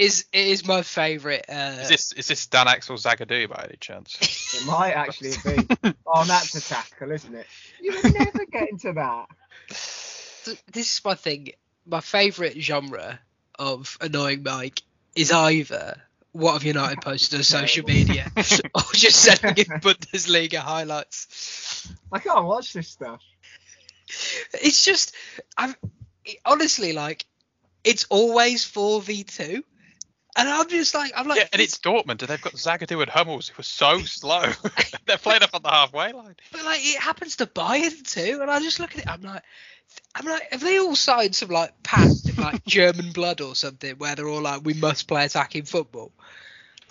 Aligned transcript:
It 0.00 0.04
is. 0.04 0.24
It 0.32 0.46
is 0.46 0.66
my 0.66 0.80
favourite. 0.82 1.44
Uh, 1.48 1.76
Is 1.82 1.88
this 1.88 2.12
is 2.12 2.26
this 2.28 2.46
Dan 2.46 2.68
Axel 2.68 2.96
Zagadou 2.96 3.48
by 3.50 3.64
any 3.68 3.76
chance? 3.78 4.16
It 4.54 4.66
might 4.66 4.92
actually 4.92 5.32
be. 5.44 5.92
Oh, 6.12 6.24
that's 6.24 6.54
a 6.56 6.60
tackle, 6.60 7.12
isn't 7.12 7.34
it? 7.34 7.46
You 7.80 7.92
would 8.02 8.14
never 8.14 8.44
get 8.46 8.68
into 8.70 8.92
that. 8.94 9.26
this 9.68 10.96
is 10.96 11.00
my 11.04 11.14
thing. 11.14 11.50
My 11.86 12.00
favourite 12.00 12.60
genre 12.60 13.20
of 13.58 13.96
annoying 14.00 14.42
Mike 14.42 14.82
is 15.14 15.30
either 15.32 15.96
what 16.32 16.54
have 16.54 16.64
United 16.64 17.00
posted 17.00 17.38
on 17.38 17.42
social 17.44 17.84
media 17.86 18.30
or 18.36 18.82
just 18.92 19.22
sending 19.22 19.64
in 19.66 19.80
Bundesliga 19.80 20.58
highlights. 20.58 21.92
I 22.12 22.18
can't 22.18 22.44
watch 22.44 22.72
this 22.72 22.88
stuff. 22.88 23.20
It's 24.54 24.84
just, 24.84 25.14
I'm 25.56 25.74
it- 26.24 26.38
honestly 26.44 26.92
like, 26.92 27.24
it's 27.84 28.04
always 28.10 28.64
four 28.64 29.00
v 29.00 29.22
two, 29.24 29.62
and 30.36 30.48
I'm 30.48 30.68
just 30.68 30.94
like, 30.94 31.12
I'm 31.16 31.26
like, 31.26 31.38
yeah, 31.38 31.48
and 31.52 31.60
it's 31.60 31.78
Dortmund, 31.78 32.20
and 32.20 32.28
they've 32.28 32.40
got 32.40 32.52
Zagadou 32.54 33.00
and 33.00 33.10
Hummels 33.10 33.48
who 33.48 33.60
are 33.60 33.64
so 33.64 33.98
slow. 34.00 34.42
They're 35.06 35.18
playing 35.18 35.42
up 35.42 35.50
on 35.54 35.62
the 35.62 35.70
halfway 35.70 36.12
line. 36.12 36.36
But 36.52 36.64
like 36.64 36.80
it 36.82 37.00
happens 37.00 37.36
to 37.36 37.46
Bayern 37.46 38.02
too, 38.08 38.38
and 38.40 38.50
I 38.50 38.60
just 38.60 38.80
look 38.80 38.92
at 38.92 39.00
it. 39.00 39.08
I'm 39.08 39.22
like, 39.22 39.42
I'm 40.14 40.26
like, 40.26 40.52
have 40.52 40.60
they 40.60 40.78
all 40.78 40.94
signed 40.94 41.34
some 41.34 41.50
like 41.50 41.82
pact 41.82 42.28
of 42.28 42.38
like 42.38 42.64
German 42.66 43.12
blood 43.12 43.40
or 43.40 43.54
something 43.54 43.96
where 43.96 44.14
they're 44.14 44.28
all 44.28 44.42
like, 44.42 44.64
we 44.64 44.74
must 44.74 45.08
play 45.08 45.24
attacking 45.24 45.64
football? 45.64 46.12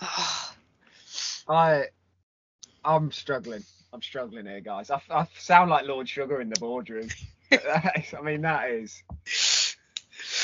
I, 1.48 1.84
I'm 2.84 3.10
struggling. 3.12 3.64
I'm 3.92 4.02
struggling 4.02 4.46
here, 4.46 4.60
guys. 4.60 4.90
I, 4.90 5.00
I 5.10 5.26
sound 5.38 5.70
like 5.70 5.86
Lord 5.86 6.08
Sugar 6.08 6.40
in 6.40 6.48
the 6.48 6.60
boardroom. 6.60 7.08
I 7.52 8.04
mean, 8.22 8.42
that 8.42 8.70
is 8.70 9.02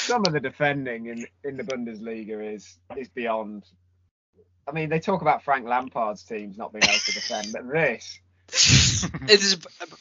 some 0.07 0.25
of 0.27 0.33
the 0.33 0.41
defending 0.41 1.07
in 1.07 1.27
in 1.45 1.57
the 1.57 1.65
Bundesliga 1.65 2.55
is 2.55 2.79
is 2.97 3.09
beyond. 3.09 3.65
I 4.69 4.73
mean, 4.73 4.89
they 4.89 4.99
talk 4.99 5.23
about 5.23 5.45
Frank 5.45 5.67
Lampard's 5.67 6.25
teams 6.25 6.59
not 6.59 6.73
being 6.73 6.83
able 6.83 6.99
to 6.99 7.13
defend, 7.13 7.53
but 7.53 7.65
this, 7.73 8.19
There's 9.27 9.57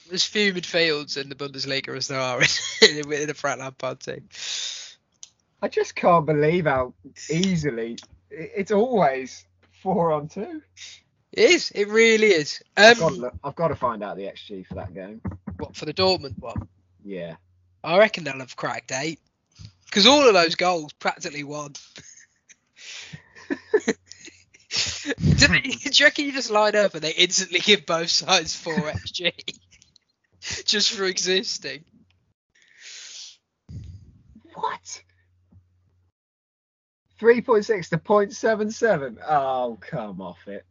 there's 0.09 0.25
few 0.25 0.53
midfields 0.53 1.21
in 1.21 1.29
the 1.29 1.35
Bundesliga 1.35 1.95
as 1.95 2.07
there 2.07 2.19
are 2.19 2.39
in, 2.81 3.11
in 3.11 3.27
the 3.27 3.33
Frank 3.33 3.59
Lampard 3.59 3.99
team. 3.99 4.29
I 5.61 5.67
just 5.67 5.95
can't 5.95 6.25
believe 6.25 6.65
how 6.65 6.93
easily 7.29 7.97
it's 8.29 8.71
always 8.71 9.45
four 9.81 10.11
on 10.11 10.27
two. 10.27 10.61
It 11.31 11.49
is. 11.49 11.71
It 11.71 11.89
really 11.89 12.27
is. 12.27 12.61
I've 12.77 12.99
got, 12.99 13.09
to 13.09 13.15
Um, 13.15 13.21
look, 13.21 13.33
I've 13.43 13.55
got 13.55 13.67
to 13.69 13.75
find 13.75 14.03
out 14.03 14.15
the 14.15 14.23
XG 14.23 14.65
for 14.67 14.75
that 14.75 14.93
game. 14.93 15.21
what 15.57 15.75
for 15.75 15.85
the 15.85 15.93
Dortmund 15.93 16.39
one? 16.39 16.67
Yeah. 17.03 17.35
I 17.83 17.97
reckon 17.97 18.23
they'll 18.23 18.39
have 18.39 18.55
cracked 18.55 18.91
eight 18.91 19.19
because 19.95 20.07
all 20.07 20.27
of 20.27 20.33
those 20.33 20.55
goals 20.55 20.91
practically 20.91 21.45
won. 21.45 21.71
do, 23.87 25.47
they, 25.47 25.61
do 25.61 25.89
you 25.93 26.05
reckon 26.05 26.25
you 26.25 26.33
just 26.33 26.51
line 26.51 26.75
up 26.75 26.95
and 26.95 27.01
they 27.01 27.13
instantly 27.13 27.61
give 27.61 27.85
both 27.85 28.09
sides 28.09 28.53
four 28.53 28.75
xg 28.75 29.31
just 30.65 30.91
for 30.91 31.05
existing? 31.05 31.85
What? 34.53 35.01
3.6 37.21 37.87
to 37.87 37.97
0.77. 37.97 39.17
Oh, 39.25 39.77
come 39.79 40.19
off 40.19 40.45
it. 40.45 40.65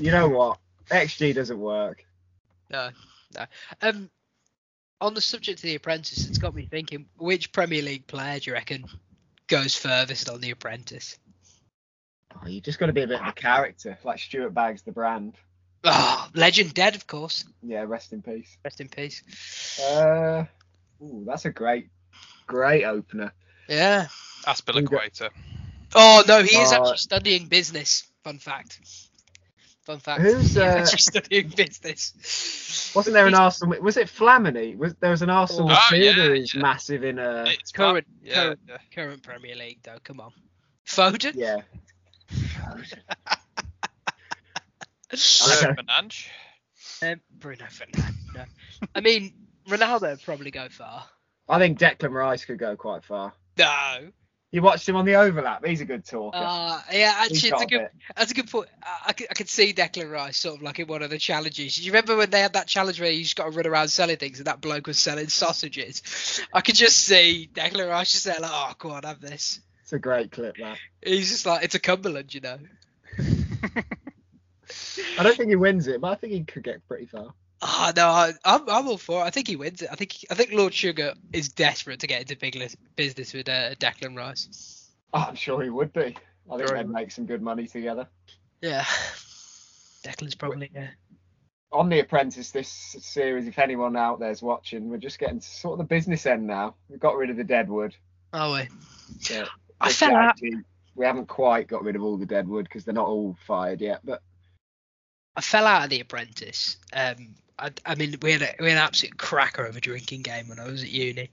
You 0.00 0.12
know 0.12 0.30
what? 0.30 0.58
XG 0.90 1.34
doesn't 1.34 1.60
work. 1.60 2.06
No, 2.70 2.88
no. 3.34 3.44
Um, 3.82 4.08
on 5.00 5.14
the 5.14 5.20
subject 5.20 5.58
of 5.58 5.62
the 5.62 5.74
Apprentice, 5.74 6.26
it's 6.28 6.38
got 6.38 6.54
me 6.54 6.66
thinking: 6.70 7.06
which 7.18 7.52
Premier 7.52 7.82
League 7.82 8.06
player 8.06 8.38
do 8.38 8.50
you 8.50 8.54
reckon 8.54 8.84
goes 9.46 9.74
furthest 9.74 10.28
on 10.28 10.40
the 10.40 10.50
Apprentice? 10.50 11.18
Oh, 12.34 12.46
you 12.46 12.60
just 12.60 12.78
got 12.78 12.86
to 12.86 12.92
be 12.92 13.02
a 13.02 13.06
bit 13.06 13.20
of 13.20 13.26
a 13.26 13.32
character, 13.32 13.98
like 14.04 14.18
Stuart 14.18 14.52
Baggs, 14.54 14.82
the 14.82 14.92
brand. 14.92 15.34
Oh, 15.84 16.28
legend 16.34 16.74
dead, 16.74 16.96
of 16.96 17.06
course. 17.06 17.44
Yeah, 17.62 17.84
rest 17.86 18.12
in 18.12 18.20
peace. 18.22 18.56
Rest 18.64 18.80
in 18.80 18.88
peace. 18.88 19.80
Uh, 19.80 20.44
ooh, 21.02 21.24
that's 21.26 21.44
a 21.44 21.50
great, 21.50 21.88
great 22.46 22.84
opener. 22.84 23.32
Yeah. 23.68 24.08
Azpilicueta. 24.44 25.30
Oh 25.94 26.22
no, 26.26 26.42
he 26.42 26.56
is 26.56 26.72
Uh, 26.72 26.76
actually 26.76 26.98
studying 26.98 27.46
business. 27.46 28.04
Fun 28.24 28.38
fact. 28.38 28.80
Fun 29.86 30.00
fact. 30.00 30.20
Who's, 30.20 30.34
He 30.40 30.40
is 30.44 30.56
uh, 30.58 30.64
actually 30.64 30.98
studying 30.98 31.48
business? 31.48 32.92
Wasn't 32.94 33.14
there 33.14 33.26
an 33.28 33.34
Arsenal? 33.34 33.80
Was 33.80 33.96
it 33.96 34.08
Flamini? 34.08 34.76
Was 34.76 34.94
there 34.96 35.10
was 35.12 35.22
an 35.22 35.30
Arsenal 35.30 35.70
Oh, 35.70 35.74
midfielder 35.74 36.02
yeah, 36.04 36.12
who's 36.12 36.54
yeah. 36.54 36.60
massive 36.62 37.04
in 37.04 37.18
a 37.20 37.44
It's 37.46 37.70
current- 37.72 38.04
fun. 38.06 38.16
Yeah, 38.22 38.34
current- 38.34 38.60
yeah. 38.68 38.76
current 38.92 39.22
Premier 39.22 39.54
League 39.54 39.78
though? 39.84 39.98
Come 40.02 40.18
on. 40.20 40.32
Foden. 40.86 41.34
yeah. 41.36 41.58
Bruno 42.28 42.82
Okay. 45.12 45.72
Fernandes. 45.72 46.26
Um, 47.02 47.20
Bruno 47.38 47.64
Fernandes. 47.66 48.14
No. 48.34 48.44
I 48.94 49.00
mean, 49.00 49.32
Ronaldo 49.68 50.10
would 50.10 50.22
probably 50.22 50.50
go 50.50 50.68
far. 50.68 51.04
I 51.48 51.58
think 51.58 51.78
Declan 51.78 52.10
Rice 52.10 52.44
could 52.44 52.58
go 52.58 52.74
quite 52.76 53.04
far. 53.04 53.32
No. 53.56 54.08
You 54.52 54.62
watched 54.62 54.88
him 54.88 54.96
on 54.96 55.04
the 55.04 55.16
overlap. 55.16 55.66
He's 55.66 55.80
a 55.80 55.84
good 55.84 56.04
talker. 56.04 56.38
Uh, 56.38 56.80
yeah, 56.92 57.14
actually, 57.18 57.50
it's 57.50 57.62
a 57.62 57.66
good, 57.66 57.88
that's 58.16 58.30
a 58.30 58.34
good 58.34 58.48
point. 58.48 58.68
I, 58.82 58.98
I, 59.08 59.12
could, 59.12 59.26
I 59.30 59.34
could 59.34 59.48
see 59.48 59.72
Declan 59.72 60.10
Rice 60.10 60.38
sort 60.38 60.56
of 60.56 60.62
like 60.62 60.78
in 60.78 60.86
one 60.86 61.02
of 61.02 61.10
the 61.10 61.18
challenges. 61.18 61.76
Do 61.76 61.82
you 61.82 61.90
remember 61.90 62.16
when 62.16 62.30
they 62.30 62.40
had 62.40 62.52
that 62.52 62.68
challenge 62.68 63.00
where 63.00 63.10
you 63.10 63.24
just 63.24 63.36
got 63.36 63.44
to 63.44 63.50
run 63.50 63.66
around 63.66 63.88
selling 63.88 64.16
things 64.16 64.38
and 64.38 64.46
that 64.46 64.60
bloke 64.60 64.86
was 64.86 64.98
selling 64.98 65.28
sausages? 65.28 66.40
I 66.52 66.60
could 66.60 66.76
just 66.76 66.96
see 66.96 67.50
Declan 67.52 67.88
Rice 67.88 68.12
just 68.12 68.24
there 68.24 68.36
like, 68.40 68.50
oh, 68.52 68.72
go 68.78 68.90
on, 68.90 69.02
have 69.02 69.20
this. 69.20 69.60
It's 69.82 69.92
a 69.92 69.98
great 69.98 70.30
clip. 70.30 70.56
That. 70.58 70.78
He's 71.04 71.30
just 71.30 71.44
like, 71.44 71.64
it's 71.64 71.74
a 71.74 71.80
Cumberland, 71.80 72.32
you 72.32 72.40
know. 72.40 72.58
I 75.18 75.22
don't 75.22 75.36
think 75.36 75.48
he 75.48 75.56
wins 75.56 75.86
it, 75.86 76.00
but 76.00 76.12
I 76.12 76.14
think 76.14 76.32
he 76.32 76.44
could 76.44 76.62
get 76.62 76.86
pretty 76.88 77.06
far. 77.06 77.34
Oh 77.62 77.92
no, 77.96 78.08
I, 78.08 78.32
I'm 78.44 78.68
I'm 78.68 78.88
all 78.88 78.98
for 78.98 79.22
it. 79.22 79.24
I 79.24 79.30
think 79.30 79.48
he 79.48 79.56
wins 79.56 79.80
it. 79.82 79.88
I 79.90 79.96
think 79.96 80.14
I 80.30 80.34
think 80.34 80.52
Lord 80.52 80.74
Sugar 80.74 81.14
is 81.32 81.48
desperate 81.48 82.00
to 82.00 82.06
get 82.06 82.20
into 82.20 82.36
big 82.36 82.54
lis- 82.54 82.76
business 82.96 83.32
with 83.32 83.48
uh, 83.48 83.74
Declan 83.76 84.16
Rice. 84.16 84.90
Oh, 85.14 85.24
I'm 85.28 85.34
sure 85.34 85.62
he 85.62 85.70
would 85.70 85.92
be. 85.92 86.16
I 86.50 86.56
think 86.56 86.68
Sure 86.68 86.76
they'd 86.76 86.88
make 86.88 87.10
some 87.10 87.26
good 87.26 87.42
money 87.42 87.66
together. 87.66 88.06
Yeah, 88.60 88.84
Declan's 90.04 90.34
probably 90.34 90.70
yeah. 90.74 90.88
On 91.72 91.88
The 91.88 92.00
Apprentice, 92.00 92.52
this 92.52 92.68
series, 93.00 93.46
if 93.46 93.58
anyone 93.58 93.96
out 93.96 94.20
there's 94.20 94.40
watching, 94.40 94.88
we're 94.88 94.98
just 94.98 95.18
getting 95.18 95.40
to 95.40 95.46
sort 95.46 95.72
of 95.72 95.78
the 95.78 95.94
business 95.94 96.24
end 96.24 96.46
now. 96.46 96.74
We've 96.88 97.00
got 97.00 97.16
rid 97.16 97.30
of 97.30 97.36
the 97.36 97.44
deadwood. 97.44 97.94
Oh 98.32 98.52
wait, 98.52 98.68
So 99.20 99.46
I 99.80 99.92
fell 99.92 100.14
out. 100.14 100.38
We 100.94 101.04
haven't 101.04 101.26
quite 101.26 101.68
got 101.68 101.84
rid 101.84 101.96
of 101.96 102.02
all 102.02 102.16
the 102.16 102.26
deadwood 102.26 102.64
because 102.64 102.84
they're 102.84 102.94
not 102.94 103.08
all 103.08 103.36
fired 103.46 103.80
yet. 103.80 104.00
But 104.04 104.22
I 105.34 105.40
fell 105.40 105.66
out 105.66 105.84
of 105.84 105.90
The 105.90 106.00
Apprentice. 106.00 106.76
Um, 106.92 107.34
I, 107.58 107.70
I 107.84 107.94
mean, 107.94 108.16
we 108.20 108.32
had, 108.32 108.42
a, 108.42 108.54
we 108.60 108.68
had 108.68 108.76
an 108.76 108.84
absolute 108.84 109.16
cracker 109.16 109.64
of 109.64 109.76
a 109.76 109.80
drinking 109.80 110.22
game 110.22 110.48
when 110.48 110.58
I 110.58 110.66
was 110.66 110.82
at 110.82 110.90
uni 110.90 111.30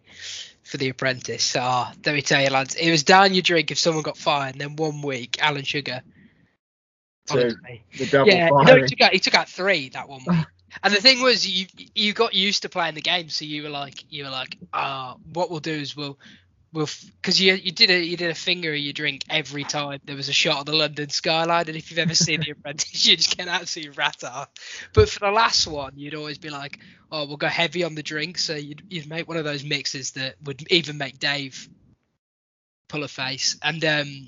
for 0.64 0.78
The 0.78 0.90
Apprentice. 0.90 1.56
Ah, 1.58 1.94
let 2.06 2.16
me 2.16 2.22
tell 2.22 2.42
you, 2.42 2.50
lads, 2.50 2.76
it 2.76 2.90
was 2.90 3.04
down 3.04 3.34
your 3.34 3.42
drink 3.42 3.72
if 3.72 3.78
someone 3.78 4.04
got 4.04 4.18
fired. 4.18 4.54
And 4.54 4.62
then 4.62 4.76
one 4.76 5.02
week, 5.02 5.38
Alan 5.42 5.64
Sugar. 5.64 6.02
Honestly, 7.30 7.84
the 7.98 8.06
double 8.06 8.32
yeah, 8.32 8.50
no, 8.50 8.76
he 8.76 8.86
took 8.86 9.00
out 9.00 9.14
he 9.14 9.20
took 9.20 9.34
out 9.34 9.48
three 9.48 9.90
that 9.90 10.10
one 10.10 10.22
week. 10.28 10.46
And 10.82 10.92
the 10.92 11.00
thing 11.00 11.22
was, 11.22 11.48
you 11.48 11.68
you 11.94 12.14
got 12.14 12.34
used 12.34 12.64
to 12.64 12.70
playing 12.70 12.96
the 12.96 13.02
game, 13.02 13.30
so 13.30 13.46
you 13.46 13.62
were 13.62 13.70
like, 13.70 14.12
you 14.12 14.24
were 14.24 14.32
like, 14.32 14.58
ah, 14.74 15.18
what 15.32 15.52
we'll 15.52 15.60
do 15.60 15.72
is 15.72 15.96
we'll 15.96 16.18
we'll 16.74 16.90
because 17.22 17.40
you 17.40 17.54
you 17.54 17.72
did 17.72 17.90
a 17.90 18.04
you 18.04 18.18
did 18.18 18.32
a 18.32 18.36
finger 18.36 18.74
of 18.74 18.80
your 18.80 18.94
drink 18.94 19.24
every 19.30 19.64
time 19.64 20.00
there 20.04 20.16
was 20.16 20.28
a 20.28 20.34
shot 20.34 20.60
of 20.60 20.66
the 20.66 20.76
London 20.76 21.10
skyline, 21.10 21.68
and 21.68 21.78
if 21.78 21.90
you've 21.90 22.00
ever 22.00 22.16
seen 22.16 22.42
The 22.42 22.52
Apprentice, 22.58 23.06
you 23.06 23.16
just 23.16 23.38
get 23.38 23.48
absolutely 23.48 23.96
rat 23.96 24.24
off. 24.24 24.50
But 24.94 25.08
for 25.08 25.20
the 25.20 25.32
last 25.32 25.68
one, 25.68 25.94
you'd 25.96 26.16
always 26.16 26.40
be 26.40 26.50
like, 26.50 26.80
oh, 27.12 27.26
we'll 27.28 27.38
go 27.38 27.48
heavy 27.48 27.84
on 27.84 27.96
the 27.96 28.04
drink, 28.04 28.38
so 28.38 28.56
you'd 28.56 28.82
you'd 28.90 29.08
make 29.08 29.28
one 29.28 29.38
of 29.38 29.46
those 29.46 29.64
mixes 29.64 30.12
that 30.12 30.36
would 30.44 30.66
even 30.72 30.98
make 30.98 31.20
Dave 31.20 31.70
pull 32.90 33.04
a 33.04 33.08
face, 33.08 33.58
and 33.62 33.84
um. 33.86 34.28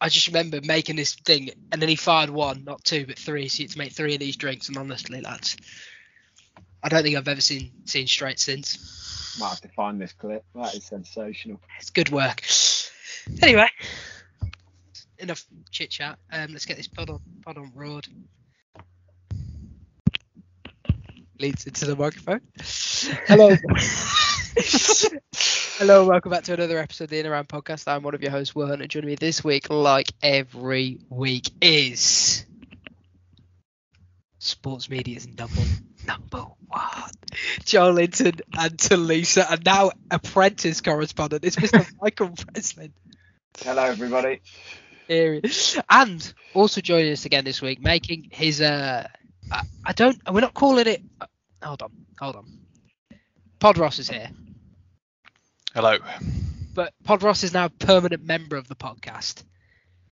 I 0.00 0.08
just 0.10 0.26
remember 0.26 0.60
making 0.62 0.96
this 0.96 1.14
thing, 1.14 1.50
and 1.72 1.80
then 1.80 1.88
he 1.88 1.96
fired 1.96 2.28
one, 2.28 2.64
not 2.64 2.84
two, 2.84 3.06
but 3.06 3.18
three. 3.18 3.48
So 3.48 3.60
you 3.60 3.64
had 3.68 3.72
to 3.72 3.78
make 3.78 3.92
three 3.92 4.12
of 4.12 4.20
these 4.20 4.36
drinks, 4.36 4.68
and 4.68 4.76
honestly, 4.76 5.22
lads, 5.22 5.56
I 6.82 6.90
don't 6.90 7.02
think 7.02 7.16
I've 7.16 7.28
ever 7.28 7.40
seen 7.40 7.70
seen 7.86 8.06
straight 8.06 8.38
since. 8.38 9.03
Might 9.38 9.48
have 9.48 9.60
to 9.62 9.68
find 9.68 10.00
this 10.00 10.12
clip. 10.12 10.44
That 10.54 10.74
is 10.74 10.84
sensational. 10.84 11.60
It's 11.78 11.90
good 11.90 12.10
work. 12.10 12.44
Anyway, 13.42 13.68
enough 15.18 15.44
chit 15.70 15.90
chat. 15.90 16.18
Um, 16.30 16.52
let's 16.52 16.66
get 16.66 16.76
this 16.76 16.88
pod 16.88 17.10
on 17.10 17.20
pod 17.42 17.58
on 17.58 17.72
road. 17.74 18.06
Leads 21.40 21.66
into 21.66 21.86
the 21.86 21.96
microphone. 21.96 22.40
Hello. 23.26 23.56
Hello, 25.78 26.06
welcome 26.06 26.30
back 26.30 26.44
to 26.44 26.54
another 26.54 26.78
episode 26.78 27.04
of 27.04 27.10
the 27.10 27.18
In 27.18 27.26
Around 27.26 27.48
Podcast. 27.48 27.88
I'm 27.88 28.04
one 28.04 28.14
of 28.14 28.22
your 28.22 28.30
hosts, 28.30 28.54
Will 28.54 28.68
Hunt, 28.68 28.82
and 28.82 28.90
joining 28.90 29.08
me 29.08 29.16
this 29.16 29.42
week, 29.42 29.68
like 29.68 30.12
every 30.22 31.00
week, 31.10 31.50
is 31.60 32.46
sports 34.38 34.88
media's 34.88 35.26
number 35.26 35.62
number 36.06 36.44
one, 36.66 37.10
Joelinton 37.60 38.40
and 38.58 38.76
Talisa, 38.76 39.44
and 39.50 39.64
now 39.64 39.90
apprentice 40.10 40.80
correspondent. 40.80 41.44
It's 41.44 41.56
Mr. 41.56 41.86
Michael 42.02 42.28
Breslin. 42.52 42.92
Hello, 43.58 43.82
everybody. 43.84 44.40
Here 45.08 45.34
he 45.34 45.40
is. 45.40 45.78
And 45.90 46.32
also 46.54 46.80
joining 46.80 47.12
us 47.12 47.24
again 47.24 47.44
this 47.44 47.60
week, 47.62 47.80
making 47.80 48.28
his 48.32 48.60
uh, 48.60 49.06
I, 49.52 49.62
I 49.84 49.92
don't, 49.92 50.18
we're 50.30 50.40
not 50.40 50.54
calling 50.54 50.86
it. 50.86 51.02
uh, 51.20 51.26
Hold 51.62 51.82
on, 51.82 51.92
hold 52.18 52.36
on. 52.36 52.58
Pod 53.58 53.78
Ross 53.78 53.98
is 53.98 54.10
here, 54.10 54.28
Hello. 55.74 55.96
but 56.74 56.92
Pod 57.04 57.22
Ross 57.22 57.42
is 57.42 57.54
now 57.54 57.64
a 57.66 57.70
permanent 57.70 58.22
member 58.24 58.56
of 58.56 58.68
the 58.68 58.74
podcast. 58.76 59.42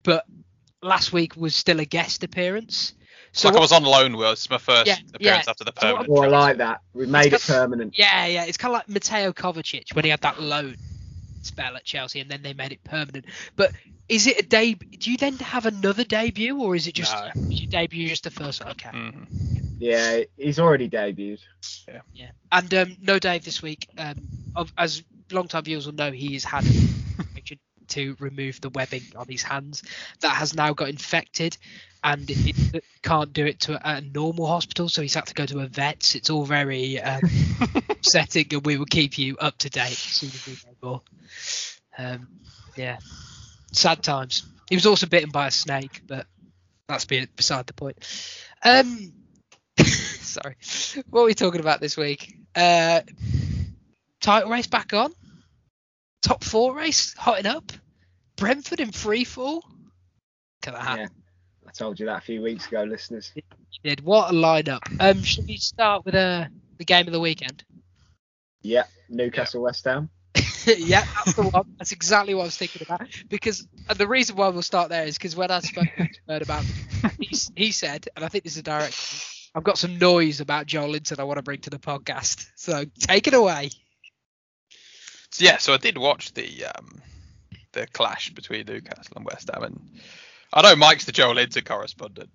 But 0.03 0.25
last 0.81 1.11
week 1.11 1.35
was 1.35 1.53
still 1.55 1.79
a 1.81 1.85
guest 1.85 2.23
appearance. 2.23 2.93
It's 3.31 3.41
So 3.41 3.47
like 3.49 3.57
I 3.57 3.61
was 3.61 3.71
on 3.71 3.83
loan. 3.83 4.17
Was 4.17 4.39
it's 4.39 4.49
my 4.49 4.57
first 4.57 4.87
Yeah, 4.87 4.97
appearance 5.13 5.45
yeah. 5.45 5.51
after 5.51 5.63
the 5.63 5.73
So 5.79 5.87
permanent. 5.95 6.09
Oh, 6.09 6.21
I 6.23 6.27
like 6.27 6.57
that. 6.57 6.81
We 6.93 7.05
made 7.05 7.33
it 7.33 7.41
permanent. 7.41 7.97
Yeah, 7.97 8.25
yeah. 8.25 8.45
It's 8.45 8.57
kind 8.57 8.73
of 8.73 8.79
like 8.79 8.89
Mateo 8.89 9.31
Kovacic 9.31 9.95
when 9.95 10.03
he 10.03 10.11
had 10.11 10.21
that 10.21 10.41
loan 10.41 10.75
spell 11.43 11.75
at 11.75 11.83
Chelsea 11.85 12.19
and 12.19 12.29
then 12.29 12.41
they 12.41 12.53
made 12.53 12.71
it 12.71 12.83
permanent. 12.83 13.25
But 13.55 13.71
is 14.09 14.27
it 14.27 14.39
a 14.39 14.43
debut? 14.43 14.97
Do 14.97 15.11
you 15.11 15.17
then 15.17 15.37
have 15.37 15.65
another 15.65 16.03
debut 16.03 16.61
or 16.61 16.75
is 16.75 16.87
it 16.87 16.93
just 16.93 17.13
No. 17.15 17.31
your 17.49 17.67
debut 17.69 18.07
just 18.09 18.23
the 18.25 18.31
first 18.31 18.61
one? 18.61 18.71
Okay. 18.71 18.89
Mhm. 18.89 19.27
Yeah, 19.79 20.19
he's 20.37 20.59
already 20.59 20.89
debuted. 20.89 21.39
Yeah. 22.13 22.31
And 22.51 22.73
um, 22.73 22.97
no 23.01 23.17
Dave 23.17 23.43
this 23.43 23.61
week. 23.61 23.87
Um, 23.97 24.15
of, 24.55 24.71
as 24.77 25.03
long-time 25.31 25.63
viewers 25.63 25.85
will 25.87 25.93
know, 25.93 26.11
he 26.11 26.33
has 26.33 26.43
had 26.43 26.65
to 27.91 28.15
remove 28.19 28.59
the 28.61 28.69
webbing 28.69 29.03
on 29.15 29.27
his 29.27 29.43
hands. 29.43 29.83
That 30.21 30.35
has 30.35 30.55
now 30.55 30.73
got 30.73 30.89
infected 30.89 31.57
and 32.03 32.29
it, 32.29 32.73
it 32.73 32.83
can't 33.03 33.31
do 33.33 33.45
it 33.45 33.59
to 33.61 33.75
a, 33.75 33.97
a 33.97 34.01
normal 34.01 34.47
hospital 34.47 34.89
so 34.89 35.01
he's 35.01 35.13
had 35.13 35.27
to 35.27 35.33
go 35.33 35.45
to 35.45 35.59
a 35.59 35.67
vet's 35.67 36.15
it's 36.15 36.29
all 36.29 36.45
very 36.45 36.99
um, 36.99 37.21
upsetting 37.89 38.47
and 38.51 38.65
we 38.65 38.77
will 38.77 38.85
keep 38.85 39.17
you 39.17 39.37
up 39.37 39.57
to 39.59 39.69
date 39.69 39.91
as 39.91 39.97
soon 39.97 40.29
as 40.29 40.47
we 40.47 40.53
know 40.53 40.77
more. 40.81 41.01
Um, 41.97 42.27
yeah. 42.75 42.97
Sad 43.71 44.03
times. 44.03 44.45
He 44.69 44.75
was 44.75 44.85
also 44.85 45.05
bitten 45.05 45.29
by 45.29 45.47
a 45.47 45.51
snake 45.51 46.01
but 46.07 46.25
that's 46.87 47.05
beside 47.05 47.67
the 47.67 47.73
point. 47.73 47.97
Um 48.63 49.13
sorry. 49.83 50.55
What 51.09 51.21
are 51.21 51.25
we 51.25 51.33
talking 51.33 51.61
about 51.61 51.81
this 51.81 51.97
week? 51.97 52.35
Uh 52.55 53.01
title 54.19 54.49
race 54.49 54.67
back 54.67 54.93
on 54.93 55.13
top 56.21 56.43
four 56.43 56.75
race 56.75 57.13
hotting 57.17 57.45
up 57.45 57.71
brentford 58.35 58.79
in 58.79 58.91
free 58.91 59.23
fall 59.23 59.63
at 60.67 60.73
that 60.73 60.97
Yeah. 60.99 61.07
I 61.67 61.71
told 61.71 61.99
you 61.99 62.05
that 62.07 62.17
a 62.17 62.21
few 62.21 62.41
weeks 62.41 62.67
ago, 62.67 62.83
listeners. 62.83 63.31
did 63.83 64.01
what 64.01 64.29
a 64.31 64.33
lineup 64.33 64.81
um 64.99 65.23
should 65.23 65.47
we 65.47 65.57
start 65.57 66.05
with 66.05 66.15
uh 66.15 66.45
the 66.77 66.85
game 66.85 67.07
of 67.07 67.13
the 67.13 67.19
weekend 67.19 67.63
Yeah, 68.61 68.83
Newcastle 69.09 69.61
West 69.61 69.85
Ham. 69.85 70.09
yeah, 70.65 71.03
that's 71.15 71.33
the 71.33 71.43
one. 71.43 71.75
That's 71.77 71.91
exactly 71.91 72.35
what 72.35 72.43
I 72.43 72.45
was 72.45 72.57
thinking 72.57 72.83
about. 72.83 73.01
Because 73.29 73.67
and 73.89 73.97
the 73.97 74.07
reason 74.07 74.35
why 74.35 74.47
we'll 74.49 74.61
start 74.61 74.89
there 74.89 75.05
is 75.05 75.17
because 75.17 75.35
when 75.35 75.49
I 75.51 75.59
spoke 75.59 75.87
to 75.97 76.07
Bird 76.27 76.41
about, 76.43 76.63
he, 77.19 77.35
he 77.55 77.71
said, 77.71 78.07
and 78.15 78.23
I 78.23 78.27
think 78.27 78.43
this 78.43 78.53
is 78.53 78.59
a 78.59 78.63
direct. 78.63 78.95
I've 79.55 79.63
got 79.63 79.77
some 79.77 79.97
noise 79.97 80.39
about 80.39 80.67
Joelinton 80.67 81.19
I 81.19 81.23
want 81.23 81.37
to 81.37 81.43
bring 81.43 81.59
to 81.61 81.69
the 81.71 81.79
podcast. 81.79 82.45
So 82.55 82.85
take 82.99 83.27
it 83.27 83.33
away. 83.33 83.71
So, 85.31 85.45
yeah, 85.45 85.57
so 85.57 85.73
I 85.73 85.77
did 85.77 85.97
watch 85.97 86.33
the 86.33 86.65
um, 86.65 87.01
the 87.71 87.87
clash 87.87 88.29
between 88.31 88.65
Newcastle 88.65 89.13
and 89.15 89.25
West 89.25 89.49
Ham, 89.53 89.63
and 89.63 89.79
I 90.53 90.61
know 90.61 90.75
Mike's 90.75 91.05
the 91.05 91.11
Joelinton 91.11 91.65
correspondent, 91.65 92.29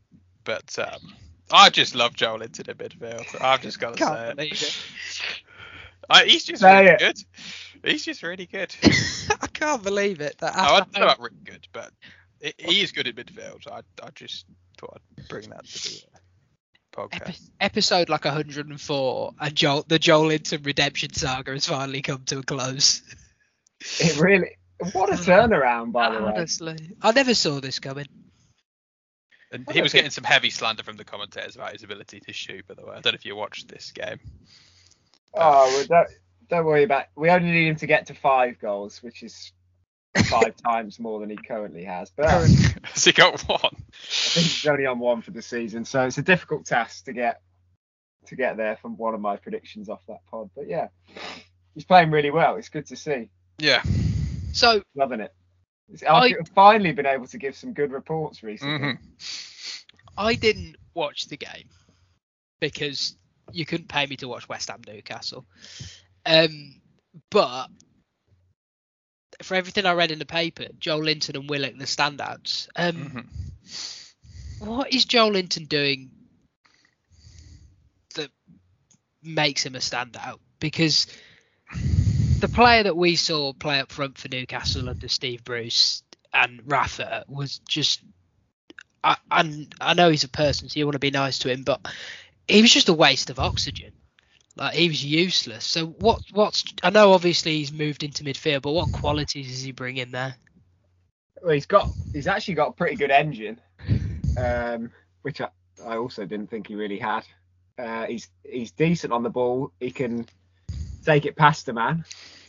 but 0.44 0.78
um, 0.78 1.14
I 1.50 1.70
just 1.70 1.94
love 1.94 2.14
Joelinton 2.14 2.68
in 2.68 2.76
midfield. 2.76 3.40
I've 3.40 3.60
just 3.60 3.78
got 3.78 3.96
to 3.96 4.04
say 4.04 4.34
it. 4.38 4.62
it. 4.62 4.86
I, 6.10 6.24
he's 6.24 6.44
just 6.44 6.62
really 6.62 6.96
good. 6.98 7.18
He's 7.84 8.04
just 8.04 8.22
really 8.22 8.46
good. 8.46 8.74
I 9.42 9.46
can't 9.48 9.82
believe 9.82 10.20
it. 10.20 10.38
That 10.38 10.54
Oh, 10.56 10.74
I 10.74 10.78
don't 10.78 10.94
know 10.94 11.02
about 11.02 11.20
really 11.20 11.36
good, 11.44 11.66
but 11.72 11.90
he 12.40 12.80
is 12.80 12.92
good 12.92 13.08
at 13.08 13.16
midfield. 13.16 13.66
I 13.70 13.80
I 14.02 14.10
just 14.14 14.46
thought 14.78 15.00
I'd 15.18 15.28
bring 15.28 15.50
that 15.50 15.64
to 15.66 15.82
the 15.82 16.15
podcast. 16.96 17.22
epi- 17.28 17.38
episode 17.60 18.08
like 18.08 18.24
104 18.24 19.34
and 19.40 19.54
Joel, 19.54 19.84
the 19.86 19.98
Joelinton 19.98 20.64
redemption 20.64 21.12
saga 21.12 21.52
has 21.52 21.66
finally 21.66 22.02
come 22.02 22.22
to 22.26 22.38
a 22.38 22.42
close. 22.42 23.02
It 24.00 24.18
really. 24.18 24.56
What 24.92 25.10
a 25.10 25.12
turnaround, 25.16 25.92
by 25.92 26.14
the 26.14 26.22
way. 26.22 26.32
Honestly, 26.34 26.76
I 27.02 27.12
never 27.12 27.34
saw 27.34 27.60
this 27.60 27.78
coming. 27.78 28.06
And 29.52 29.64
What 29.66 29.76
he 29.76 29.82
was 29.82 29.92
think- 29.92 30.00
getting 30.02 30.10
some 30.10 30.24
heavy 30.24 30.50
slander 30.50 30.82
from 30.82 30.96
the 30.96 31.04
commentators 31.04 31.54
about 31.56 31.72
his 31.72 31.82
ability 31.82 32.20
to 32.20 32.32
shoot. 32.32 32.66
By 32.66 32.74
the 32.74 32.84
way, 32.84 32.92
I 32.96 33.00
don't 33.00 33.12
know 33.12 33.16
if 33.16 33.24
you 33.24 33.36
watched 33.36 33.68
this 33.68 33.92
game. 33.92 34.18
Oh, 35.34 35.66
well, 35.66 35.86
don't, 35.86 36.08
don't 36.48 36.64
worry 36.64 36.82
about. 36.84 37.04
We 37.16 37.30
only 37.30 37.50
need 37.50 37.68
him 37.68 37.76
to 37.76 37.86
get 37.86 38.06
to 38.06 38.14
five 38.14 38.58
goals, 38.58 39.02
which 39.02 39.22
is 39.22 39.52
five 40.26 40.54
times 40.64 40.98
more 40.98 41.20
than 41.20 41.30
he 41.30 41.36
currently 41.36 41.84
has. 41.84 42.10
But 42.10 42.26
I 42.28 42.46
Has 42.84 43.04
he 43.04 43.12
got 43.12 43.40
one? 43.42 43.76
Think 44.36 44.48
he's 44.48 44.66
only 44.66 44.84
on 44.84 44.98
one 44.98 45.22
for 45.22 45.30
the 45.30 45.40
season, 45.40 45.86
so 45.86 46.04
it's 46.04 46.18
a 46.18 46.22
difficult 46.22 46.66
task 46.66 47.06
to 47.06 47.14
get 47.14 47.40
to 48.26 48.36
get 48.36 48.58
there 48.58 48.76
from 48.76 48.98
one 48.98 49.14
of 49.14 49.20
my 49.20 49.36
predictions 49.38 49.88
off 49.88 50.02
that 50.08 50.18
pod. 50.30 50.50
But 50.54 50.68
yeah, 50.68 50.88
he's 51.74 51.86
playing 51.86 52.10
really 52.10 52.30
well. 52.30 52.56
It's 52.56 52.68
good 52.68 52.84
to 52.88 52.96
see. 52.96 53.30
Yeah. 53.58 53.82
So 54.52 54.82
Loving 54.94 55.20
it. 55.20 55.32
I've 56.06 56.48
finally 56.54 56.92
been 56.92 57.06
able 57.06 57.26
to 57.28 57.38
give 57.38 57.56
some 57.56 57.72
good 57.72 57.92
reports 57.92 58.42
recently. 58.42 58.78
hmm 58.78 58.92
I 60.18 60.34
didn't 60.34 60.76
watch 60.92 61.28
the 61.28 61.38
game 61.38 61.70
because 62.60 63.16
you 63.52 63.64
couldn't 63.64 63.88
pay 63.88 64.04
me 64.04 64.16
to 64.16 64.28
watch 64.28 64.48
West 64.50 64.68
Ham 64.68 64.82
Newcastle. 64.86 65.46
Um, 66.26 66.82
but 67.30 67.68
for 69.42 69.54
everything 69.54 69.86
I 69.86 69.92
read 69.92 70.10
in 70.10 70.18
the 70.18 70.26
paper, 70.26 70.66
Joelinton 70.78 71.36
and 71.36 71.48
Willock 71.48 71.78
the 71.78 71.84
standouts. 71.84 72.68
Um, 72.76 72.94
hmm 72.96 73.20
what 74.58 74.92
is 74.92 75.06
Joelinton 75.06 75.68
doing 75.68 76.10
that 78.14 78.30
makes 79.22 79.64
him 79.64 79.74
a 79.74 79.78
standout? 79.78 80.38
Because 80.60 81.06
the 82.40 82.48
player 82.48 82.82
that 82.84 82.96
we 82.96 83.16
saw 83.16 83.52
play 83.52 83.80
up 83.80 83.92
front 83.92 84.18
for 84.18 84.28
Newcastle 84.28 84.88
under 84.88 85.08
Steve 85.08 85.44
Bruce 85.44 86.02
and 86.32 86.62
Rafa 86.66 87.24
was 87.28 87.58
just. 87.68 88.02
I, 89.04 89.16
and 89.30 89.72
I 89.80 89.94
know 89.94 90.10
he's 90.10 90.24
a 90.24 90.28
person, 90.28 90.68
so 90.68 90.78
you 90.78 90.86
want 90.86 90.94
to 90.94 90.98
be 90.98 91.12
nice 91.12 91.38
to 91.40 91.50
him, 91.50 91.62
but 91.62 91.86
he 92.48 92.60
was 92.60 92.72
just 92.72 92.88
a 92.88 92.92
waste 92.94 93.30
of 93.30 93.38
oxygen. 93.38 93.92
Like 94.56 94.74
he 94.74 94.88
was 94.88 95.04
useless. 95.04 95.64
So 95.64 95.86
what? 95.86 96.22
What's? 96.32 96.64
I 96.82 96.90
know 96.90 97.12
obviously 97.12 97.58
he's 97.58 97.72
moved 97.72 98.02
into 98.02 98.24
midfield, 98.24 98.62
but 98.62 98.72
what 98.72 98.90
qualities 98.90 99.48
does 99.48 99.62
he 99.62 99.72
bring 99.72 99.98
in 99.98 100.10
there? 100.10 100.34
Well, 101.42 101.52
he's 101.52 101.66
got 101.66 101.92
he's 102.12 102.26
actually 102.26 102.54
got 102.54 102.70
a 102.70 102.72
pretty 102.72 102.96
good 102.96 103.10
engine, 103.10 103.60
um, 104.36 104.90
which 105.22 105.40
I, 105.40 105.48
I 105.84 105.96
also 105.96 106.24
didn't 106.24 106.48
think 106.50 106.68
he 106.68 106.74
really 106.74 106.98
had. 106.98 107.24
Uh, 107.78 108.06
he's 108.06 108.28
he's 108.44 108.72
decent 108.72 109.12
on 109.12 109.22
the 109.22 109.30
ball. 109.30 109.72
He 109.80 109.90
can 109.90 110.26
take 111.04 111.26
it 111.26 111.36
past 111.36 111.68
a 111.68 111.72
man, 111.72 112.04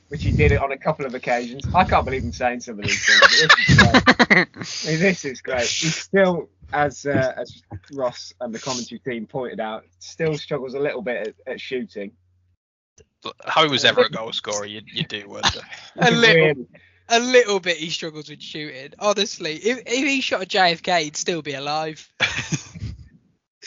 which 0.08 0.24
he 0.24 0.32
did 0.32 0.51
it 0.51 0.62
on 0.62 0.72
a 0.72 0.77
couple 0.77 1.06
of 1.06 1.13
occasions. 1.13 1.67
I 1.74 1.84
can't 1.84 2.06
believe 2.06 2.24
I'm 2.24 2.32
saying 2.32 2.62
some 2.62 2.79
of 2.79 2.86
these 2.86 3.06
things. 3.06 3.20
This 3.22 3.70
is 3.70 3.77
great. 3.77 4.48
I 4.88 4.91
mean, 4.91 5.00
this 5.00 5.25
is 5.25 5.41
great. 5.41 5.62
He 5.67 5.88
still, 5.88 6.50
as 6.72 7.06
uh, 7.06 7.34
as 7.36 7.62
Ross 7.94 8.34
and 8.39 8.53
the 8.53 8.60
commentary 8.60 9.00
team 9.00 9.27
pointed 9.27 9.60
out, 9.60 9.84
still 10.00 10.38
struggles 10.38 10.74
a 10.74 10.79
little 10.79 11.01
bit 11.01 11.27
at, 11.27 11.53
at 11.53 11.62
shooting. 11.62 12.12
How 13.46 13.63
he 13.63 13.70
was 13.70 13.84
ever 13.84 14.01
a 14.01 14.10
goal 14.10 14.32
scorer, 14.32 14.65
you, 14.65 14.82
you 14.86 15.03
do 15.03 15.27
wonder. 15.27 15.60
A 15.98 16.12
little 16.12 16.36
Really. 16.36 16.67
A 17.10 17.20
little 17.20 17.60
bit 17.60 17.78
he 17.78 17.90
struggles 17.90 18.30
with 18.30 18.42
shooting. 18.42 18.94
Honestly, 19.00 19.54
if, 19.56 19.80
if 19.86 19.88
he 20.08 20.22
shot 20.22 20.44
a 20.44 20.46
JFK, 20.46 21.02
he'd 21.04 21.16
still 21.18 21.42
be 21.42 21.54
alive. 21.54 22.08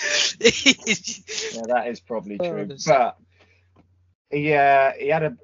Yeah, 0.42 1.62
that 1.66 1.88
is 1.88 2.00
probably 2.00 2.38
Oh, 2.40 2.48
true. 2.50 2.66
this- 2.66 2.86
But 2.86 3.16
he 4.30 4.52
uh, 4.54 4.92
he 4.98 5.08
had 5.08 5.22
a 5.24 5.36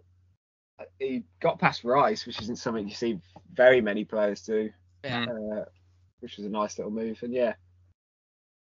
he 0.99 1.25
got 1.41 1.59
past 1.59 1.85
Rice, 1.85 2.27
which 2.27 2.41
isn't 2.43 2.57
something 2.57 2.89
you 2.89 2.95
see 2.95 3.19
very 3.53 3.81
many 3.81 4.05
players 4.05 4.43
do. 4.43 4.71
Yeah. 5.05 5.25
Uh, 5.27 5.65
which 6.21 6.37
was 6.37 6.47
a 6.47 6.51
nice 6.51 6.79
little 6.79 6.93
move. 6.93 7.19
And 7.23 7.33
yeah, 7.35 7.55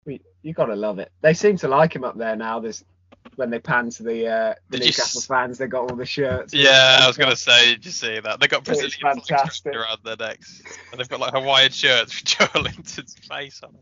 we, 0.06 0.22
you 0.42 0.54
gotta 0.54 0.76
love 0.76 1.00
it. 1.00 1.12
They 1.22 1.34
seem 1.34 1.58
to 1.58 1.68
like 1.68 1.96
him 1.96 2.04
up 2.04 2.18
there 2.18 2.36
now. 2.36 2.60
There's 2.60 2.84
when 3.38 3.50
they 3.50 3.60
pan 3.60 3.90
to 3.92 4.04
the 4.04 4.28
uh, 4.28 4.54
the 4.70 4.80
Newcastle 4.80 5.22
s- 5.22 5.26
fans, 5.26 5.58
they 5.58 5.68
got 5.68 5.90
all 5.90 5.96
the 5.96 6.06
shirts. 6.06 6.54
yeah, 6.54 7.00
I 7.02 7.08
was 7.08 7.16
gonna 7.18 7.36
say, 7.36 7.76
did 7.76 7.86
you 7.86 7.92
see 7.92 8.20
that? 8.20 8.40
They 8.40 8.48
got 8.48 8.60
It's 8.60 8.68
Brazilian 8.68 9.00
flags 9.00 9.28
fantastic. 9.28 9.74
wrapped 9.74 9.78
around 9.78 10.00
their 10.04 10.28
necks, 10.28 10.62
and 10.92 11.00
they've 11.00 11.08
got 11.08 11.20
like 11.22 11.34
Hawaiian 11.34 11.72
shirts 11.72 12.14
with 12.16 12.26
Joelinton's 12.54 13.16
face 13.30 13.62
on 13.64 13.72
them. 13.74 13.82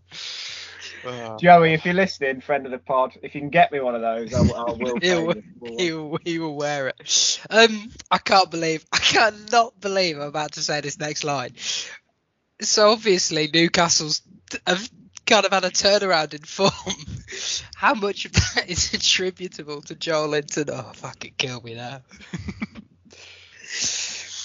Oh. 1.08 1.38
Joey, 1.42 1.74
if 1.74 1.86
you're 1.86 1.94
listening, 1.94 2.42
friend 2.42 2.66
of 2.66 2.72
the 2.72 2.78
pod, 2.78 3.14
if 3.22 3.34
you 3.36 3.42
can 3.42 3.50
get 3.50 3.72
me 3.72 3.80
one 3.80 3.96
of 3.96 4.02
those, 4.02 4.34
I, 4.34 4.42
will- 4.42 4.56
I 4.56 4.72
will. 4.72 5.00
He'll- 5.02 5.36
you 5.36 5.44
for 5.60 5.70
one. 5.70 5.80
he, 5.80 5.92
will, 5.94 6.20
he 6.24 6.40
will 6.40 6.56
wear 6.56 6.88
it. 6.90 7.40
Um, 7.50 7.92
I 8.12 8.18
can't 8.18 8.50
believe, 8.52 8.86
I 8.92 8.98
cannot 8.98 9.80
believe 9.80 10.18
I'm 10.18 10.24
about 10.28 10.54
to 10.54 10.62
say 10.62 10.82
this 10.82 11.00
next 11.00 11.24
line. 11.24 11.54
So 12.62 12.90
obviously 12.92 13.50
Newcastle's 13.54 14.22
have 14.66 14.90
kind 15.26 15.46
of 15.46 15.52
had 15.52 15.66
a 15.66 15.70
turnaround 15.70 16.34
in 16.34 16.42
form. 16.42 16.72
How 17.76 17.94
much 17.94 18.26
of 18.26 18.34
that 18.34 18.66
is 18.68 18.94
attributable 18.94 19.82
to 19.82 19.96
Joelinton? 19.96 20.70
Oh, 20.72 20.92
fucking 20.94 21.34
kill 21.38 21.62
me 21.62 21.76
now. 21.76 22.02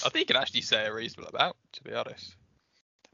I 0.03 0.09
think 0.09 0.21
you 0.29 0.33
can 0.33 0.41
actually 0.41 0.61
say 0.61 0.85
a 0.85 0.93
reasonable 0.93 1.29
amount, 1.29 1.55
to 1.73 1.83
be 1.83 1.93
honest. 1.93 2.35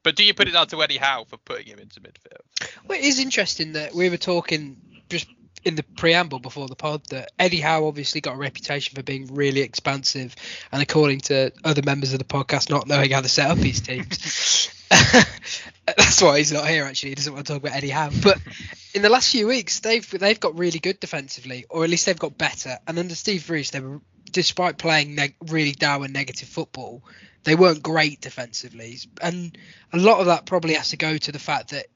But 0.03 0.15
do 0.15 0.24
you 0.24 0.33
put 0.33 0.47
it 0.47 0.51
down 0.51 0.67
to 0.67 0.81
Eddie 0.81 0.97
Howe 0.97 1.25
for 1.27 1.38
putting 1.38 1.67
him 1.67 1.79
into 1.79 2.00
midfield? 2.00 2.69
Well, 2.88 2.97
it 2.97 3.03
is 3.03 3.19
interesting 3.19 3.74
that 3.74 3.93
we 3.93 4.09
were 4.09 4.17
talking 4.17 4.77
just 5.09 5.27
in 5.65 5.75
the 5.75 5.83
preamble 5.83 6.39
before 6.39 6.67
the 6.67 6.75
pod 6.75 7.03
that 7.09 7.31
Eddie 7.38 7.59
Howe 7.59 7.86
obviously 7.86 8.21
got 8.21 8.36
a 8.36 8.38
reputation 8.38 8.95
for 8.95 9.03
being 9.03 9.33
really 9.33 9.62
expansive, 9.62 10.33
and 10.71 10.81
according 10.81 11.21
to 11.21 11.51
other 11.63 11.81
members 11.81 12.13
of 12.13 12.19
the 12.19 12.25
podcast, 12.25 12.69
not 12.69 12.88
knowing 12.88 13.12
how 13.12 13.19
to 13.19 13.27
set 13.27 13.51
up 13.51 13.57
his 13.57 13.81
teams. 13.81 14.69
That's 15.88 16.22
why 16.22 16.38
he's 16.38 16.51
not 16.51 16.67
here. 16.67 16.84
Actually, 16.84 17.10
he 17.10 17.15
doesn't 17.15 17.34
want 17.34 17.48
to 17.48 17.53
talk 17.53 17.62
about 17.62 17.75
Eddie 17.75 17.89
Howe. 17.89 18.10
But 18.24 18.39
in 18.94 19.01
the 19.01 19.10
last 19.10 19.32
few 19.32 19.48
weeks, 19.48 19.79
they've 19.79 20.10
they've 20.10 20.39
got 20.39 20.58
really 20.58 20.79
good 20.79 21.00
defensively, 21.00 21.65
or 21.70 21.84
at 21.84 21.89
least 21.89 22.06
they've 22.06 22.17
got 22.17 22.38
better. 22.38 22.77
And 22.88 22.98
under 23.00 23.15
Steve 23.15 23.46
Bruce, 23.48 23.72
they 23.72 23.79
were, 23.79 24.01
despite 24.32 24.77
playing 24.77 25.15
neg- 25.15 25.36
really 25.48 25.72
dour 25.72 26.03
and 26.03 26.13
negative 26.13 26.48
football, 26.48 27.03
they 27.44 27.56
weren't 27.56 27.84
great 27.84 28.22
defensively. 28.22 28.98
And 29.22 29.58
a 29.94 29.98
lot 29.98 30.20
of 30.20 30.27
that 30.27 30.46
probably 30.46 30.74
has 30.74 30.89
to 30.89 30.98
go 30.98 31.17
to 31.17 31.32
the 31.32 31.39
fact 31.39 31.72
that 31.72 31.88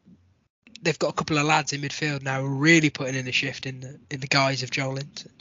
they've 0.81 0.99
got 0.99 1.09
a 1.09 1.13
couple 1.13 1.37
of 1.37 1.45
lads 1.45 1.73
in 1.73 1.81
midfield 1.81 2.23
now 2.23 2.43
really 2.43 2.89
putting 2.89 3.15
in 3.15 3.27
a 3.27 3.31
shift 3.31 3.65
in 3.65 3.81
the 3.81 3.99
in 4.09 4.19
the 4.19 4.27
guise 4.27 4.63
of 4.63 4.71
Joelinton. 4.71 5.31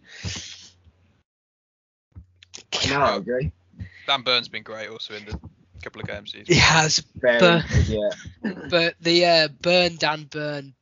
No, 2.89 3.01
I 3.01 3.17
agree. 3.17 3.53
Dan 4.07 4.23
Burns 4.23 4.39
has 4.39 4.49
been 4.49 4.63
great 4.63 4.89
also 4.89 5.15
in 5.15 5.25
the 5.25 5.39
couple 5.83 6.01
of 6.01 6.07
games 6.09 6.33
He 6.33 6.55
has, 6.55 7.05
Very 7.17 7.39
But- 7.39 7.65
yeah. 7.89 8.11
but 8.71 8.95
the 9.01 9.27
uh, 9.27 9.49
Burn 9.61 9.97
Dan 9.97 10.25
Burn 10.25 10.75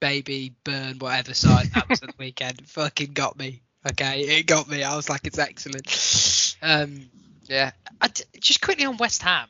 baby 0.00 0.54
Burn 0.64 0.98
whatever 0.98 1.32
side 1.32 1.70
that 1.74 1.88
was 1.88 2.02
at 2.02 2.08
the 2.08 2.14
weekend 2.18 2.66
fucking 2.68 3.12
got 3.12 3.38
me. 3.38 3.62
Okay, 3.88 4.20
it 4.22 4.46
got 4.46 4.68
me. 4.68 4.82
I 4.82 4.96
was 4.96 5.08
like, 5.08 5.26
it's 5.26 5.38
excellent. 5.38 6.56
Um, 6.62 7.08
yeah. 7.48 7.72
I 8.00 8.08
d- 8.08 8.24
just 8.40 8.60
quickly 8.60 8.84
on 8.84 8.96
West 8.96 9.22
Ham. 9.22 9.48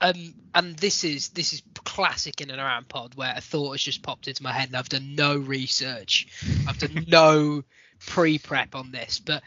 Um, 0.00 0.34
and 0.54 0.76
this 0.76 1.04
is 1.04 1.28
this 1.30 1.52
is 1.52 1.62
classic 1.84 2.40
in 2.40 2.50
and 2.50 2.60
around 2.60 2.88
pod 2.88 3.14
where 3.14 3.34
a 3.36 3.40
thought 3.40 3.72
has 3.72 3.82
just 3.82 4.02
popped 4.02 4.26
into 4.26 4.42
my 4.42 4.52
head 4.52 4.68
and 4.68 4.76
I've 4.76 4.88
done 4.88 5.14
no 5.14 5.36
research. 5.36 6.26
I've 6.66 6.78
done 6.78 7.04
no 7.08 7.62
pre-prep 8.00 8.74
on 8.74 8.90
this, 8.90 9.20
but 9.20 9.42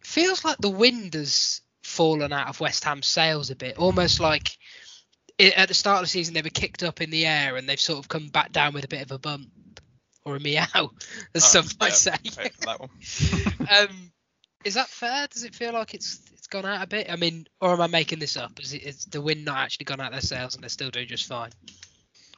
feels 0.00 0.44
like 0.44 0.58
the 0.58 0.70
wind 0.70 1.14
has 1.14 1.60
fallen 1.84 2.32
out 2.32 2.48
of 2.48 2.60
West 2.60 2.84
Ham's 2.84 3.06
sails 3.06 3.50
a 3.50 3.56
bit, 3.56 3.78
almost 3.78 4.20
like 4.20 4.56
it, 5.38 5.56
at 5.56 5.68
the 5.68 5.74
start 5.74 5.98
of 5.98 6.04
the 6.04 6.08
season 6.08 6.34
they 6.34 6.42
were 6.42 6.50
kicked 6.50 6.82
up 6.82 7.00
in 7.00 7.10
the 7.10 7.26
air 7.26 7.56
and 7.56 7.68
they've 7.68 7.80
sort 7.80 7.98
of 7.98 8.08
come 8.08 8.28
back 8.28 8.52
down 8.52 8.74
with 8.74 8.84
a 8.84 8.88
bit 8.88 9.02
of 9.02 9.10
a 9.10 9.18
bump 9.18 9.48
or 10.24 10.36
a 10.36 10.40
meow, 10.40 10.64
as 11.34 11.44
Oh, 11.44 11.62
some 11.62 11.66
might 11.80 11.88
yeah, 11.88 11.92
say. 11.94 12.50
that 12.60 12.80
one. 12.80 12.90
um, 13.70 14.12
is 14.64 14.74
that 14.74 14.88
fair? 14.88 15.26
Does 15.28 15.44
it 15.44 15.54
feel 15.54 15.72
like 15.72 15.94
it's 15.94 16.20
it's 16.32 16.46
gone 16.46 16.64
out 16.64 16.82
a 16.82 16.86
bit? 16.86 17.10
I 17.10 17.16
mean, 17.16 17.46
or 17.60 17.72
am 17.72 17.80
I 17.80 17.86
making 17.86 18.18
this 18.18 18.36
up? 18.36 18.58
Is 18.60 18.72
it 18.72 18.82
is 18.82 19.04
the 19.04 19.20
wind 19.20 19.44
not 19.44 19.58
actually 19.58 19.84
gone 19.84 20.00
out 20.00 20.06
of 20.08 20.12
their 20.12 20.20
sails 20.22 20.54
and 20.54 20.62
they're 20.62 20.70
still 20.70 20.90
doing 20.90 21.08
just 21.08 21.26
fine? 21.26 21.50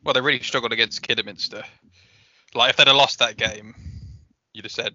Well, 0.02 0.14
they 0.14 0.20
really 0.20 0.40
struggled 0.42 0.72
against 0.72 1.02
Kidderminster. 1.02 1.62
Like 2.54 2.70
if 2.70 2.76
they'd 2.76 2.86
have 2.86 2.96
lost 2.96 3.20
that 3.20 3.36
game, 3.36 3.74
you'd 4.52 4.64
have 4.64 4.72
said 4.72 4.94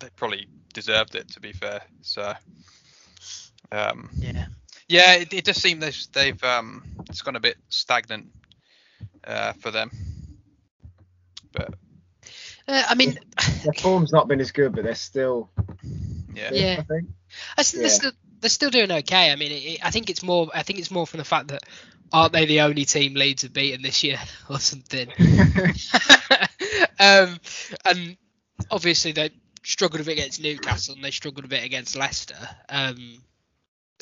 they 0.00 0.08
probably 0.16 0.46
deserved 0.74 1.14
it. 1.14 1.28
To 1.32 1.40
be 1.40 1.52
fair, 1.52 1.80
so 2.02 2.34
um, 3.72 4.10
Yeah. 4.18 4.46
yeah, 4.88 5.14
it, 5.14 5.32
it 5.32 5.44
just 5.44 5.60
seemed 5.62 5.82
they've, 5.82 5.96
they've 6.12 6.42
um, 6.44 6.82
it's 7.08 7.22
gone 7.22 7.36
a 7.36 7.40
bit 7.40 7.56
stagnant 7.68 8.26
uh, 9.24 9.52
for 9.54 9.70
them. 9.70 9.90
But 11.52 11.74
Uh, 12.68 12.84
I 12.88 12.94
mean, 12.94 13.18
Their 13.64 13.72
form's 13.74 14.12
not 14.12 14.28
been 14.28 14.40
as 14.40 14.52
good, 14.52 14.74
but 14.74 14.84
they're 14.84 14.94
still. 14.94 15.50
yeah, 16.34 16.50
Yeah. 16.52 16.76
I 16.78 16.82
think. 16.82 17.08
I 17.58 17.62
think 17.62 17.80
they're 17.82 17.90
still 17.90 18.12
they're 18.40 18.50
still 18.50 18.70
doing 18.70 18.90
okay. 18.90 19.30
I 19.30 19.36
mean, 19.36 19.52
it, 19.52 19.62
it- 19.74 19.84
I 19.84 19.90
think 19.90 20.10
it's 20.10 20.22
more 20.22 20.48
I 20.54 20.62
think 20.62 20.78
it's 20.78 20.90
more 20.90 21.06
from 21.06 21.18
the 21.18 21.24
fact 21.24 21.48
that 21.48 21.62
aren't 22.12 22.32
they 22.32 22.44
the 22.46 22.62
only 22.62 22.84
team 22.84 23.14
Leeds 23.14 23.42
have 23.42 23.52
beaten 23.52 23.82
this 23.82 24.02
year 24.02 24.18
or 24.50 24.58
something? 24.58 25.08
um, 27.00 27.38
and 27.88 28.16
obviously 28.70 29.12
they 29.12 29.30
struggled 29.62 30.00
a 30.00 30.04
bit 30.04 30.12
against 30.18 30.42
Newcastle 30.42 30.94
and 30.94 31.04
they 31.04 31.10
struggled 31.10 31.44
a 31.44 31.48
bit 31.48 31.64
against 31.64 31.96
Leicester. 31.96 32.36
Um, 32.68 33.18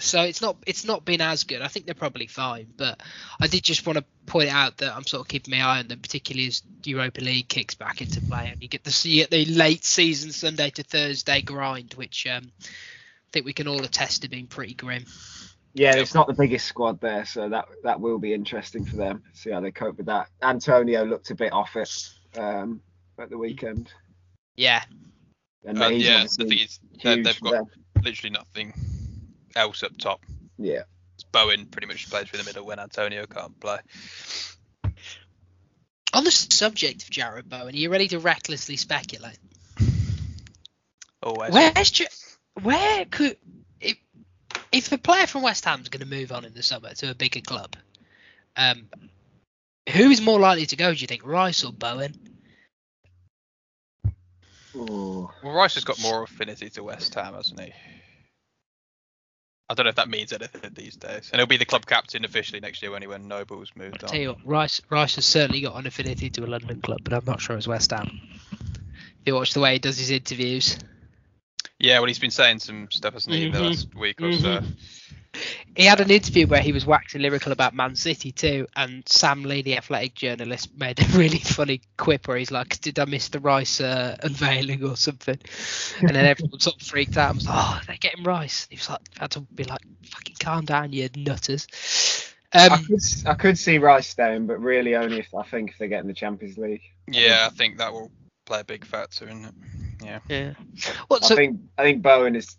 so 0.01 0.23
it's 0.23 0.41
not 0.41 0.57
it's 0.67 0.85
not 0.85 1.05
been 1.05 1.21
as 1.21 1.45
good. 1.45 1.63
I 1.63 1.69
think 1.69 1.87
they're 1.87 1.95
probably 1.95 2.27
fine, 2.27 2.69
but 2.77 3.01
I 3.41 3.47
did 3.47 3.63
just 3.63 3.87
want 3.87 3.99
to 3.99 4.05
point 4.27 4.51
out 4.53 4.79
that 4.79 4.95
I'm 4.95 5.05
sort 5.05 5.23
of 5.23 5.29
keeping 5.29 5.59
my 5.59 5.65
eye 5.65 5.79
on 5.81 5.89
them, 5.89 6.01
particularly 6.01 6.47
as 6.49 6.63
Europa 6.85 7.21
League 7.21 7.49
kicks 7.49 7.75
back 7.75 8.01
into 8.01 8.21
play 8.21 8.51
and 8.53 8.63
you 8.63 8.69
get 8.69 8.85
the 8.85 8.93
see 8.93 9.25
the 9.25 9.45
late 9.47 9.85
season 9.85 10.33
Sunday 10.33 10.71
to 10.71 10.83
Thursday 10.83 11.43
grind, 11.43 11.95
which 11.95 12.27
um, 12.27 12.51
I 12.61 13.31
think 13.33 13.47
we 13.47 13.53
can 13.53 13.69
all 13.69 13.83
attest 13.83 14.23
to 14.23 14.29
being 14.29 14.47
pretty 14.47 14.75
grim. 14.75 15.05
Yeah, 15.75 15.97
it's 15.97 16.15
not 16.15 16.27
the 16.27 16.33
biggest 16.35 16.67
squad 16.67 17.01
there, 17.01 17.25
so 17.25 17.49
that 17.49 17.67
that 17.85 18.01
will 18.01 18.19
be 18.19 18.35
interesting 18.35 18.85
for 18.85 18.97
them. 18.97 19.23
See 19.35 19.51
how 19.51 19.61
they 19.61 19.71
cope 19.71 19.97
with 19.99 20.07
that. 20.07 20.29
Antonio 20.43 21.05
looked 21.05 21.31
a 21.31 21.35
bit 21.35 21.53
off 21.53 21.77
it 21.77 22.09
um, 22.39 22.81
at 23.19 23.31
the 23.31 23.39
weekend, 23.39 23.93
Yeah, 24.57 24.83
and 25.65 25.81
Uh, 25.81 25.89
he's 25.91 26.05
yeah. 26.05 26.11
The 26.11 26.21
obviously 26.23 26.49
thing 26.49 26.59
is, 26.59 26.81
they, 27.03 27.15
huge 27.17 27.25
they've 27.27 27.41
got 27.41 27.53
them. 27.53 27.67
literally 28.03 28.31
nothing 28.31 28.73
else 29.57 29.83
up 29.83 29.97
top. 29.99 30.25
Yeah, 30.59 30.83
Bowen 31.33 31.67
pretty 31.67 31.87
much 31.87 32.09
plays 32.11 32.29
through 32.29 32.39
the 32.39 32.45
middle 32.45 32.65
when 32.65 32.79
Antonio 32.79 33.27
can't 33.27 33.59
play. 33.61 33.79
on 36.13 36.25
the 36.25 36.31
subject 36.31 37.03
of 37.03 37.11
Jarrod 37.11 37.49
Bowen, 37.49 37.75
are 37.75 37.79
you 37.79 37.91
ready 37.91 38.09
to 38.09 38.19
recklessly 38.19 38.77
speculate? 38.77 39.39
Always. 41.23 41.53
Where's 41.53 41.99
Ja- 41.99 42.07
where 42.63 43.05
could 43.05 43.37
if 43.81 43.97
if 44.73 44.93
a 44.93 44.99
player 44.99 45.27
from 45.27 45.43
West 45.43 45.65
Ham's 45.65 45.89
going 45.89 46.01
to 46.01 46.07
move 46.07 46.33
on 46.33 46.45
in 46.45 46.55
the 46.55 46.63
summer 46.63 46.95
to 46.95 47.11
a 47.11 47.15
bigger 47.15 47.41
club, 47.41 47.77
um, 48.57 48.89
who 49.91 50.11
is 50.11 50.21
more 50.21 50.39
likely 50.39 50.67
to 50.67 50.77
go? 50.77 50.93
Do 50.93 51.01
you 51.01 51.07
think 51.07 51.25
Rice 51.25 51.65
or 51.65 51.73
Bowen? 51.73 52.15
Ooh. 54.75 55.31
Well, 55.43 55.53
Rice 55.53 55.75
has 55.75 55.85
got 55.85 56.01
more 56.01 56.23
affinity 56.23 56.71
to 56.71 56.85
West 56.85 57.15
Ham, 57.15 57.35
hasn't 57.35 57.61
he? 57.61 57.73
I 59.71 59.75
don't 59.75 59.85
know 59.85 59.91
if 59.91 59.97
that 59.97 60.09
means 60.09 60.33
anything 60.33 60.71
these 60.75 60.97
days. 60.97 61.29
And 61.31 61.41
he'll 61.41 61.47
be 61.47 61.59
the 61.59 61.65
club 61.67 61.85
captain 61.85 62.25
officially 62.25 62.61
next 62.61 62.81
year 62.83 62.91
when 62.91 63.03
he 63.03 63.09
when 63.09 63.29
Noble's 63.29 63.71
moved 63.77 64.01
Tell 64.01 64.15
on. 64.15 64.21
you 64.21 64.29
what, 64.29 64.39
Rice 64.45 64.81
Rice 64.89 65.17
has 65.17 65.27
certainly 65.27 65.61
got 65.61 65.77
an 65.77 65.87
affinity 65.87 66.31
to 66.31 66.45
a 66.45 66.47
London 66.47 66.81
club, 66.81 67.01
but 67.05 67.13
I'm 67.13 67.25
not 67.27 67.41
sure 67.41 67.57
it's 67.57 67.69
West 67.69 67.91
Ham. 67.91 68.21
If 68.51 69.27
you 69.27 69.35
watch 69.35 69.53
the 69.53 69.61
way 69.61 69.75
he 69.75 69.79
does 69.79 69.99
his 69.99 70.11
interviews, 70.11 70.79
Yeah, 71.79 71.99
well, 72.01 72.09
he's 72.09 72.19
been 72.19 72.31
saying 72.31 72.59
some 72.61 72.89
stuff, 72.91 73.13
hasn't 73.13 73.37
he, 73.37 73.51
the 73.51 73.59
Mhm. 73.59 73.63
last 73.69 73.95
week 73.95 74.21
or 74.23 74.33
so. 74.33 74.63
He 75.79 75.85
had 75.85 76.01
an 76.01 76.11
interview 76.11 76.45
where 76.49 76.61
he 76.61 76.73
was 76.73 76.85
waxing 76.85 77.23
lyrical 77.23 77.53
about 77.53 77.73
Man 77.73 77.95
City 77.95 78.33
too, 78.33 78.67
and 78.75 79.09
Sam 79.09 79.45
Lee, 79.45 79.63
the 79.63 79.77
athletic 79.77 80.17
journalist, 80.17 80.77
made 80.77 80.99
a 80.99 81.07
really 81.17 81.39
funny 81.39 81.83
quip 81.97 82.27
where 82.27 82.37
he's 82.37 82.51
like, 82.51 82.81
"Did 82.81 82.99
I 82.99 83.05
miss 83.05 83.29
the 83.29 83.39
Rice 83.39 83.81
uh, 83.81 84.17
unveiling 84.25 84.85
or 84.85 84.97
something?" 84.97 85.39
And 86.01 86.11
then 86.11 86.27
everyone 86.27 86.59
sort 86.59 86.83
of 86.83 86.87
freaked 86.87 87.17
out 87.17 87.31
and 87.31 87.37
was 87.37 87.47
like, 87.47 87.57
"Oh, 87.57 87.81
they're 87.87 87.97
getting 88.01 88.25
Rice." 88.25 88.67
He 88.69 88.75
was 88.75 88.91
like, 88.91 89.01
"Had 89.19 89.31
to 89.33 89.41
be 89.41 89.63
like, 89.63 89.81
fucking 90.05 90.37
calm 90.41 90.65
down, 90.65 90.93
you 90.93 91.09
nutters." 91.17 91.69
I 92.53 92.67
Um, 92.67 92.85
could 92.85 93.01
I 93.27 93.35
could 93.35 93.57
see 93.57 93.79
Rice 93.79 94.09
staying, 94.09 94.49
but 94.49 94.61
really 94.61 94.97
only 94.97 95.21
if 95.21 95.33
I 95.33 95.45
think 95.45 95.71
if 95.71 95.79
they 95.79 95.87
get 95.87 96.01
in 96.01 96.09
the 96.09 96.15
Champions 96.15 96.59
League. 96.59 96.83
Yeah, 97.07 97.47
I 97.47 97.55
think 97.55 97.79
that 97.79 97.93
will 97.93 98.11
play 98.47 98.61
a 98.61 98.65
big 98.65 98.85
factor 98.85 99.29
in 99.29 99.45
it. 99.45 99.55
Yeah. 100.03 100.19
yeah. 100.29 100.55
What? 101.07 101.31
I 101.31 101.37
think 101.37 101.61
I 101.79 101.85
think 101.85 102.03
Bowen 102.03 102.35
is. 102.35 102.57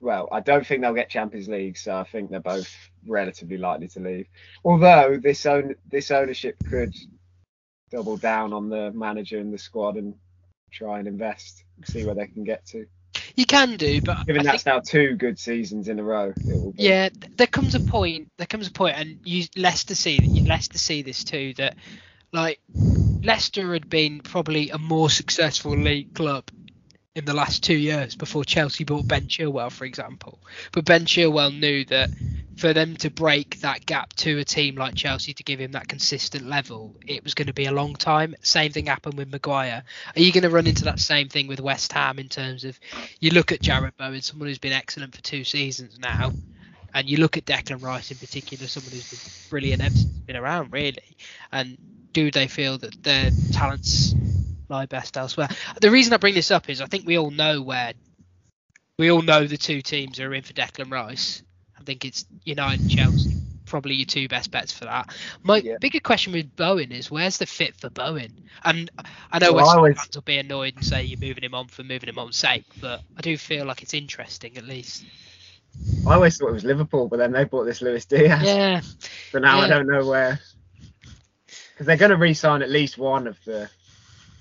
Well, 0.00 0.28
I 0.30 0.40
don't 0.40 0.66
think 0.66 0.82
they'll 0.82 0.94
get 0.94 1.10
Champions 1.10 1.48
League, 1.48 1.76
so 1.76 1.96
I 1.96 2.04
think 2.04 2.30
they're 2.30 2.40
both 2.40 2.72
relatively 3.06 3.58
likely 3.58 3.88
to 3.88 4.00
leave. 4.00 4.26
Although 4.64 5.18
this 5.22 5.46
own 5.46 5.74
this 5.90 6.10
ownership 6.10 6.56
could 6.68 6.94
double 7.90 8.16
down 8.16 8.52
on 8.52 8.68
the 8.68 8.92
manager 8.92 9.38
and 9.38 9.52
the 9.52 9.58
squad 9.58 9.96
and 9.96 10.14
try 10.72 10.98
and 11.00 11.08
invest, 11.08 11.64
see 11.84 12.04
where 12.04 12.14
they 12.14 12.26
can 12.28 12.44
get 12.44 12.66
to. 12.66 12.86
you 13.36 13.46
can 13.46 13.76
do, 13.76 14.00
but 14.02 14.18
Given 14.26 14.42
I 14.42 14.44
that's 14.44 14.64
think, 14.64 14.66
now 14.66 14.80
two 14.80 15.16
good 15.16 15.38
seasons 15.38 15.88
in 15.88 15.98
a 15.98 16.04
row, 16.04 16.34
it 16.46 16.60
will 16.62 16.72
be. 16.72 16.84
yeah, 16.84 17.08
there 17.36 17.46
comes 17.46 17.74
a 17.74 17.80
point. 17.80 18.30
There 18.38 18.46
comes 18.46 18.68
a 18.68 18.72
point, 18.72 18.96
and 18.98 19.20
you 19.24 19.46
Leicester 19.56 19.94
see 19.94 20.42
Leicester 20.46 20.78
see 20.78 21.02
this 21.02 21.24
too. 21.24 21.54
That 21.56 21.76
like 22.32 22.60
Leicester 23.22 23.72
had 23.74 23.88
been 23.88 24.20
probably 24.20 24.70
a 24.70 24.78
more 24.78 25.10
successful 25.10 25.76
league 25.76 26.14
club 26.14 26.44
in 27.14 27.24
the 27.24 27.34
last 27.34 27.64
two 27.64 27.76
years 27.76 28.14
before 28.14 28.44
Chelsea 28.44 28.84
bought 28.84 29.08
Ben 29.08 29.26
Chilwell, 29.26 29.72
for 29.72 29.84
example. 29.84 30.38
But 30.72 30.84
Ben 30.84 31.04
Chilwell 31.04 31.58
knew 31.58 31.84
that 31.86 32.10
for 32.56 32.72
them 32.72 32.96
to 32.96 33.10
break 33.10 33.60
that 33.60 33.86
gap 33.86 34.12
to 34.14 34.38
a 34.38 34.44
team 34.44 34.76
like 34.76 34.94
Chelsea 34.94 35.32
to 35.32 35.42
give 35.42 35.60
him 35.60 35.72
that 35.72 35.88
consistent 35.88 36.46
level, 36.46 36.94
it 37.06 37.24
was 37.24 37.34
going 37.34 37.46
to 37.46 37.52
be 37.52 37.66
a 37.66 37.72
long 37.72 37.94
time. 37.94 38.34
Same 38.42 38.72
thing 38.72 38.86
happened 38.86 39.16
with 39.16 39.30
Maguire. 39.30 39.82
Are 40.14 40.20
you 40.20 40.32
going 40.32 40.42
to 40.42 40.50
run 40.50 40.66
into 40.66 40.84
that 40.84 41.00
same 41.00 41.28
thing 41.28 41.48
with 41.48 41.60
West 41.60 41.92
Ham 41.92 42.18
in 42.18 42.28
terms 42.28 42.64
of 42.64 42.78
you 43.20 43.30
look 43.30 43.52
at 43.52 43.60
Jarrod 43.60 43.96
Bowen, 43.96 44.22
someone 44.22 44.48
who's 44.48 44.58
been 44.58 44.72
excellent 44.72 45.14
for 45.14 45.22
two 45.22 45.44
seasons 45.44 45.98
now, 45.98 46.32
and 46.94 47.08
you 47.08 47.18
look 47.18 47.36
at 47.36 47.44
Declan 47.44 47.82
Rice 47.82 48.10
in 48.10 48.16
particular, 48.16 48.66
someone 48.66 48.92
who's 48.92 49.10
been 49.10 49.50
brilliant 49.50 49.82
ever 49.82 49.94
since 49.94 50.12
he's 50.12 50.26
been 50.26 50.36
around, 50.36 50.72
really. 50.72 51.16
And 51.52 51.76
do 52.12 52.30
they 52.30 52.46
feel 52.48 52.78
that 52.78 53.02
their 53.02 53.30
talents 53.52 54.14
lie 54.68 54.86
best 54.86 55.16
elsewhere? 55.16 55.48
The 55.80 55.90
reason 55.90 56.12
I 56.12 56.16
bring 56.18 56.34
this 56.34 56.50
up 56.50 56.68
is 56.68 56.80
I 56.80 56.86
think 56.86 57.06
we 57.06 57.18
all 57.18 57.30
know 57.30 57.62
where 57.62 57.92
we 58.98 59.10
all 59.10 59.22
know 59.22 59.46
the 59.46 59.56
two 59.56 59.80
teams 59.82 60.18
are 60.20 60.34
in 60.34 60.42
for 60.42 60.52
Declan 60.52 60.90
Rice. 60.90 61.42
I 61.78 61.82
think 61.84 62.04
it's 62.04 62.24
United 62.44 62.80
and 62.80 62.90
Chelsea 62.90 63.34
probably 63.64 63.94
your 63.96 64.06
two 64.06 64.28
best 64.28 64.50
bets 64.50 64.72
for 64.72 64.86
that. 64.86 65.14
My 65.42 65.58
Yeah. 65.58 65.76
bigger 65.78 66.00
question 66.00 66.32
with 66.32 66.56
Bowen 66.56 66.90
is 66.90 67.10
where's 67.10 67.36
the 67.36 67.44
fit 67.44 67.76
for 67.76 67.90
Bowen? 67.90 68.32
And 68.64 68.90
I 69.30 69.38
know 69.38 69.52
Well, 69.52 69.66
West 69.66 69.76
always- 69.76 69.96
fans 69.98 70.14
will 70.14 70.22
be 70.22 70.38
annoyed 70.38 70.76
and 70.76 70.84
say 70.84 71.04
you're 71.04 71.20
moving 71.20 71.44
him 71.44 71.54
on 71.54 71.68
for 71.68 71.82
moving 71.82 72.08
him 72.08 72.18
on's 72.18 72.36
sake, 72.38 72.64
but 72.80 73.02
I 73.16 73.20
do 73.20 73.36
feel 73.36 73.66
like 73.66 73.82
it's 73.82 73.92
interesting 73.92 74.56
at 74.56 74.64
least. 74.64 75.04
I 76.06 76.14
always 76.14 76.38
thought 76.38 76.48
it 76.48 76.52
was 76.52 76.64
Liverpool, 76.64 77.08
but 77.08 77.18
then 77.18 77.30
they 77.30 77.44
bought 77.44 77.64
this 77.64 77.82
Luis 77.82 78.06
Diaz. 78.06 78.42
Yeah, 78.42 78.80
So 79.32 79.38
now 79.38 79.60
I 79.60 79.68
don't 79.68 79.86
know 79.86 80.06
where. 80.06 80.40
Because 81.72 81.86
they're 81.86 81.96
going 81.98 82.10
to 82.10 82.16
re-sign 82.16 82.62
at 82.62 82.70
least 82.70 82.96
one 82.96 83.26
of 83.26 83.36
the 83.44 83.68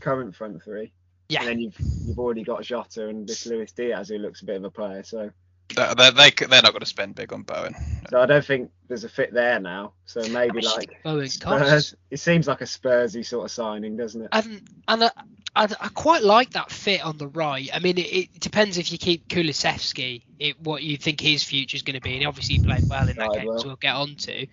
current 0.07 0.35
front 0.35 0.63
three. 0.63 0.93
Yeah. 1.29 1.41
And 1.41 1.49
then 1.49 1.59
you've 1.59 1.77
you've 2.05 2.19
already 2.19 2.43
got 2.43 2.63
Jota 2.63 3.07
and 3.09 3.27
this 3.27 3.45
Luis 3.45 3.71
Diaz 3.73 4.09
who 4.09 4.17
looks 4.17 4.41
a 4.41 4.45
bit 4.45 4.55
of 4.55 4.63
a 4.63 4.71
player. 4.71 5.03
So 5.03 5.29
They, 5.75 5.93
they, 5.97 6.09
they, 6.11 6.29
they're 6.45 6.61
not 6.61 6.71
going 6.71 6.79
to 6.79 6.85
spend 6.85 7.15
big 7.15 7.33
on 7.33 7.43
Bowen. 7.43 7.75
so 8.09 8.21
I 8.21 8.25
don't 8.25 8.45
think 8.45 8.71
there's 8.87 9.03
a 9.03 9.09
fit 9.09 9.33
there 9.33 9.59
now. 9.59 9.91
So 10.05 10.21
maybe 10.29 10.61
How 10.63 10.75
like 10.75 11.03
Bowen 11.03 11.27
Spurs. 11.27 11.59
costs. 11.59 11.95
It 12.09 12.19
seems 12.21 12.47
like 12.47 12.61
a 12.61 12.65
Spursy 12.65 13.25
sort 13.25 13.43
of 13.45 13.51
signing, 13.51 13.97
doesn't 13.97 14.21
it? 14.21 14.29
And 14.31 14.61
and 14.87 15.03
I, 15.03 15.11
I, 15.53 15.63
I 15.81 15.87
quite 15.89 16.23
like 16.23 16.51
that 16.51 16.71
fit 16.71 17.03
on 17.03 17.17
the 17.17 17.27
right. 17.27 17.69
I 17.73 17.79
mean, 17.79 17.97
it, 17.97 18.07
it 18.13 18.39
depends 18.39 18.77
if 18.77 18.91
you 18.93 18.97
keep 18.97 19.27
Kulusevski, 19.27 20.21
it, 20.39 20.61
what 20.61 20.81
you 20.83 20.95
think 20.95 21.19
his 21.19 21.43
future 21.43 21.75
is 21.75 21.81
going 21.83 21.95
to 21.95 22.01
be. 22.01 22.15
And 22.15 22.25
obviously, 22.25 22.55
he 22.55 22.63
played 22.63 22.87
well 22.89 23.09
in 23.09 23.17
that 23.17 23.27
Played 23.31 23.39
game, 23.41 23.47
well. 23.49 23.59
so 23.59 23.67
we'll 23.67 23.75
get 23.75 23.95
on 23.95 24.15
to. 24.15 24.47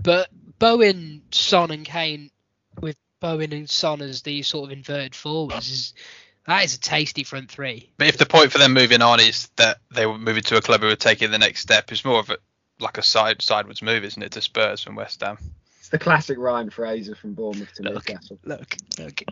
But 0.00 0.28
Bowen, 0.60 1.22
Son, 1.32 1.72
and 1.72 1.84
Kane, 1.84 2.30
with 2.80 2.96
Bowen 3.20 3.52
and 3.52 3.68
Son 3.68 4.00
as 4.00 4.22
these 4.22 4.48
sort 4.48 4.70
of 4.70 4.76
inverted 4.76 5.14
forwards, 5.14 5.70
is 5.70 5.94
that 6.46 6.64
is 6.64 6.74
a 6.74 6.80
tasty 6.80 7.22
front 7.22 7.50
three. 7.50 7.90
But 7.98 8.08
if 8.08 8.18
the 8.18 8.26
point 8.26 8.50
for 8.50 8.58
them 8.58 8.72
moving 8.72 9.02
on 9.02 9.20
is 9.20 9.48
that 9.56 9.78
they 9.90 10.06
were 10.06 10.18
moving 10.18 10.42
to 10.44 10.56
a 10.56 10.62
club 10.62 10.80
who 10.80 10.88
were 10.88 10.96
taking 10.96 11.30
the 11.30 11.38
next 11.38 11.60
step, 11.60 11.92
it's 11.92 12.04
more 12.04 12.18
of 12.18 12.30
a 12.30 12.38
like 12.80 12.98
a 12.98 13.02
side 13.02 13.42
sideways 13.42 13.82
move, 13.82 14.04
isn't 14.04 14.22
it, 14.22 14.32
to 14.32 14.40
Spurs 14.40 14.82
from 14.82 14.96
West 14.96 15.20
Ham? 15.20 15.38
It's 15.78 15.90
the 15.90 15.98
classic 15.98 16.38
Ryan 16.38 16.70
Fraser 16.70 17.14
from 17.14 17.34
Bournemouth 17.34 17.72
to 17.74 17.82
Look. 17.82 18.08
Newcastle. 18.08 18.38
Look, 18.44 18.76
look. 18.98 19.22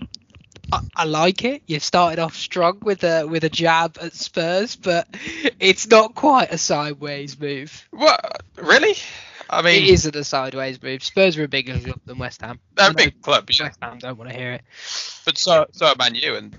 I, 0.70 0.80
I 0.94 1.04
like 1.04 1.44
it. 1.44 1.62
You 1.66 1.80
started 1.80 2.18
off 2.18 2.36
strong 2.36 2.78
with 2.82 3.04
a 3.04 3.26
with 3.26 3.44
a 3.44 3.48
jab 3.48 3.98
at 4.02 4.12
Spurs, 4.12 4.76
but 4.76 5.08
it's 5.58 5.88
not 5.88 6.14
quite 6.14 6.52
a 6.52 6.58
sideways 6.58 7.38
move. 7.40 7.86
What? 7.90 8.42
Really? 8.56 8.96
I 9.50 9.62
mean, 9.62 9.84
it 9.84 9.90
isn't 9.90 10.16
a 10.16 10.24
sideways 10.24 10.82
move. 10.82 11.02
Spurs 11.02 11.36
are 11.36 11.44
a 11.44 11.48
bigger 11.48 11.78
club 11.78 12.00
than 12.04 12.18
West 12.18 12.42
Ham. 12.42 12.60
they're 12.74 12.90
a 12.90 12.94
big 12.94 13.20
club, 13.22 13.48
yeah. 13.50 13.66
West 13.66 13.78
Ham 13.82 13.98
don't 13.98 14.18
want 14.18 14.30
to 14.30 14.36
hear 14.36 14.52
it. 14.52 14.62
but 15.24 15.38
so 15.38 15.66
so 15.72 15.86
are 15.86 15.94
Man 15.98 16.14
U, 16.14 16.36
and 16.36 16.56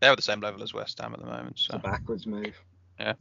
they're 0.00 0.10
at 0.12 0.16
the 0.16 0.22
same 0.22 0.40
level 0.40 0.62
as 0.62 0.72
West 0.72 0.98
Ham 1.00 1.12
at 1.12 1.20
the 1.20 1.26
moment. 1.26 1.52
It's 1.52 1.68
a 1.70 1.78
backwards 1.78 2.26
move. 2.26 2.54
Yeah. 2.98 3.14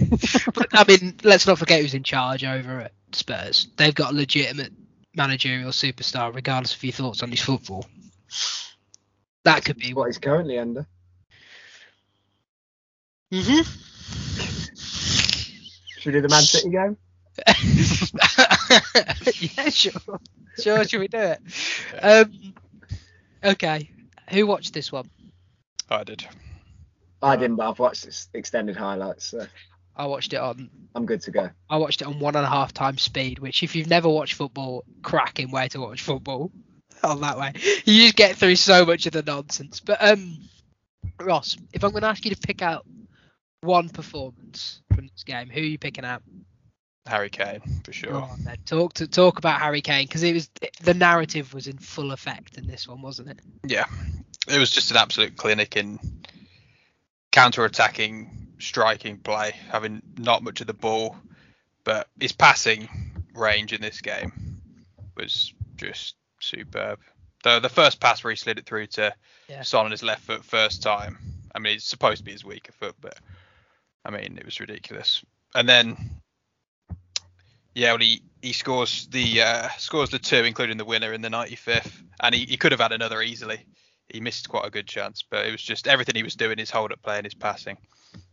but 0.54 0.68
I 0.72 0.84
mean, 0.86 1.14
let's 1.22 1.46
not 1.46 1.58
forget 1.58 1.80
who's 1.80 1.94
in 1.94 2.02
charge 2.02 2.44
over 2.44 2.80
at 2.80 2.92
Spurs. 3.12 3.68
They've 3.76 3.94
got 3.94 4.12
a 4.12 4.16
legitimate 4.16 4.72
managerial 5.14 5.70
superstar, 5.70 6.34
regardless 6.34 6.74
of 6.74 6.84
your 6.84 6.92
thoughts 6.92 7.22
on 7.22 7.30
his 7.30 7.40
football. 7.40 7.86
That 9.44 9.64
could 9.64 9.78
be. 9.78 9.94
What 9.94 10.06
he's 10.06 10.18
currently 10.18 10.58
under. 10.58 10.86
hmm 13.32 13.62
Should 15.98 16.06
we 16.06 16.12
do 16.12 16.20
the 16.20 16.28
Man 16.28 16.42
City 16.42 16.70
game? 16.70 16.96
Yeah, 19.40 19.68
sure. 19.70 20.20
Sure, 20.58 20.84
should 20.84 21.00
we 21.00 21.08
do 21.08 21.18
it? 21.18 21.40
Um, 22.00 22.54
okay. 23.44 23.90
Who 24.30 24.46
watched 24.46 24.72
this 24.72 24.90
one? 24.90 25.10
I 25.90 26.04
did. 26.04 26.26
I 27.22 27.36
didn't, 27.36 27.56
but 27.56 27.68
I've 27.68 27.78
watched 27.78 28.06
its 28.06 28.28
extended 28.34 28.76
highlights, 28.76 29.26
so 29.26 29.46
I 29.96 30.06
watched 30.06 30.32
it 30.32 30.40
on. 30.40 30.70
I'm 30.94 31.06
good 31.06 31.22
to 31.22 31.30
go. 31.30 31.50
I 31.68 31.78
watched 31.78 32.02
it 32.02 32.06
on 32.06 32.18
one 32.18 32.36
and 32.36 32.44
a 32.44 32.48
half 32.48 32.72
times 32.72 33.02
speed, 33.02 33.38
which, 33.38 33.62
if 33.62 33.74
you've 33.74 33.88
never 33.88 34.08
watched 34.08 34.34
football, 34.34 34.84
cracking 35.02 35.50
way 35.50 35.68
to 35.68 35.80
watch 35.80 36.02
football. 36.02 36.52
On 37.02 37.20
that 37.20 37.36
way, 37.36 37.52
you 37.84 38.04
just 38.04 38.16
get 38.16 38.36
through 38.36 38.56
so 38.56 38.86
much 38.86 39.04
of 39.04 39.12
the 39.12 39.22
nonsense. 39.22 39.80
But 39.80 40.02
um, 40.02 40.38
Ross, 41.20 41.54
if 41.74 41.84
I'm 41.84 41.90
going 41.90 42.00
to 42.00 42.08
ask 42.08 42.24
you 42.24 42.34
to 42.34 42.40
pick 42.40 42.62
out 42.62 42.86
one 43.60 43.90
performance 43.90 44.80
from 44.94 45.06
this 45.08 45.22
game, 45.22 45.50
who 45.50 45.60
are 45.60 45.64
you 45.64 45.78
picking 45.78 46.06
out? 46.06 46.22
Harry 47.06 47.30
Kane 47.30 47.60
for 47.84 47.92
sure. 47.92 48.28
Then. 48.40 48.56
Talk 48.66 48.94
to 48.94 49.06
talk 49.06 49.38
about 49.38 49.60
Harry 49.60 49.80
Kane 49.80 50.06
because 50.06 50.22
it 50.22 50.32
was 50.32 50.50
the 50.82 50.94
narrative 50.94 51.54
was 51.54 51.66
in 51.66 51.78
full 51.78 52.12
effect 52.12 52.58
in 52.58 52.66
this 52.66 52.88
one, 52.88 53.02
wasn't 53.02 53.30
it? 53.30 53.40
Yeah, 53.64 53.86
it 54.48 54.58
was 54.58 54.70
just 54.70 54.90
an 54.90 54.96
absolute 54.96 55.36
clinic 55.36 55.76
in 55.76 55.98
counter-attacking, 57.32 58.54
striking 58.58 59.18
play, 59.18 59.54
having 59.70 60.02
not 60.16 60.42
much 60.42 60.60
of 60.60 60.66
the 60.66 60.74
ball, 60.74 61.16
but 61.84 62.08
his 62.18 62.32
passing 62.32 62.88
range 63.34 63.72
in 63.72 63.80
this 63.80 64.00
game 64.00 64.62
was 65.16 65.52
just 65.76 66.16
superb. 66.40 66.98
The 67.42 67.60
the 67.60 67.68
first 67.68 68.00
pass 68.00 68.24
where 68.24 68.30
he 68.32 68.36
slid 68.36 68.58
it 68.58 68.66
through 68.66 68.86
to 68.88 69.14
Yeah. 69.48 69.62
Son 69.62 69.84
on 69.84 69.90
his 69.90 70.02
left 70.02 70.22
foot 70.22 70.44
first 70.44 70.82
time. 70.82 71.18
I 71.54 71.58
mean, 71.58 71.76
it's 71.76 71.84
supposed 71.84 72.18
to 72.18 72.24
be 72.24 72.32
his 72.32 72.44
weaker 72.44 72.72
foot, 72.72 72.96
but 73.00 73.18
I 74.04 74.10
mean, 74.10 74.38
it 74.38 74.44
was 74.44 74.60
ridiculous. 74.60 75.24
And 75.54 75.68
then, 75.68 76.20
yeah, 77.76 77.92
well, 77.92 78.00
he 78.00 78.22
he 78.40 78.54
scores 78.54 79.06
the 79.08 79.42
uh, 79.42 79.68
scores 79.76 80.08
the 80.08 80.18
two, 80.18 80.44
including 80.44 80.78
the 80.78 80.84
winner 80.84 81.12
in 81.12 81.20
the 81.20 81.28
95th, 81.28 81.92
and 82.22 82.34
he, 82.34 82.46
he 82.46 82.56
could 82.56 82.72
have 82.72 82.80
had 82.80 82.92
another 82.92 83.20
easily. 83.20 83.66
He 84.08 84.18
missed 84.18 84.48
quite 84.48 84.64
a 84.64 84.70
good 84.70 84.86
chance, 84.86 85.22
but 85.22 85.44
it 85.46 85.52
was 85.52 85.60
just 85.60 85.86
everything 85.86 86.14
he 86.14 86.22
was 86.22 86.36
doing, 86.36 86.56
his 86.56 86.70
hold 86.70 86.90
up 86.90 87.02
play 87.02 87.18
and 87.18 87.26
his 87.26 87.34
passing. 87.34 87.76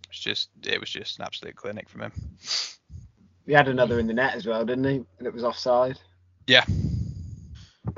It's 0.09 0.19
just 0.19 0.49
it 0.65 0.79
was 0.79 0.89
just 0.89 1.19
an 1.19 1.25
absolute 1.25 1.57
clinic 1.57 1.89
from 1.89 2.03
him. 2.03 2.11
He 3.45 3.51
had 3.51 3.67
another 3.67 3.99
in 3.99 4.07
the 4.07 4.13
net 4.13 4.33
as 4.33 4.47
well, 4.47 4.63
didn't 4.63 4.85
he? 4.85 5.03
And 5.17 5.27
it 5.27 5.33
was 5.33 5.43
offside. 5.43 5.99
Yeah, 6.47 6.63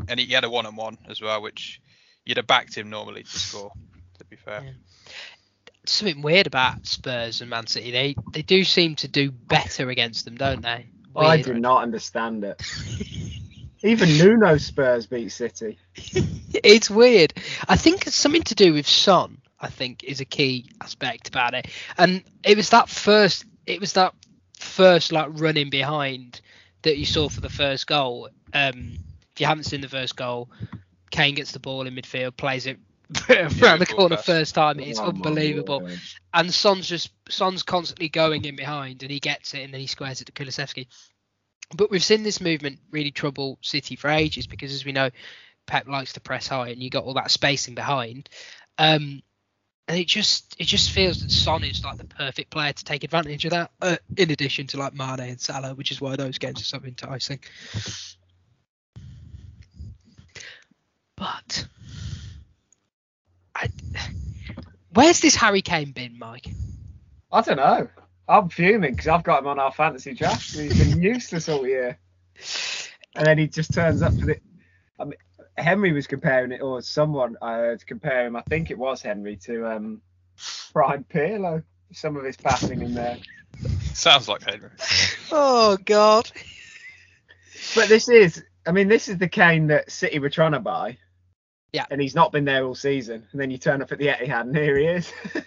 and 0.08 0.20
he, 0.20 0.26
he 0.26 0.34
had 0.34 0.46
a 0.46 0.50
one 0.50 0.66
on 0.66 0.76
one 0.76 0.98
as 1.08 1.22
well, 1.22 1.44
which 1.44 1.80
you'd 2.26 2.38
have 2.38 2.48
backed 2.48 2.74
him 2.74 2.90
normally 2.90 3.22
to 3.22 3.30
score. 3.30 3.72
To 4.18 4.26
be 4.26 4.36
fair, 4.36 4.64
Yeah. 4.64 4.72
Something 5.86 6.24
weird 6.24 6.48
about 6.48 6.88
Spurs 6.88 7.42
and 7.42 7.52
Man 7.52 7.68
City. 7.68 7.92
They 7.92 8.16
they 8.34 8.42
do 8.42 8.64
seem 8.64 8.96
to 8.96 9.08
do 9.08 9.30
better 9.30 9.92
against 9.92 10.26
them, 10.26 10.38
don't 10.38 10.64
they? 10.64 10.88
I 11.18 11.42
do 11.42 11.54
not 11.54 11.84
understand 11.84 12.44
it. 12.44 12.62
Even 13.84 14.18
Nuno 14.18 14.58
Spurs 14.58 15.06
beat 15.06 15.32
City. 15.32 15.78
it's 15.96 16.90
weird. 16.90 17.34
I 17.68 17.76
think 17.76 18.08
it's 18.08 18.16
something 18.16 18.44
to 18.44 18.56
do 18.56 18.74
with 18.74 18.88
Son. 18.88 19.38
I 19.60 19.68
think 19.70 20.04
is 20.04 20.20
a 20.20 20.26
key 20.26 20.70
aspect 20.82 21.28
about 21.30 21.54
it, 21.54 21.68
and 21.98 22.24
it 22.44 22.58
was 22.58 22.70
that 22.72 22.90
first. 22.90 23.46
It 23.66 23.80
was 23.80 23.94
that 23.94 24.14
first 24.60 25.12
like 25.12 25.30
running 25.34 25.70
behind 25.70 26.42
that 26.82 26.98
you 26.98 27.06
saw 27.06 27.30
for 27.30 27.42
the 27.42 27.50
first 27.50 27.88
goal. 27.88 28.30
Um, 28.54 28.98
if 29.34 29.42
you 29.42 29.48
haven't 29.48 29.64
seen 29.64 29.82
the 29.82 29.90
first 29.90 30.16
goal, 30.16 30.50
Kane 31.12 31.36
gets 31.36 31.52
the 31.52 31.60
ball 31.60 31.88
in 31.88 31.96
midfield, 31.96 32.38
plays 32.38 32.68
it 32.68 32.80
around 33.30 33.80
the 33.80 33.86
corner 33.86 34.18
first 34.18 34.56
time. 34.56 34.80
It's 34.80 35.00
Oh 35.00 35.10
unbelievable. 35.10 35.88
and 36.34 36.54
Son's 36.54 36.88
just 36.88 37.12
Son's 37.30 37.64
constantly 37.64 38.10
going 38.10 38.46
in 38.46 38.56
behind, 38.56 39.04
and 39.04 39.12
he 39.12 39.20
gets 39.20 39.54
it, 39.54 39.60
and 39.60 39.74
then 39.74 39.82
he 39.82 39.88
squares 39.88 40.22
it 40.22 40.26
to 40.26 40.32
Kulusevski. 40.32 40.88
But 41.76 41.90
we've 41.90 42.04
seen 42.04 42.24
this 42.24 42.42
movement 42.42 42.80
really 42.92 43.12
trouble 43.12 43.58
City 43.62 43.96
for 43.96 44.10
ages 44.10 44.48
because, 44.48 44.74
as 44.74 44.86
we 44.86 44.92
know, 44.92 45.10
Pep 45.66 45.88
likes 45.88 46.14
to 46.14 46.20
press 46.20 46.48
high, 46.48 46.70
and 46.70 46.82
you 46.82 46.90
got 46.90 47.04
all 47.04 47.16
that 47.16 47.32
spacing 47.32 47.76
behind. 47.76 48.30
Um, 48.78 49.22
and 49.88 50.00
it 50.00 50.08
just 50.08 50.56
it 50.60 50.66
just 50.66 50.92
feels 50.92 51.22
that 51.22 51.32
Son 51.32 51.64
is 51.64 51.84
like 51.84 51.98
the 51.98 52.06
perfect 52.06 52.50
player 52.50 52.74
to 52.74 52.84
take 52.84 53.04
advantage 53.04 53.46
of 53.46 53.52
that. 53.52 53.72
Uh, 53.82 53.98
in 54.18 54.32
addition 54.32 54.68
to 54.68 54.78
like 54.78 54.94
Mane 54.94 55.20
and 55.20 55.40
Salah, 55.40 55.76
which 55.76 55.92
is 55.92 56.02
why 56.02 56.16
those 56.16 56.38
games 56.38 56.62
are 56.62 56.66
so 56.66 56.80
enticing. 56.84 57.40
But 61.16 61.68
I, 63.56 63.70
where's 64.94 65.20
this 65.20 65.36
Harry 65.36 65.62
Kane 65.62 65.92
been, 65.92 66.20
Mike? 66.20 66.56
I 67.32 67.42
don't 67.42 67.58
know. 67.58 67.88
I'm 68.28 68.50
fuming 68.50 68.92
because 68.92 69.08
I've 69.08 69.24
got 69.24 69.40
him 69.42 69.48
on 69.48 69.60
our 69.60 69.72
fantasy 69.72 70.14
draft. 70.14 70.56
and 70.56 70.72
He's 70.72 70.78
been 70.94 71.02
useless 71.02 71.48
all 71.48 71.66
year. 71.68 71.98
And 73.16 73.26
then 73.26 73.38
he 73.38 73.48
just 73.48 73.74
turns 73.74 74.02
up 74.02 74.14
for 74.20 74.26
the. 74.26 74.38
I 75.00 75.06
mean, 75.06 75.14
Henry 75.58 75.94
was 75.94 76.08
comparing 76.08 76.52
it, 76.52 76.62
or 76.62 76.82
someone 76.82 77.38
I 77.42 77.54
heard 77.54 77.86
compare 77.86 78.26
him. 78.26 78.36
I 78.36 78.42
think 78.42 78.72
it 78.72 78.78
was 78.78 79.02
Henry 79.02 79.38
to 79.38 79.68
um, 79.68 80.02
Brian 80.74 81.06
Pirlo. 81.06 81.64
Some 81.94 82.18
of 82.18 82.24
his 82.26 82.36
passing 82.36 82.82
in 82.82 82.94
there. 82.94 83.18
sounds 83.94 84.28
like 84.28 84.44
Henry. 84.44 84.70
Oh 85.32 85.78
God. 85.86 86.30
But 87.74 87.88
this 87.90 88.10
is, 88.10 88.44
I 88.66 88.72
mean, 88.72 88.88
this 88.88 89.08
is 89.08 89.18
the 89.18 89.30
Kane 89.30 89.68
that 89.68 89.92
City 89.92 90.20
were 90.20 90.30
trying 90.30 90.52
to 90.54 90.60
buy. 90.60 90.98
Yeah. 91.76 91.86
And 91.92 92.02
he's 92.02 92.16
not 92.16 92.32
been 92.32 92.46
there 92.46 92.66
all 92.66 92.76
season. 92.76 93.28
And 93.32 93.40
then 93.42 93.52
you 93.52 93.58
turn 93.58 93.82
up 93.82 93.92
at 93.92 94.00
the 94.00 94.08
Etihad 94.08 94.42
and 94.42 94.56
here 94.56 94.78
he 94.78 94.86
is. 94.86 95.12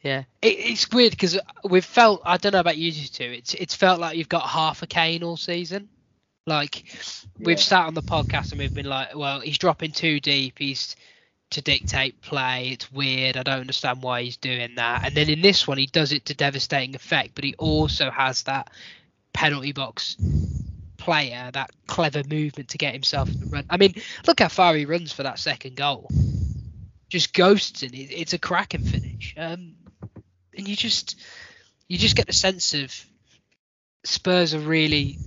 Yeah, 0.00 0.22
it, 0.42 0.46
it's 0.46 0.88
weird 0.92 1.10
because 1.10 1.36
we've 1.68 1.84
felt. 1.84 2.22
I 2.24 2.36
don't 2.36 2.52
know 2.52 2.60
about 2.60 2.76
you 2.78 2.92
two. 2.92 3.24
It's 3.24 3.52
it's 3.54 3.74
felt 3.74 3.98
like 3.98 4.16
you've 4.16 4.28
got 4.28 4.48
half 4.48 4.82
a 4.82 4.86
Kane 4.86 5.24
all 5.24 5.36
season. 5.36 5.88
Like 6.46 6.84
we've 7.36 7.58
Yeah. 7.58 7.62
sat 7.64 7.86
on 7.86 7.94
the 7.94 8.02
podcast 8.02 8.52
and 8.52 8.60
we've 8.60 8.72
been 8.72 8.86
like, 8.86 9.16
well, 9.16 9.40
he's 9.40 9.58
dropping 9.58 9.90
too 9.90 10.20
deep. 10.20 10.56
He's 10.56 10.94
to 11.50 11.62
dictate 11.62 12.20
play. 12.20 12.68
It's 12.68 12.92
weird. 12.92 13.36
I 13.36 13.42
don't 13.42 13.60
understand 13.60 14.00
why 14.02 14.22
he's 14.22 14.36
doing 14.36 14.76
that. 14.76 15.02
And 15.04 15.16
then 15.16 15.28
in 15.28 15.42
this 15.42 15.66
one, 15.66 15.78
he 15.78 15.86
does 15.86 16.12
it 16.12 16.26
to 16.26 16.34
devastating 16.34 16.94
effect, 16.94 17.34
but 17.34 17.42
he 17.42 17.54
also 17.58 18.08
has 18.08 18.44
that 18.44 18.70
penalty 19.32 19.72
box 19.72 20.16
player, 21.08 21.48
that 21.54 21.70
clever 21.86 22.22
movement 22.28 22.68
to 22.68 22.76
get 22.76 22.92
himself 22.92 23.30
in 23.30 23.40
the 23.40 23.46
run. 23.46 23.64
I 23.70 23.78
mean, 23.78 23.94
look 24.26 24.40
how 24.40 24.48
far 24.48 24.74
he 24.74 24.84
runs 24.84 25.10
for 25.10 25.22
that 25.22 25.38
second 25.38 25.74
goal. 25.74 26.10
Just 27.08 27.32
ghosts 27.32 27.82
in 27.82 27.94
it. 27.94 28.12
It's 28.12 28.34
a 28.34 28.38
cracking 28.38 28.82
finish. 28.82 29.34
Um, 29.38 29.76
and 30.54 30.68
you 30.68 30.76
just 30.76 31.18
you 31.88 31.96
just 31.96 32.14
get 32.14 32.26
the 32.26 32.34
sense 32.34 32.74
of 32.74 32.94
Spurs 34.04 34.52
are 34.52 34.58
really, 34.58 35.18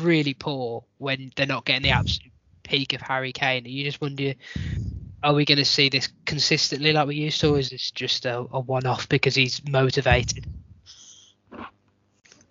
really 0.00 0.34
poor 0.34 0.82
when 0.98 1.30
they're 1.36 1.46
not 1.46 1.64
getting 1.64 1.82
the 1.82 1.90
absolute 1.90 2.32
peak 2.64 2.92
of 2.92 3.00
Harry 3.00 3.32
Kane. 3.32 3.64
And 3.64 3.72
you 3.72 3.84
just 3.84 4.00
wonder, 4.00 4.34
are 5.22 5.34
we 5.34 5.44
going 5.44 5.58
to 5.58 5.64
see 5.64 5.90
this 5.90 6.08
consistently 6.26 6.92
like 6.92 7.06
we 7.06 7.14
used 7.14 7.40
to, 7.42 7.54
or 7.54 7.58
is 7.60 7.70
this 7.70 7.92
just 7.92 8.26
a, 8.26 8.38
a 8.38 8.58
one-off 8.58 9.08
because 9.08 9.36
he's 9.36 9.62
motivated? 9.68 10.44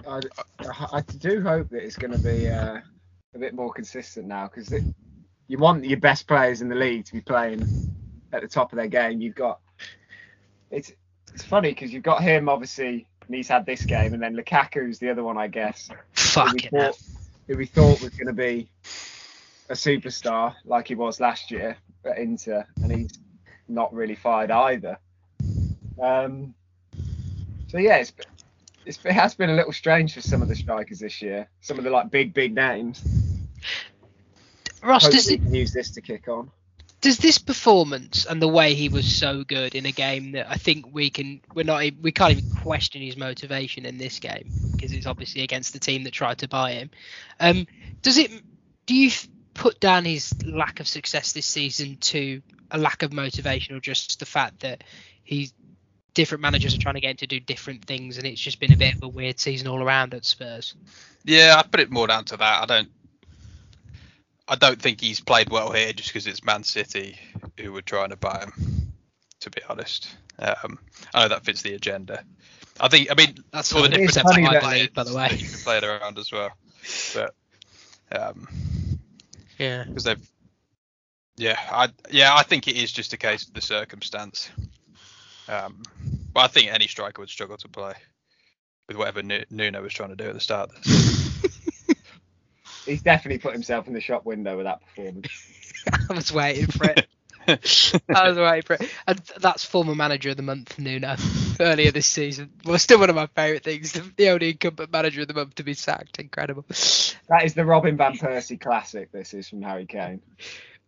I, 0.10 0.22
I 0.92 1.02
do 1.02 1.42
hope 1.42 1.70
that 1.70 1.84
it's 1.84 1.96
going 1.96 2.14
to 2.14 2.20
be 2.20 2.50
uh, 2.50 2.80
a 3.36 3.40
bit 3.40 3.54
more 3.54 3.72
consistent 3.72 4.28
now 4.28 4.48
because 4.48 4.74
you 5.48 5.58
want 5.58 5.86
your 5.86 6.00
best 6.00 6.28
players 6.28 6.62
in 6.62 6.70
the 6.70 6.76
league 6.76 7.06
to 7.06 7.14
be 7.14 7.22
playing 7.22 7.62
at 8.34 8.42
the 8.42 8.48
top 8.48 8.72
of 8.72 8.78
their 8.78 8.88
game. 8.88 9.22
You've 9.22 9.36
got 9.36 9.60
it's 10.72 10.92
it's 11.34 11.44
funny 11.44 11.70
because 11.70 11.94
you've 11.94 12.04
got 12.04 12.24
him 12.24 12.50
obviously, 12.50 13.08
and 13.28 13.36
he's 13.36 13.48
had 13.48 13.66
this 13.66 13.84
game, 13.86 14.14
and 14.14 14.22
then 14.22 14.36
Lukaku's 14.36 15.00
the 15.00 15.10
other 15.10 15.24
one, 15.24 15.38
I 15.38 15.48
guess. 15.48 15.90
Fuck 16.14 16.48
who 16.48 16.54
we, 16.54 16.60
thought, 16.60 17.00
who 17.48 17.58
we 17.58 17.66
thought 17.66 18.02
was 18.02 18.10
going 18.10 18.28
to 18.28 18.34
be 18.34 18.70
a 19.70 19.74
superstar 19.74 20.56
like 20.66 20.88
he 20.88 20.96
was 20.96 21.20
last 21.20 21.52
year 21.52 21.78
at 22.04 22.18
Inter, 22.18 22.66
and 22.82 22.92
he's 22.92 23.20
not 23.68 23.94
really 23.94 24.16
fired 24.16 24.50
either. 24.50 24.98
Um, 26.02 26.56
so 27.68 27.78
yeah, 27.78 27.98
it's, 27.98 28.14
it's, 28.90 29.06
it 29.06 29.14
has 29.14 29.36
been 29.36 29.52
a 29.52 29.56
little 29.56 29.72
strange 29.72 30.16
for 30.16 30.22
some 30.22 30.42
of 30.42 30.48
the 30.50 30.56
strikers 30.56 31.00
this 31.00 31.22
year. 31.22 31.48
Some 31.62 31.78
of 31.78 31.84
the 31.84 31.92
like 31.92 32.10
big 32.10 32.34
big 32.34 32.56
names. 32.56 33.06
Ross, 34.82 35.04
Hopefully 35.04 35.38
does 35.38 35.54
it, 35.54 35.56
use 35.56 35.72
this 35.74 35.92
to 35.92 36.02
kick 36.02 36.28
on. 36.28 36.52
does 37.02 37.18
this 37.20 37.38
performance 37.38 38.26
and 38.26 38.42
the 38.42 38.48
way 38.48 38.74
he 38.74 38.90
was 38.90 39.06
so 39.06 39.44
good 39.44 39.76
in 39.76 39.86
a 39.86 39.92
game 39.92 40.32
that 40.32 40.50
I 40.50 40.56
think 40.56 40.88
we 40.92 41.10
can 41.10 41.42
we're 41.54 41.66
not 41.66 41.84
we 42.02 42.12
can't 42.12 42.32
even 42.32 42.46
question 42.50 43.02
his 43.02 43.16
motivation 43.16 43.86
in 43.86 43.98
this 43.98 44.20
game 44.20 44.52
because 44.76 44.92
it's 44.92 45.06
obviously 45.06 45.44
against 45.44 45.74
the 45.74 45.80
team 45.80 46.04
that 46.04 46.12
tried 46.14 46.40
to 46.40 46.48
buy 46.48 46.72
him. 46.74 46.90
Um, 47.40 47.68
does 48.02 48.18
it? 48.18 48.32
Do 48.86 48.96
you 48.96 49.12
put 49.54 49.80
down 49.80 50.06
his 50.06 50.34
lack 50.46 50.80
of 50.80 50.88
success 50.88 51.34
this 51.34 51.46
season 51.46 51.98
to 51.98 52.42
a 52.72 52.78
lack 52.78 53.04
of 53.04 53.14
motivation 53.14 53.76
or 53.76 53.80
just 53.80 54.20
the 54.20 54.26
fact 54.26 54.62
that 54.62 54.84
he's 55.24 55.54
different 56.20 56.42
managers 56.42 56.76
are 56.76 56.80
trying 56.80 56.96
to 56.96 57.00
get 57.00 57.12
him 57.12 57.16
to 57.16 57.28
do 57.28 57.40
different 57.40 57.86
things 57.86 58.18
and 58.18 58.28
it's 58.28 58.42
just 58.42 58.60
been 58.60 58.74
a 58.74 58.76
bit 58.76 58.94
of 58.94 59.04
a 59.04 59.08
weird 59.08 59.40
season 59.40 59.70
all 59.70 59.82
around 59.82 60.14
at 60.14 60.26
Spurs? 60.26 60.76
Yeah, 61.24 61.56
I 61.58 61.64
put 61.66 61.80
it 61.80 61.90
more 61.90 62.08
down 62.08 62.26
to 62.26 62.36
that. 62.36 62.64
I 62.64 62.66
don't. 62.66 62.90
I 64.46 64.56
don't 64.56 64.82
think 64.82 65.00
he's 65.00 65.22
played 65.22 65.50
well 65.50 65.72
here 65.72 65.94
just 65.94 66.10
because 66.10 66.28
it's 66.28 66.44
Man 66.44 66.64
City 66.64 67.18
who 67.58 67.72
were 67.72 67.82
trying 67.82 68.10
to 68.10 68.18
buy 68.18 68.40
him. 68.40 68.92
To 69.42 69.50
be 69.50 69.62
honest, 69.70 70.14
um, 70.40 70.78
I 71.14 71.22
know 71.22 71.30
that 71.30 71.46
fits 71.46 71.62
the 71.62 71.74
agenda. 71.74 72.26
I 72.82 72.90
think. 72.90 73.10
I 73.10 73.14
mean, 73.14 73.38
That's 73.54 73.72
all 73.74 73.84
the 73.84 73.88
different 73.88 74.28
funny 74.28 74.44
that- 74.44 74.94
by 74.94 75.04
the 75.06 75.16
way. 75.16 75.30
You 75.38 75.48
can 75.48 75.60
play 75.60 75.78
it 75.78 75.86
around 75.86 76.18
as 76.18 76.34
well, 76.34 76.52
but 77.14 77.34
um, 78.12 78.46
Yeah. 79.58 79.86
because 79.86 80.04
they've. 80.04 80.30
Yeah, 81.38 81.58
I 81.72 81.88
yeah 82.12 82.36
I 82.36 82.44
think 82.44 82.68
it 82.68 82.76
is 82.76 82.92
just 82.92 83.14
a 83.14 83.18
case 83.18 83.48
of 83.48 83.54
the 83.54 83.62
circumstance. 83.62 84.50
Um, 85.50 85.82
but 86.34 86.42
I 86.42 86.48
think 86.48 86.72
any 86.72 86.88
striker 86.88 87.22
would 87.22 87.30
struggle 87.30 87.58
to 87.58 87.68
play 87.68 87.94
with 88.88 88.98
whatever 88.98 89.22
Nuno 89.24 89.82
was 89.82 89.94
trying 89.94 90.10
to 90.10 90.16
do 90.16 90.30
at 90.30 90.34
the 90.34 90.40
start. 90.40 90.72
He's 92.86 93.02
definitely 93.02 93.40
put 93.40 93.54
himself 93.54 93.88
in 93.88 93.94
the 93.94 94.02
shop 94.02 94.26
window 94.26 94.58
with 94.58 94.66
that 94.66 94.82
performance. 94.82 95.28
I 96.10 96.14
was 96.14 96.32
waiting 96.32 96.68
for 96.68 96.86
it. 96.86 97.08
I 97.48 98.30
was 98.30 98.38
waiting 98.38 98.62
for 98.64 98.74
it. 98.74 98.90
And 99.08 99.20
that's 99.40 99.66
former 99.66 99.96
manager 99.96 100.30
of 100.32 100.38
the 100.38 100.44
month, 100.44 100.78
Nuno, 100.78 101.16
earlier 101.60 101.92
this 101.92 102.08
season. 102.08 102.52
Well, 102.66 102.78
still 102.78 103.00
one 103.00 103.10
of 103.10 103.16
my 103.16 103.28
favourite 103.28 103.64
things. 103.64 103.94
The, 103.94 104.12
the 104.16 104.30
only 104.30 104.52
incumbent 104.52 104.92
manager 104.92 105.22
of 105.22 105.28
the 105.28 105.34
month 105.34 105.56
to 105.56 105.64
be 105.64 105.74
sacked. 105.74 106.20
Incredible. 106.20 106.66
That 106.68 107.44
is 107.44 107.54
the 107.54 107.66
Robin 107.66 107.98
van 107.98 108.18
Persie 108.18 108.60
classic. 108.60 109.12
This 109.12 109.34
is 109.34 109.50
from 109.50 109.62
Harry 109.62 109.86
Kane. 109.86 110.22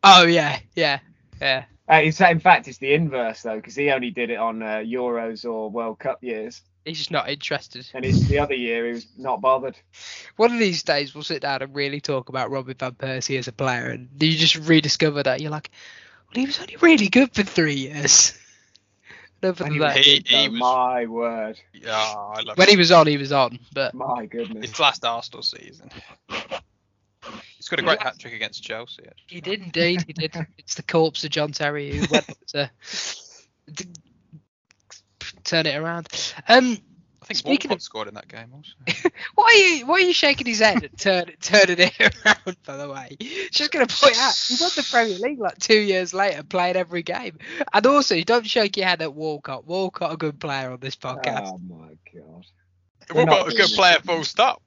Oh, 0.03 0.25
yeah, 0.25 0.59
yeah, 0.75 0.99
yeah. 1.39 1.65
Uh, 1.91 1.95
it's, 2.03 2.21
in 2.21 2.39
fact, 2.39 2.67
it's 2.69 2.77
the 2.77 2.93
inverse 2.93 3.41
though, 3.41 3.57
because 3.57 3.75
he 3.75 3.91
only 3.91 4.11
did 4.11 4.29
it 4.29 4.37
on 4.37 4.61
uh, 4.63 4.77
Euros 4.77 5.43
or 5.43 5.69
World 5.69 5.99
Cup 5.99 6.23
years, 6.23 6.61
He's 6.85 6.97
just 6.97 7.11
not 7.11 7.29
interested. 7.29 7.87
and 7.93 8.03
it's 8.05 8.27
the 8.27 8.39
other 8.39 8.55
year 8.55 8.87
he 8.87 8.93
was 8.93 9.05
not 9.17 9.39
bothered. 9.41 9.77
One 10.37 10.51
of 10.51 10.57
these 10.57 10.81
days, 10.83 11.13
we'll 11.13 11.23
sit 11.23 11.41
down 11.41 11.61
and 11.61 11.75
really 11.75 12.01
talk 12.01 12.29
about 12.29 12.49
Robin 12.49 12.75
Van 12.79 12.93
Persie 12.93 13.37
as 13.37 13.47
a 13.47 13.51
player, 13.51 13.89
and 13.89 14.09
you 14.19 14.31
just 14.35 14.55
rediscover 14.55 15.21
that. 15.21 15.41
You're 15.41 15.51
like, 15.51 15.69
well, 16.33 16.39
he 16.41 16.45
was 16.47 16.59
only 16.59 16.77
really 16.77 17.09
good 17.09 17.35
for 17.35 17.43
three 17.43 17.75
years. 17.75 18.37
He 19.43 19.49
He- 19.49 20.23
he 20.23 20.49
was- 20.49 20.59
my 20.59 21.07
word, 21.07 21.59
yeah, 21.73 21.95
I 21.95 22.41
love 22.41 22.59
when 22.59 22.69
he 22.69 22.77
was 22.77 22.91
on, 22.91 23.07
he 23.07 23.17
was 23.17 23.31
on. 23.31 23.57
But 23.73 23.95
my 23.95 24.27
goodness. 24.27 24.69
his 24.69 24.79
last 24.79 25.03
Arsenal 25.03 25.41
season. 25.41 25.89
He's 27.71 27.85
got 27.85 27.93
a 27.93 27.95
great 27.97 28.01
hat 28.01 28.19
trick 28.19 28.33
against 28.33 28.63
Chelsea. 28.63 29.03
actually. 29.03 29.25
He 29.27 29.41
did 29.41 29.61
indeed. 29.61 30.03
He 30.07 30.13
did. 30.13 30.35
It's 30.57 30.75
the 30.75 30.83
corpse 30.83 31.23
of 31.23 31.29
John 31.31 31.51
Terry 31.51 31.91
who 31.95 32.05
went 32.11 32.29
up 32.29 32.37
to, 32.47 32.71
to 33.75 33.87
turn 35.43 35.65
it 35.65 35.75
around. 35.75 36.07
Um, 36.47 36.77
I 37.21 37.25
think 37.27 37.37
Speaking 37.37 37.69
Walcott 37.69 37.77
of- 37.77 37.81
scored 37.83 38.07
in 38.07 38.13
that 38.15 38.27
game 38.27 38.51
also. 38.53 39.09
why 39.35 39.43
are 39.45 39.53
you 39.75 39.85
why 39.85 39.93
are 39.95 39.99
you 39.99 40.13
shaking 40.13 40.47
his 40.47 40.59
head 40.59 40.83
and 40.83 40.97
turn, 40.97 41.25
turning 41.41 41.77
it 41.79 41.93
around? 42.25 42.57
By 42.65 42.77
the 42.77 42.89
way, 42.89 43.15
just 43.51 43.71
going 43.71 43.85
to 43.85 43.95
point 43.95 44.17
out 44.17 44.33
he 44.47 44.57
won 44.59 44.71
the 44.75 44.87
Premier 44.89 45.17
League 45.19 45.39
like 45.39 45.57
two 45.59 45.79
years 45.79 46.13
later, 46.13 46.43
playing 46.43 46.75
every 46.77 47.03
game. 47.03 47.37
And 47.73 47.85
also, 47.85 48.15
you 48.15 48.23
don't 48.25 48.45
shake 48.47 48.75
your 48.77 48.87
head 48.87 49.01
at 49.01 49.13
Walcott. 49.13 49.65
Walcott, 49.65 50.13
a 50.13 50.17
good 50.17 50.39
player 50.39 50.71
on 50.71 50.79
this 50.79 50.95
podcast. 50.95 51.47
Oh 51.53 51.59
my 51.59 51.89
god. 52.13 52.45
We're 53.13 53.25
not 53.25 53.45
Walcott, 53.45 53.53
a 53.53 53.57
good 53.57 53.69
player, 53.75 53.97
full 54.03 54.23
stop. 54.23 54.61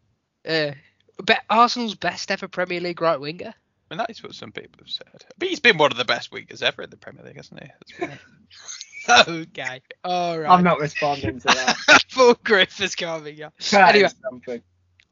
Yeah. 0.45 0.75
Be- 1.25 1.35
Arsenal's 1.51 1.95
best 1.95 2.31
ever 2.31 2.49
Premier 2.49 2.81
League 2.81 3.01
right 3.01 3.19
winger. 3.21 3.55
I 3.91 3.95
mean, 3.95 3.99
that 3.99 4.11
is 4.11 4.23
what 4.23 4.35
some 4.35 4.53
people 4.53 4.81
have 4.81 4.89
said. 4.89 5.25
But 5.39 5.49
he's 5.49 5.61
been 5.61 5.77
one 5.79 5.93
of 5.93 5.99
the 5.99 6.05
best 6.05 6.31
wingers 6.31 6.63
ever 6.63 6.83
in 6.83 6.91
the 6.91 6.97
Premier 6.97 7.25
League, 7.25 7.37
hasn't 7.37 7.63
he? 7.63 8.07
That's 9.07 9.29
okay. 9.29 9.81
All 10.03 10.39
right. 10.39 10.51
I'm 10.51 10.65
not 10.65 10.79
responding 10.81 11.39
to 11.41 11.47
that. 11.49 11.77
Full 12.11 12.35
Griffiths 12.43 12.95
coming 12.97 13.43
up. 13.43 13.55
That 13.71 13.91
Anyway. 13.91 14.07
is 14.07 14.15
something. 14.23 14.63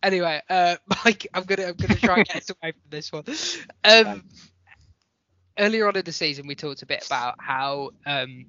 Anyway, 0.03 0.41
uh, 0.51 0.77
Mike, 1.05 1.27
I'm 1.35 1.45
gonna 1.45 1.67
I'm 1.69 1.75
gonna 1.77 1.95
try 1.97 2.17
and 2.17 2.27
get 2.27 2.37
us 2.37 2.51
away 2.51 2.73
from 2.73 2.81
this 2.91 3.13
one. 3.13 3.25
Um, 3.85 4.25
earlier 5.59 5.87
on 5.87 5.97
in 5.97 6.05
the 6.05 6.13
season, 6.13 6.47
we 6.47 6.55
talked 6.55 6.83
a 6.83 6.87
bit 6.87 7.07
about 7.07 7.37
how 7.39 7.91
um, 8.07 8.47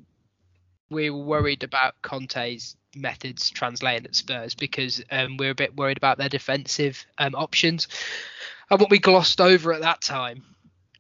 we 0.90 1.10
were 1.10 1.24
worried 1.24 1.64
about 1.64 1.94
Conte's 2.02 2.76
methods 2.96 3.50
translating 3.50 4.06
at 4.06 4.16
Spurs 4.16 4.56
because 4.56 5.02
um, 5.12 5.38
we 5.38 5.48
are 5.48 5.52
a 5.52 5.56
bit 5.56 5.76
worried 5.76 5.98
about 5.98 6.18
their 6.18 6.30
defensive 6.30 7.06
um, 7.18 7.36
options. 7.36 7.88
And 8.70 8.80
what 8.80 8.90
we 8.90 9.00
glossed 9.00 9.42
over 9.42 9.74
at 9.74 9.82
that 9.82 10.02
time 10.02 10.44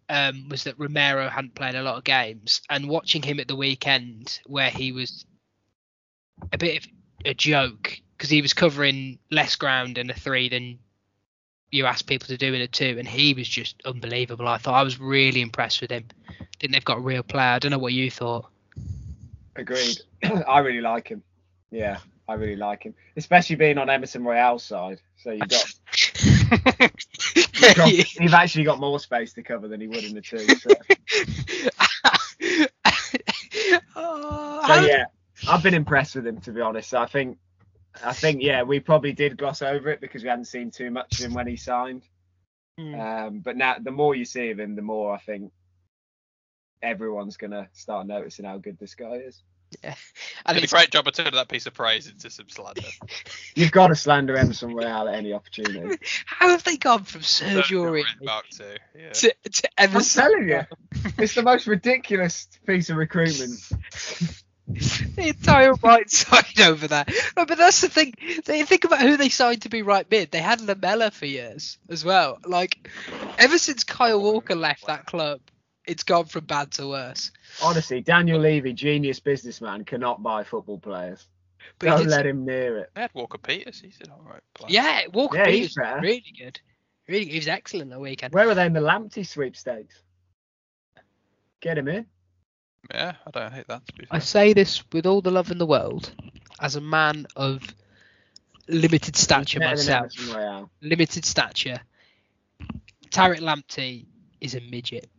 um, 0.10 0.50
was 0.50 0.64
that 0.66 0.80
Romero 0.80 1.30
hadn't 1.30 1.56
played 1.56 1.76
a 1.76 1.84
lot 1.84 1.98
of 1.98 2.04
games, 2.04 2.62
and 2.70 2.90
watching 2.90 3.22
him 3.22 3.40
at 3.40 3.48
the 3.48 3.56
weekend 3.56 4.40
where 4.46 4.70
he 4.70 4.92
was 4.92 5.26
a 6.52 6.58
bit 6.58 6.84
of 6.84 6.92
a 7.26 7.34
joke 7.34 8.00
because 8.18 8.30
he 8.30 8.42
was 8.42 8.54
covering 8.54 9.18
less 9.32 9.56
ground 9.56 9.98
in 9.98 10.10
a 10.10 10.14
three 10.14 10.50
than 10.50 10.80
you 11.72 11.86
asked 11.86 12.06
people 12.06 12.28
to 12.28 12.38
do 12.38 12.54
in 12.54 12.62
a 12.62 12.68
two, 12.68 12.96
and 13.00 13.08
he 13.08 13.34
was 13.34 13.48
just 13.48 13.82
unbelievable. 13.86 14.48
I 14.48 14.58
thought 14.58 14.76
I 14.76 14.84
was 14.84 15.00
really 15.00 15.42
impressed 15.42 15.82
with 15.82 15.90
him. 15.90 16.06
I 16.30 16.46
think 16.60 16.74
they've 16.74 16.86
got 16.86 16.98
a 16.98 17.02
real 17.02 17.24
player. 17.24 17.54
I 17.54 17.60
don't 17.60 17.72
know 17.72 17.80
what 17.80 17.94
you 17.94 18.12
thought. 18.12 18.50
Agreed. 19.56 20.00
I 20.48 20.60
really 20.60 20.82
like 20.82 21.08
him. 21.08 21.24
Yeah, 21.74 21.98
I 22.28 22.36
really 22.36 22.56
like 22.56 22.84
him, 22.84 22.94
especially 23.18 23.56
being 23.56 23.80
on 23.80 23.90
Emerson 23.90 24.24
Royal's 24.24 24.64
side. 24.64 25.02
So 25.18 25.32
you've 25.32 25.48
got, 25.48 25.66
you've, 27.36 27.76
got 27.76 28.20
you've 28.20 28.34
actually 28.34 28.64
got 28.64 28.80
more 28.80 29.00
space 29.00 29.34
to 29.34 29.42
cover 29.42 29.68
than 29.68 29.82
he 29.82 29.88
would 29.88 30.04
in 30.04 30.14
the 30.14 30.22
two. 30.22 30.38
So, 30.38 30.70
oh, 33.96 34.64
so 34.68 34.86
yeah, 34.86 35.06
I've 35.50 35.64
been 35.64 35.74
impressed 35.74 36.16
with 36.16 36.28
him 36.28 36.40
to 36.42 36.52
be 36.52 36.62
honest. 36.62 36.94
I 36.94 37.08
think, 37.08 37.40
I 38.06 38.14
think 38.14 38.44
yeah, 38.44 38.62
we 38.62 38.80
probably 38.80 39.14
did 39.14 39.36
gloss 39.36 39.64
over 39.64 39.90
it 39.90 40.00
because 40.00 40.22
we 40.22 40.30
hadn't 40.30 40.46
seen 40.46 40.70
too 40.70 40.92
much 40.92 41.20
of 41.20 41.26
him 41.26 41.34
when 41.34 41.48
he 41.48 41.58
signed. 41.58 42.04
Hmm. 42.78 43.00
Um, 43.00 43.40
but 43.40 43.58
now, 43.58 43.78
the 43.82 43.92
more 43.92 44.14
you 44.14 44.26
see 44.26 44.52
of 44.52 44.60
him, 44.60 44.76
the 44.76 44.84
more 44.84 45.12
I 45.12 45.18
think 45.18 45.52
everyone's 46.84 47.38
gonna 47.38 47.68
start 47.74 48.06
noticing 48.06 48.46
how 48.46 48.60
good 48.60 48.78
this 48.78 48.94
guy 48.94 49.14
is. 49.14 49.42
And 50.46 50.56
Did 50.56 50.64
a 50.64 50.68
great 50.68 50.92
job 50.92 51.08
of 51.08 51.14
turning 51.14 51.34
that 51.34 51.48
piece 51.48 51.66
of 51.66 51.74
praise 51.74 52.08
into 52.08 52.30
some 52.30 52.50
slander. 52.50 52.82
You've 53.56 53.72
got 53.72 53.88
to 53.88 53.96
slander 53.96 54.36
Emerson 54.36 54.74
Royal 54.76 55.08
at 55.08 55.16
any 55.16 55.34
opportunity. 55.34 55.98
how 56.26 56.50
have 56.50 56.64
they 56.64 56.78
gone 56.78 57.04
from 57.04 57.22
Sergio 57.22 57.92
Red 57.92 58.06
Aurier 58.06 58.24
Mark 58.26 58.50
too. 58.50 58.76
Yeah. 58.98 59.12
to, 59.12 59.36
to 59.52 59.70
I'm 59.78 59.90
Emerson? 59.92 60.24
telling 60.24 60.50
you, 60.50 60.62
it's 61.18 61.36
the 61.36 61.44
most 61.44 61.68
ridiculous 61.68 62.48
piece 62.66 62.90
of 62.90 62.98
recruitment. 62.98 63.60
the 64.68 65.28
entire 65.28 65.74
right 65.74 66.10
side 66.10 66.60
over 66.62 66.88
there. 66.88 67.06
No, 67.36 67.46
but 67.46 67.58
that's 67.58 67.82
the 67.82 67.90
thing. 67.90 68.14
They 68.46 68.64
think 68.64 68.86
about 68.86 69.02
who 69.02 69.18
they 69.18 69.30
signed 69.30 69.64
to 69.64 69.70
be 69.70 69.82
right 69.82 70.10
mid. 70.10 70.32
They 70.32 70.40
had 70.40 70.62
Lamela 70.62 71.12
for 71.12 71.26
years 71.26 71.78
as 71.90 72.06
well. 72.06 72.40
Like 72.46 72.90
ever 73.38 73.58
since 73.58 73.84
Kyle 73.84 74.22
Walker 74.22 74.56
left 74.56 74.88
that 74.88 75.06
club, 75.06 75.42
it's 75.86 76.04
gone 76.04 76.26
from 76.26 76.46
bad 76.46 76.72
to 76.72 76.88
worse. 76.88 77.32
Honestly, 77.62 78.02
Daniel 78.02 78.39
Levy, 78.39 78.74
genius 78.74 79.19
businessman, 79.19 79.86
cannot 79.86 80.24
buy 80.24 80.43
football 80.43 80.80
players. 80.80 81.28
But 81.80 81.89
he 81.89 82.04
Don't 82.04 82.08
let 82.08 82.26
him 82.26 82.46
near 82.46 82.80
it. 82.80 82.91
They 82.93 83.02
had 83.02 83.12
Walker 83.13 83.38
Peters. 83.38 83.80
He's 83.82 84.00
an 84.02 84.12
alright 84.12 84.41
player. 84.54 84.69
yeah, 84.72 85.02
Walker 85.13 85.38
Yeah, 85.38 85.46
Peters 85.46 85.76
was 85.78 86.02
really 86.02 86.34
good. 86.38 86.60
Really, 87.08 87.26
he 87.26 87.38
was 87.38 87.48
excellent 87.48 87.91
the 87.91 88.00
weekend. 88.00 88.34
Where 88.34 88.48
were 88.48 88.56
they 88.56 88.65
in 88.65 88.74
the 88.74 88.80
Lamptey 88.80 89.26
sweepstakes? 89.26 90.02
Get 91.62 91.78
him 91.78 91.88
in. 91.88 92.06
Yeah, 92.93 93.13
I 93.26 93.32
don't 93.32 93.54
hate 93.54 93.67
that. 93.67 93.86
To 93.88 93.93
be 93.93 94.06
I 94.12 94.19
say 94.19 94.54
this 94.54 94.84
with 94.91 95.06
all 95.06 95.22
the 95.22 95.32
love 95.32 95.52
in 95.52 95.58
the 95.58 95.65
world, 95.65 96.13
as 96.60 96.76
a 96.76 96.82
man 96.82 97.28
of 97.36 97.62
limited 98.67 99.15
stature 99.15 99.60
myself. 99.60 100.12
Limited 100.82 101.26
stature. 101.26 101.80
Tariq 103.10 103.39
Lamptey 103.39 104.06
is 104.41 104.56
a 104.56 104.62
midget. 104.62 105.10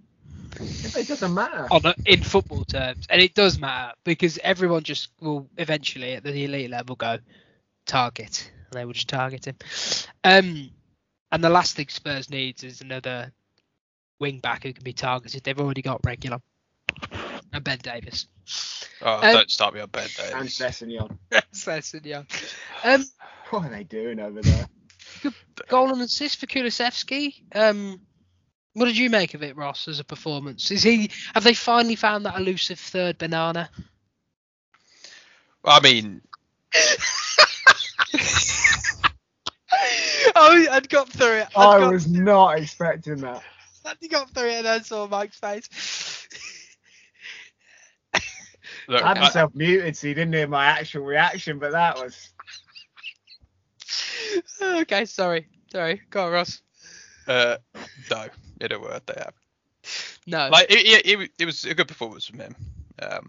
It 0.61 1.09
doesn't 1.09 1.35
matter. 1.35 1.67
on 1.71 1.85
a, 1.85 1.95
in 2.07 2.23
football 2.23 2.64
terms, 2.64 3.07
and 3.11 3.21
it 3.21 3.35
does 3.35 3.59
matter 3.59 3.93
because 4.05 4.38
everyone 4.43 4.83
just 4.83 5.09
will 5.21 5.49
eventually 5.59 6.12
at 6.14 6.25
the 6.25 6.45
elite 6.45 6.71
level 6.71 6.97
go 6.97 7.19
target, 7.87 8.51
and 8.71 8.81
they 8.81 8.85
will 8.85 8.93
just 8.93 9.09
target 9.09 9.47
him. 9.47 9.57
Um, 10.23 10.71
and 11.33 11.43
the 11.43 11.51
last 11.51 11.77
thing 11.77 11.88
Spurs 11.88 12.31
needs 12.31 12.62
is 12.64 12.81
another 12.81 13.33
wing 14.21 14.38
back 14.38 14.62
who 14.62 14.73
can 14.73 14.85
be 14.85 14.93
targeted. 14.93 15.43
They've 15.43 15.59
already 15.59 15.83
got 15.83 16.03
Reguilón 16.03 16.40
and 17.53 17.64
Ben 17.64 17.79
Davies. 17.83 18.27
Oh, 19.03 19.14
Um, 19.17 19.33
don't 19.35 19.51
start 19.51 19.75
me 19.75 19.81
on 19.81 19.88
bed 19.88 20.11
And 20.35 20.45
days. 20.45 20.59
Sessegnon. 20.59 21.19
Um, 22.85 23.05
What 23.51 23.64
are 23.67 23.71
they 23.71 23.85
doing 23.85 24.21
over 24.21 24.40
there? 24.43 24.67
Good 25.23 25.35
goal 25.69 25.93
and 25.93 26.01
assist 26.03 26.38
for 26.40 26.47
Kulusevski. 26.47 27.43
Um, 27.55 28.01
what 28.75 28.87
did 28.87 28.97
you 28.99 29.09
make 29.09 29.35
of 29.35 29.43
it, 29.43 29.57
Ross, 29.57 29.89
as 29.89 30.01
a 30.01 30.05
performance? 30.05 30.71
Is 30.71 30.83
he? 30.83 31.11
Have 31.35 31.45
they 31.45 31.55
finally 31.55 31.97
found 31.97 32.27
that 32.27 32.37
elusive 32.37 32.79
third 32.79 33.19
banana? 33.19 33.71
I 35.65 35.81
mean, 35.81 36.21
oh, 40.37 40.67
I'd 40.71 40.89
got 40.89 41.09
through 41.09 41.39
it. 41.39 41.49
I'd 41.57 41.67
I 41.77 41.79
got 41.79 41.93
was 41.93 42.07
not 42.07 42.59
expecting 42.59 43.17
that. 43.19 43.43
He 44.01 44.09
got 44.09 44.31
through 44.31 44.49
it 44.49 44.55
and 44.55 44.65
then 44.67 44.83
saw 44.83 45.07
Mike's 45.07 45.39
face. 45.39 45.69
look, 48.89 49.03
I 49.03 49.09
had 49.09 49.19
I- 49.19 49.21
myself 49.21 49.55
muted 49.55 49.95
so 49.95 50.07
you 50.07 50.15
didn't 50.15 50.33
hear 50.33 50.49
my 50.49 50.65
actual 50.65 51.05
reaction, 51.05 51.59
but 51.59 51.73
that 51.73 51.99
was. 51.99 52.31
okay, 54.63 55.05
sorry. 55.05 55.49
Sorry. 55.71 56.01
Go 56.09 56.25
on, 56.25 56.33
Ross. 56.33 56.63
uh, 57.29 57.59
no, 58.11 58.27
it 58.64 58.72
a 58.72 58.79
word 58.79 59.03
they 59.07 59.14
have. 59.16 59.35
No. 60.27 60.48
Like 60.48 60.70
it, 60.70 61.07
it, 61.07 61.20
it, 61.20 61.31
it 61.38 61.44
was 61.44 61.64
a 61.64 61.74
good 61.74 61.88
performance 61.88 62.27
from 62.27 62.40
him. 62.40 62.57
Um, 63.03 63.27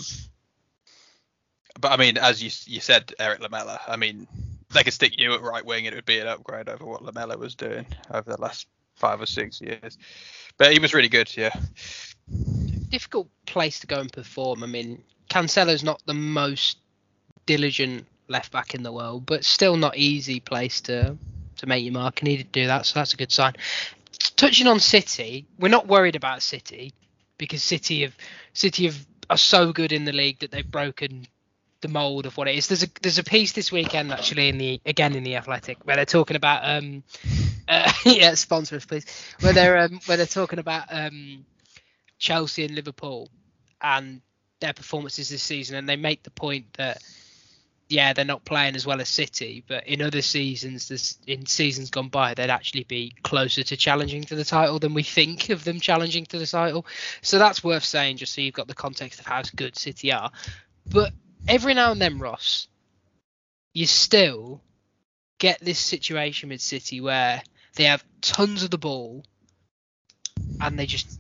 but 1.79 1.91
I 1.91 1.97
mean, 1.97 2.17
as 2.17 2.41
you 2.41 2.49
you 2.73 2.79
said, 2.79 3.13
Erik 3.19 3.41
Lamela. 3.41 3.79
I 3.87 3.97
mean, 3.97 4.27
they 4.73 4.83
could 4.83 4.93
stick 4.93 5.19
you 5.19 5.33
at 5.33 5.41
right 5.41 5.65
wing, 5.65 5.87
and 5.87 5.93
it 5.93 5.97
would 5.97 6.05
be 6.05 6.19
an 6.19 6.27
upgrade 6.27 6.69
over 6.69 6.85
what 6.85 7.03
Lamela 7.03 7.37
was 7.37 7.55
doing 7.55 7.85
over 8.11 8.31
the 8.31 8.41
last 8.41 8.67
five 8.95 9.21
or 9.21 9.25
six 9.25 9.61
years. 9.61 9.97
But 10.57 10.71
he 10.71 10.79
was 10.79 10.93
really 10.93 11.09
good, 11.09 11.35
yeah. 11.35 11.53
difficult 12.89 13.27
place 13.45 13.79
to 13.79 13.87
go 13.87 13.99
and 13.99 14.11
perform. 14.11 14.63
I 14.63 14.67
mean, 14.67 15.03
Cancelo's 15.29 15.83
not 15.83 16.01
the 16.05 16.13
most 16.13 16.77
diligent 17.45 18.05
left 18.27 18.51
back 18.51 18.73
in 18.73 18.83
the 18.83 18.91
world, 18.91 19.25
but 19.25 19.43
still 19.43 19.75
not 19.75 19.97
easy 19.97 20.39
place 20.39 20.81
to 20.81 21.17
to 21.57 21.67
make 21.67 21.83
your 21.83 21.93
mark. 21.93 22.19
And 22.21 22.27
he 22.27 22.37
did 22.37 22.51
do 22.51 22.67
that, 22.67 22.85
so 22.85 22.99
that's 22.99 23.13
a 23.13 23.17
good 23.17 23.31
sign. 23.31 23.53
Touching 24.35 24.67
on 24.67 24.79
City, 24.79 25.47
we're 25.59 25.69
not 25.69 25.87
worried 25.87 26.15
about 26.15 26.41
City 26.41 26.93
because 27.37 27.63
City 27.63 28.01
have 28.01 28.15
City 28.53 28.85
have 28.85 29.05
are 29.29 29.37
so 29.37 29.71
good 29.73 29.91
in 29.91 30.05
the 30.05 30.11
league 30.13 30.39
that 30.39 30.51
they've 30.51 30.69
broken 30.69 31.27
the 31.81 31.87
mold 31.87 32.25
of 32.25 32.37
what 32.37 32.47
it 32.47 32.55
is. 32.55 32.67
There's 32.67 32.83
a 32.83 32.87
there's 33.01 33.17
a 33.19 33.23
piece 33.23 33.53
this 33.53 33.71
weekend 33.71 34.11
actually 34.11 34.49
in 34.49 34.57
the 34.57 34.81
again 34.85 35.15
in 35.15 35.23
the 35.23 35.35
Athletic 35.35 35.77
where 35.85 35.95
they're 35.95 36.05
talking 36.05 36.35
about 36.35 36.61
um 36.63 37.03
uh, 37.67 37.91
yeah 38.05 38.33
sponsor 38.35 38.75
us 38.75 38.85
please 38.85 39.05
where 39.39 39.53
they're 39.53 39.77
um 39.77 39.99
where 40.05 40.17
they're 40.17 40.25
talking 40.25 40.59
about 40.59 40.85
um 40.89 41.45
Chelsea 42.17 42.65
and 42.65 42.75
Liverpool 42.75 43.29
and 43.81 44.21
their 44.59 44.73
performances 44.73 45.29
this 45.29 45.43
season, 45.43 45.77
and 45.77 45.87
they 45.87 45.95
make 45.95 46.23
the 46.23 46.31
point 46.31 46.65
that 46.77 47.01
yeah, 47.87 48.13
they're 48.13 48.25
not 48.25 48.45
playing 48.45 48.75
as 48.75 48.85
well 48.85 48.99
as 48.99 49.09
City, 49.09 49.63
but 49.67 49.87
in 49.87 50.01
other 50.01 50.21
seasons, 50.21 50.87
this 50.87 51.17
in 51.27 51.45
seasons 51.45 51.91
gone 51.91 52.09
by, 52.09 52.33
they'd 52.33 52.49
actually 52.49 52.83
be 52.83 53.13
closer 53.23 53.63
to 53.63 53.77
challenging 53.77 54.23
to 54.23 54.35
the 54.35 54.43
title 54.43 54.79
than 54.79 54.93
we 54.93 55.03
think 55.03 55.49
of 55.49 55.63
them 55.63 55.79
challenging 55.79 56.25
to 56.27 56.39
the 56.39 56.47
title. 56.47 56.85
So 57.21 57.37
that's 57.37 57.63
worth 57.63 57.83
saying, 57.83 58.17
just 58.17 58.33
so 58.33 58.41
you've 58.41 58.55
got 58.55 58.67
the 58.67 58.73
context 58.73 59.19
of 59.19 59.27
how 59.27 59.43
good 59.55 59.77
City 59.77 60.11
are. 60.11 60.31
But 60.91 61.13
every 61.47 61.75
now 61.75 61.91
and 61.91 62.01
then, 62.01 62.17
Ross, 62.17 62.67
you 63.73 63.85
still 63.85 64.61
get 65.37 65.59
this 65.59 65.79
situation 65.79 66.49
with 66.49 66.61
City 66.61 67.01
where 67.01 67.43
they 67.75 67.83
have 67.83 68.03
tons 68.21 68.63
of 68.63 68.71
the 68.71 68.77
ball 68.79 69.23
and 70.59 70.79
they 70.79 70.87
just 70.87 71.19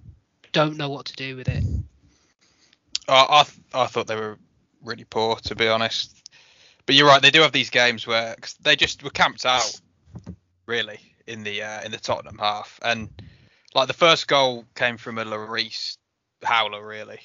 don't 0.51 0.77
know 0.77 0.89
what 0.89 1.05
to 1.07 1.15
do 1.15 1.35
with 1.35 1.47
it. 1.47 1.63
I 3.07 3.25
I, 3.29 3.43
th- 3.43 3.59
I 3.73 3.85
thought 3.85 4.07
they 4.07 4.15
were 4.15 4.39
really 4.83 5.03
poor, 5.03 5.35
to 5.35 5.55
be 5.55 5.67
honest. 5.67 6.24
But 6.85 6.95
you're 6.95 7.07
right, 7.07 7.21
they 7.21 7.31
do 7.31 7.41
have 7.41 7.51
these 7.51 7.69
games 7.69 8.05
where 8.05 8.35
'cause 8.35 8.53
they 8.61 8.75
just 8.75 9.01
were 9.03 9.09
camped 9.09 9.45
out, 9.45 9.79
really, 10.67 10.99
in 11.27 11.43
the 11.43 11.63
uh, 11.63 11.81
in 11.83 11.91
the 11.91 11.97
Tottenham 11.97 12.37
half, 12.37 12.79
and 12.83 13.09
like 13.73 13.87
the 13.87 13.93
first 13.93 14.27
goal 14.27 14.65
came 14.75 14.97
from 14.97 15.17
a 15.17 15.25
Lloris 15.25 15.97
howler, 16.43 16.85
really, 16.85 17.19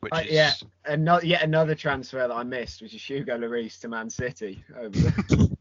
which 0.00 0.12
Uh, 0.14 0.22
is 0.24 0.32
yeah. 0.32 0.52
And 0.86 1.04
not 1.04 1.24
yet 1.24 1.42
another 1.42 1.74
transfer 1.74 2.18
that 2.26 2.30
I 2.32 2.42
missed, 2.42 2.80
which 2.80 2.94
is 2.94 3.02
Hugo 3.04 3.36
Lloris 3.36 3.78
to 3.80 3.88
Man 3.88 4.08
City. 4.08 4.64
Over 4.74 4.88
the, 4.88 5.56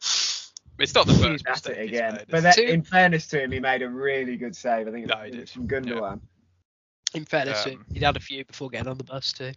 it's 0.78 0.94
not 0.94 1.06
the 1.06 1.12
he's 1.12 1.42
first 1.42 1.66
at 1.68 1.76
it 1.76 1.88
again. 1.88 2.14
made, 2.14 2.26
But 2.28 2.42
that, 2.44 2.58
it? 2.58 2.70
In 2.70 2.82
fairness 2.82 3.26
to 3.28 3.42
him, 3.42 3.50
he 3.50 3.58
made 3.60 3.82
a 3.82 3.88
really 3.90 4.36
good 4.36 4.54
save. 4.54 4.86
I 4.86 4.92
think 4.92 5.06
it 5.06 5.08
No, 5.08 5.16
was, 5.22 5.32
he 5.32 5.38
it 5.38 5.40
was 5.40 5.50
from 5.50 5.66
Gundogan. 5.68 6.20
In 7.14 7.24
fairness, 7.24 7.64
to 7.64 7.70
him, 7.70 7.80
Um, 7.80 7.86
he'd 7.92 8.02
had 8.04 8.16
a 8.16 8.20
few 8.20 8.44
before 8.44 8.70
getting 8.70 8.88
on 8.88 8.96
the 8.96 9.04
bus 9.04 9.32
too. 9.32 9.52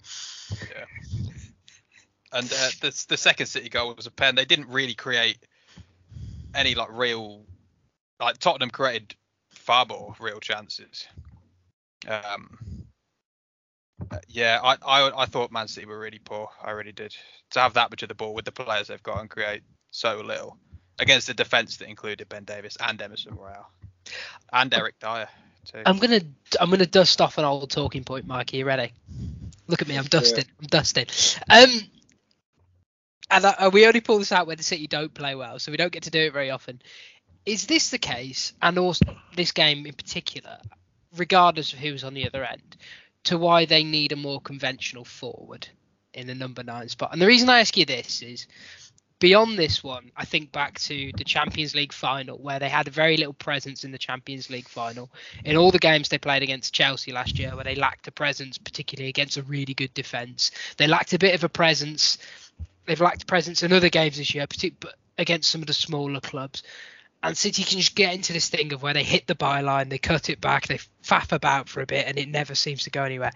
And 2.35 2.51
uh, 2.51 2.69
the 2.81 3.05
the 3.07 3.15
second 3.15 3.45
City 3.45 3.69
goal 3.69 3.93
was 3.95 4.07
a 4.07 4.11
pen. 4.11 4.35
They 4.35 4.43
didn't 4.43 4.67
really 4.67 4.93
create 4.93 5.37
any 6.53 6.75
like 6.75 6.89
real 6.91 7.45
like 8.19 8.37
Tottenham 8.39 8.69
created 8.69 9.15
far 9.51 9.85
more 9.85 10.13
real 10.19 10.41
chances. 10.41 11.07
Um, 12.05 12.57
yeah, 14.27 14.59
I, 14.61 14.75
I 14.85 15.21
I 15.21 15.25
thought 15.27 15.53
Man 15.53 15.69
City 15.69 15.87
were 15.87 15.97
really 15.97 16.19
poor. 16.19 16.49
I 16.61 16.71
really 16.71 16.91
did. 16.91 17.15
To 17.51 17.61
have 17.61 17.73
that 17.75 17.89
much 17.89 18.03
of 18.03 18.09
the 18.09 18.15
ball 18.15 18.33
with 18.33 18.43
the 18.43 18.51
players 18.51 18.89
they've 18.89 19.01
got 19.01 19.21
and 19.21 19.29
create 19.29 19.63
so 19.91 20.19
little 20.19 20.57
against 20.99 21.29
a 21.29 21.33
defence 21.33 21.77
that 21.77 21.87
included 21.87 22.27
Ben 22.27 22.43
Davies 22.43 22.75
and 22.81 23.01
Emerson 23.01 23.35
Royal 23.35 23.65
and 24.51 24.73
Eric 24.73 24.95
Dier 24.99 25.29
too. 25.65 25.81
I'm 25.85 25.99
gonna 25.99 26.19
I'm 26.59 26.69
gonna 26.69 26.85
dust 26.85 27.21
off 27.21 27.37
an 27.37 27.45
old 27.45 27.69
talking 27.71 28.03
point, 28.03 28.27
Mike. 28.27 28.53
Are 28.53 28.57
you 28.57 28.65
ready? 28.65 28.91
Look 29.67 29.81
at 29.81 29.87
me, 29.87 29.95
I'm 29.95 30.03
dusting. 30.03 30.45
I'm 30.59 30.67
dusting. 30.67 31.05
Um, 31.49 31.69
and 33.29 33.73
we 33.73 33.87
only 33.87 34.01
pull 34.01 34.19
this 34.19 34.31
out 34.31 34.47
when 34.47 34.57
the 34.57 34.63
City 34.63 34.87
don't 34.87 35.13
play 35.13 35.35
well, 35.35 35.59
so 35.59 35.71
we 35.71 35.77
don't 35.77 35.91
get 35.91 36.03
to 36.03 36.11
do 36.11 36.19
it 36.19 36.33
very 36.33 36.51
often. 36.51 36.81
Is 37.45 37.67
this 37.67 37.89
the 37.89 37.97
case, 37.97 38.53
and 38.61 38.77
also 38.77 39.05
this 39.35 39.51
game 39.51 39.85
in 39.85 39.93
particular, 39.93 40.57
regardless 41.15 41.73
of 41.73 41.79
who's 41.79 42.03
on 42.03 42.13
the 42.13 42.27
other 42.27 42.43
end, 42.43 42.77
to 43.25 43.37
why 43.37 43.65
they 43.65 43.83
need 43.83 44.11
a 44.11 44.15
more 44.15 44.41
conventional 44.41 45.05
forward 45.05 45.67
in 46.13 46.27
the 46.27 46.35
number 46.35 46.63
nine 46.63 46.89
spot? 46.89 47.11
And 47.11 47.21
the 47.21 47.27
reason 47.27 47.49
I 47.49 47.59
ask 47.59 47.77
you 47.77 47.85
this 47.85 48.21
is 48.21 48.47
beyond 49.19 49.57
this 49.57 49.83
one, 49.83 50.11
I 50.15 50.25
think 50.25 50.51
back 50.51 50.79
to 50.79 51.11
the 51.17 51.23
Champions 51.23 51.73
League 51.73 51.93
final 51.93 52.37
where 52.37 52.59
they 52.59 52.69
had 52.69 52.87
very 52.87 53.17
little 53.17 53.33
presence 53.33 53.83
in 53.83 53.91
the 53.91 53.97
Champions 53.97 54.49
League 54.49 54.67
final. 54.67 55.09
In 55.43 55.55
all 55.55 55.71
the 55.71 55.79
games 55.79 56.09
they 56.09 56.17
played 56.17 56.43
against 56.43 56.73
Chelsea 56.73 57.11
last 57.11 57.39
year, 57.39 57.55
where 57.55 57.63
they 57.63 57.75
lacked 57.75 58.07
a 58.07 58.11
presence, 58.11 58.57
particularly 58.57 59.09
against 59.09 59.37
a 59.37 59.43
really 59.43 59.73
good 59.73 59.93
defence, 59.93 60.51
they 60.77 60.87
lacked 60.87 61.13
a 61.13 61.19
bit 61.19 61.35
of 61.35 61.43
a 61.43 61.49
presence. 61.49 62.17
They've 62.85 63.01
lacked 63.01 63.27
presence 63.27 63.63
in 63.63 63.73
other 63.73 63.89
games 63.89 64.17
this 64.17 64.33
year, 64.33 64.47
partic- 64.47 64.75
but 64.79 64.95
against 65.17 65.49
some 65.49 65.61
of 65.61 65.67
the 65.67 65.73
smaller 65.73 66.19
clubs. 66.19 66.63
And 67.23 67.37
City 67.37 67.63
can 67.63 67.79
just 67.79 67.95
get 67.95 68.13
into 68.13 68.33
this 68.33 68.49
thing 68.49 68.73
of 68.73 68.83
where 68.83 68.93
they 68.93 69.03
hit 69.03 69.25
the 69.25 69.35
byline, 69.35 69.89
they 69.89 69.97
cut 69.97 70.29
it 70.29 70.39
back, 70.39 70.67
they 70.67 70.79
faff 71.03 71.31
about 71.31 71.69
for 71.69 71.81
a 71.81 71.85
bit, 71.85 72.07
and 72.07 72.19
it 72.19 72.29
never 72.29 72.53
seems 72.53 72.83
to 72.83 72.91
go 72.91 73.03
anywhere. 73.03 73.31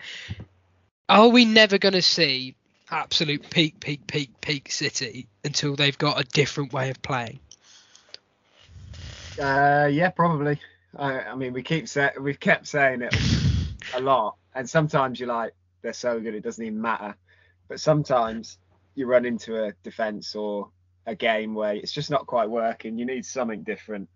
Are 1.07 1.29
we 1.29 1.45
never 1.45 1.79
going 1.79 1.93
to 1.93 2.01
see 2.03 2.55
absolute 2.91 3.49
peak, 3.49 3.79
peak, 3.79 4.05
peak, 4.05 4.41
peak 4.41 4.71
City 4.71 5.27
until 5.43 5.75
they've 5.75 5.97
got 5.97 6.19
a 6.19 6.23
different 6.23 6.71
way 6.71 6.91
of 6.91 7.01
playing? 7.01 7.39
Uh, 9.41 9.89
yeah, 9.91 10.09
probably. 10.09 10.59
I, 10.95 11.21
I 11.21 11.35
mean, 11.35 11.53
we 11.53 11.63
keep 11.63 11.87
say, 11.87 12.11
we've 12.19 12.39
kept 12.39 12.67
saying 12.67 13.01
it 13.01 13.15
a 13.95 14.01
lot, 14.01 14.35
and 14.53 14.69
sometimes 14.69 15.19
you're 15.19 15.29
like, 15.29 15.53
they're 15.81 15.93
so 15.93 16.19
good 16.19 16.35
it 16.35 16.41
doesn't 16.43 16.63
even 16.63 16.81
matter. 16.81 17.15
But 17.67 17.79
sometimes 17.79 18.57
you 18.99 19.07
run 19.07 19.25
into 19.25 19.63
a 19.63 19.71
defence 19.81 20.35
or 20.35 20.69
a 21.05 21.15
game 21.15 21.55
where 21.55 21.73
it's 21.73 21.93
just 21.93 22.11
not 22.11 22.27
quite 22.27 22.49
working. 22.49 22.97
You 22.97 23.05
need 23.05 23.25
something 23.25 23.63
different, 23.63 24.09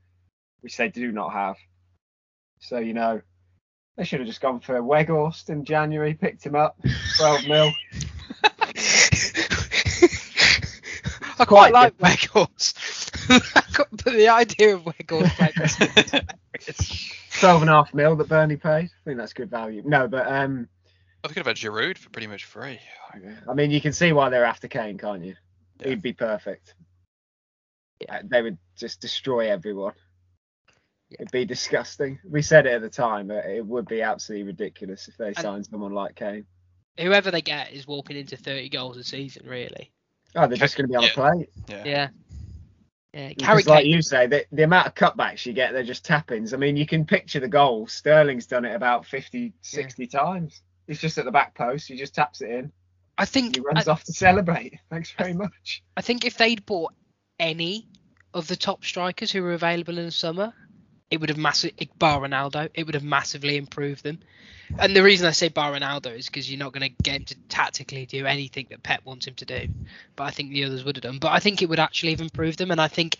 which 0.59 0.75
they 0.75 0.89
do 0.89 1.13
not 1.13 1.31
have. 1.31 1.55
So 2.59 2.79
you 2.79 2.93
know, 2.93 3.21
they 3.95 4.03
should 4.03 4.19
have 4.19 4.27
just 4.27 4.41
gone 4.41 4.59
for 4.59 4.75
Weghorst 4.81 5.49
in 5.49 5.63
January, 5.63 6.13
picked 6.13 6.45
him 6.45 6.55
up, 6.55 6.77
12 7.17 7.47
mil. 7.47 7.71
I 11.39 11.45
quite 11.45 11.71
like 11.71 11.97
Weghorst. 11.97 13.09
but 14.03 14.13
the 14.13 14.27
idea 14.27 14.75
of 14.75 14.83
Weghorst 14.83 16.27
12 17.39 17.61
and 17.61 17.69
a 17.69 17.73
half 17.73 17.93
mil 17.93 18.17
that 18.17 18.27
Burnley 18.27 18.57
paid. 18.57 18.85
I 18.85 19.03
think 19.05 19.17
that's 19.17 19.33
good 19.33 19.49
value. 19.49 19.81
No, 19.85 20.09
but 20.09 20.27
um, 20.27 20.67
I 21.23 21.27
could 21.29 21.37
have 21.37 21.47
had 21.47 21.55
Giroud 21.55 21.97
for 21.97 22.09
pretty 22.09 22.27
much 22.27 22.45
free. 22.45 22.79
I 23.47 23.53
mean, 23.53 23.71
you 23.71 23.79
can 23.79 23.93
see 23.93 24.11
why 24.11 24.29
they're 24.29 24.43
after 24.45 24.67
Kane, 24.67 24.97
can't 24.97 25.23
you? 25.23 25.35
Yeah. 25.79 25.89
He'd 25.89 26.01
be 26.01 26.13
perfect. 26.13 26.75
Yeah. 28.01 28.17
Uh, 28.17 28.21
They 28.25 28.41
would 28.41 28.57
just 28.75 28.99
destroy 29.01 29.49
everyone. 29.49 29.93
Yeah. 31.09 31.17
It'd 31.21 31.31
be 31.31 31.45
disgusting. 31.45 32.19
We 32.29 32.41
said 32.41 32.65
it 32.65 32.73
at 32.73 32.81
the 32.81 32.89
time, 32.89 33.27
but 33.27 33.45
it 33.45 33.65
would 33.65 33.87
be 33.87 34.01
absolutely 34.01 34.47
ridiculous 34.47 35.07
if 35.07 35.15
they 35.17 35.27
And- 35.27 35.37
signed 35.37 35.65
someone 35.65 35.93
like 35.93 36.15
Kane. 36.15 36.45
Whoever 36.99 37.31
they 37.31 37.41
get 37.41 37.71
is 37.71 37.87
walking 37.87 38.17
into 38.17 38.37
30 38.37 38.69
goals 38.69 38.97
a 38.97 39.03
season, 39.03 39.47
really. 39.47 39.91
Oh, 40.35 40.45
they're 40.47 40.57
just 40.57 40.75
going 40.77 40.87
to 40.87 40.91
be 40.91 40.95
on 40.95 41.03
Yeah. 41.03 41.09
a 41.09 41.13
plate. 41.13 41.49
Yeah. 41.69 41.83
Yeah. 41.85 42.09
Yeah, 43.13 43.29
Because, 43.37 43.67
like 43.67 43.85
you 43.85 44.01
say, 44.01 44.25
the, 44.25 44.43
the 44.51 44.63
amount 44.63 44.87
of 44.87 44.95
cutbacks 44.95 45.45
you 45.45 45.53
get, 45.53 45.71
they're 45.71 45.83
just 45.83 46.03
tap-ins. 46.03 46.51
I 46.53 46.57
mean, 46.57 46.75
you 46.75 46.87
can 46.87 47.05
picture 47.05 47.39
the 47.39 47.47
goal. 47.47 47.85
Sterling's 47.85 48.47
done 48.47 48.65
it 48.65 48.73
about 48.73 49.05
50, 49.05 49.53
60 49.61 50.07
times. 50.07 50.63
He's 50.87 50.99
just 50.99 51.17
at 51.17 51.25
the 51.25 51.31
back 51.31 51.55
post. 51.55 51.87
He 51.87 51.95
just 51.95 52.15
taps 52.15 52.41
it 52.41 52.49
in. 52.49 52.71
I 53.17 53.25
think 53.25 53.55
He 53.55 53.61
runs 53.61 53.87
I, 53.87 53.91
off 53.91 54.03
to 54.05 54.13
celebrate. 54.13 54.79
Thanks 54.89 55.11
very 55.11 55.33
much. 55.33 55.83
I 55.95 56.01
think 56.01 56.25
if 56.25 56.37
they'd 56.37 56.65
bought 56.65 56.93
any 57.39 57.87
of 58.33 58.47
the 58.47 58.55
top 58.55 58.83
strikers 58.83 59.31
who 59.31 59.43
were 59.43 59.53
available 59.53 59.97
in 59.97 60.05
the 60.05 60.11
summer, 60.11 60.53
it 61.11 61.19
would 61.19 61.29
have 61.29 61.37
massive 61.37 61.73
bar 61.99 62.19
Ronaldo. 62.21 62.69
It 62.73 62.85
would 62.85 62.95
have 62.95 63.03
massively 63.03 63.57
improved 63.57 64.03
them. 64.03 64.19
And 64.79 64.95
the 64.95 65.03
reason 65.03 65.27
I 65.27 65.31
say 65.31 65.49
bar 65.49 65.73
Ronaldo 65.73 66.17
is 66.17 66.25
because 66.25 66.49
you're 66.49 66.59
not 66.59 66.73
going 66.73 66.89
to 66.89 67.03
get 67.03 67.15
him 67.15 67.25
to 67.25 67.35
tactically 67.49 68.07
do 68.07 68.25
anything 68.25 68.67
that 68.71 68.81
Pep 68.81 69.01
wants 69.05 69.27
him 69.27 69.35
to 69.35 69.45
do. 69.45 69.67
But 70.15 70.23
I 70.23 70.31
think 70.31 70.51
the 70.51 70.63
others 70.63 70.83
would 70.83 70.95
have 70.95 71.03
done. 71.03 71.19
But 71.19 71.31
I 71.31 71.39
think 71.39 71.61
it 71.61 71.69
would 71.69 71.79
actually 71.79 72.11
have 72.11 72.21
improved 72.21 72.57
them. 72.57 72.71
And 72.71 72.81
I 72.81 72.87
think 72.87 73.17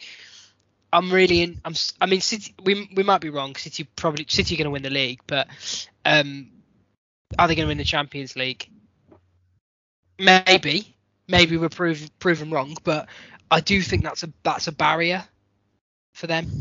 I'm 0.92 1.12
really 1.12 1.42
in. 1.42 1.62
I'm. 1.66 1.74
I 2.00 2.06
mean, 2.06 2.22
City. 2.22 2.56
We 2.64 2.90
we 2.96 3.04
might 3.04 3.22
be 3.22 3.30
wrong. 3.30 3.56
City 3.56 3.84
probably 3.96 4.26
City 4.28 4.56
are 4.56 4.58
going 4.58 4.66
to 4.66 4.72
win 4.72 4.84
the 4.84 4.90
league, 4.90 5.22
but 5.28 5.48
um, 6.06 6.50
are 7.40 7.48
they 7.48 7.56
going 7.56 7.66
to 7.66 7.70
win 7.70 7.78
the 7.78 7.84
Champions 7.84 8.36
League? 8.36 8.68
Maybe. 10.20 10.96
Maybe 11.28 11.58
we're 11.58 11.70
prove, 11.70 12.10
proven 12.20 12.52
wrong, 12.52 12.76
but 12.84 13.08
I 13.50 13.62
do 13.62 13.82
think 13.82 14.04
that's 14.04 14.24
a 14.24 14.34
that's 14.44 14.68
a 14.68 14.72
barrier 14.72 15.24
for 16.14 16.28
them. 16.28 16.52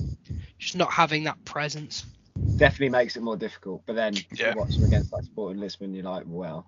Just 0.58 0.76
not 0.76 0.92
having 0.92 1.24
that 1.24 1.44
presence. 1.44 2.04
Definitely 2.58 2.90
makes 2.90 3.16
it 3.16 3.22
more 3.22 3.36
difficult. 3.36 3.82
But 3.86 3.96
then 3.96 4.14
Yeah. 4.36 4.50
you 4.50 4.56
watch 4.60 4.76
them 4.76 4.84
against 4.84 5.12
like 5.12 5.24
Sporting 5.24 5.60
Lisbon, 5.60 5.94
you're 5.94 6.04
like, 6.04 6.24
well, 6.26 6.66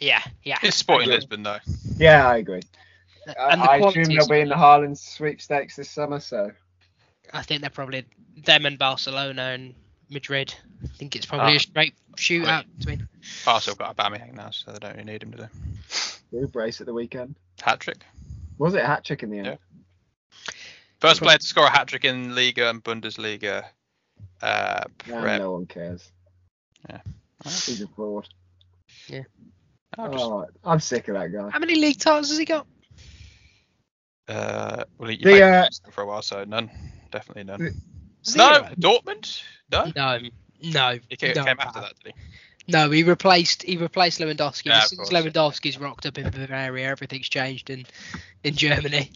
Yeah, 0.00 0.22
yeah. 0.42 0.58
It's 0.62 0.76
Sporting. 0.76 1.08
Lisbon 1.08 1.42
though. 1.44 1.58
yeah, 1.98 2.28
I 2.28 2.38
agree. 2.38 2.62
I, 3.28 3.52
And 3.52 3.60
the 3.62 3.70
I 3.70 3.76
assume 3.76 4.02
is- 4.02 4.08
they'll 4.08 4.28
be 4.28 4.40
in 4.40 4.48
the 4.48 4.54
Haaland 4.56 4.98
sweepstakes 4.98 5.76
this 5.76 5.90
summer. 5.90 6.18
So 6.20 6.50
I 7.32 7.42
think 7.42 7.60
they're 7.60 7.70
probably 7.70 8.04
them 8.44 8.66
and 8.66 8.78
Barcelona 8.78 9.42
and 9.54 9.74
Madrid. 10.10 10.54
I 10.84 10.86
think 10.88 11.16
it's 11.16 11.26
probably 11.26 11.54
Ah. 11.54 11.56
a 11.56 11.60
straight 11.60 11.94
shootout 12.16 12.64
between. 12.78 13.08
Arsenal 13.46 13.76
got 13.76 13.96
Aubameyang 13.96 14.34
now, 14.34 14.50
so 14.50 14.72
they 14.72 14.78
don't 14.78 14.92
really 14.96 15.04
need 15.04 15.22
him 15.22 15.32
to 15.32 15.38
do. 15.38 15.48
Blue 16.30 16.46
brace 16.48 16.80
at 16.80 16.86
the 16.86 16.92
weekend. 16.94 17.34
Hat 17.62 17.80
trick. 17.80 17.98
Was 18.58 18.74
it 18.74 18.82
a 18.82 18.86
hat 18.86 19.04
trick 19.04 19.22
in 19.22 19.30
the 19.30 19.38
end? 19.38 19.46
Yeah. 19.46 19.56
First 21.00 21.20
player 21.20 21.38
to 21.38 21.46
score 21.46 21.66
a 21.66 21.70
hat 21.70 21.88
trick 21.88 22.04
in 22.04 22.34
Liga 22.34 22.70
and 22.70 22.82
Bundesliga. 22.82 23.64
Uh, 24.40 24.84
Nah, 25.06 25.20
Prem. 25.20 25.38
no 25.40 25.52
one 25.52 25.66
cares. 25.66 26.10
Yeah. 26.88 27.00
He's 27.44 27.80
a 27.82 27.88
fraud. 27.88 28.28
I'll 29.98 30.10
just- 30.12 30.24
Oh, 30.24 30.46
I'm 30.64 30.80
sick 30.80 31.08
of 31.08 31.14
that 31.14 31.28
guy. 31.32 31.48
How 31.50 31.58
many 31.58 31.74
league 31.76 31.98
titles 31.98 32.28
has 32.30 32.38
he 32.38 32.44
got? 32.44 32.66
uh, 34.28 34.84
well, 34.98 35.10
you 35.10 35.18
The, 35.18 35.22
played 35.22 35.42
uh, 35.42 35.68
for 35.90 36.02
a 36.02 36.06
while, 36.06 36.22
so 36.22 36.44
none. 36.44 36.70
Definitely 37.10 37.44
none. 37.44 37.60
the- 37.64 37.74
No, 38.34 38.68
Dortmund. 38.80 39.42
No, 39.70 39.92
No, 39.94 40.18
no. 40.62 40.98
he 41.08 41.16
came, 41.16 41.34
no, 41.36 41.44
came 41.44 41.56
after 41.60 41.80
that, 41.80 41.92
did 42.02 42.14
he? 42.14 42.72
No, 42.72 42.90
he 42.90 43.04
replaced 43.04 43.62
he 43.62 43.76
replaced 43.76 44.18
Lewandowski. 44.20 44.66
Yeah, 44.66 44.80
Since 44.80 45.10
course, 45.10 45.12
yeah. 45.12 45.22
Lewandowski's 45.22 45.78
rocked 45.78 46.06
up 46.06 46.18
in 46.18 46.28
Bavaria, 46.30 46.88
everything's 46.88 47.28
changed 47.28 47.70
in 47.70 47.86
in 48.42 48.54
Germany. 48.54 49.12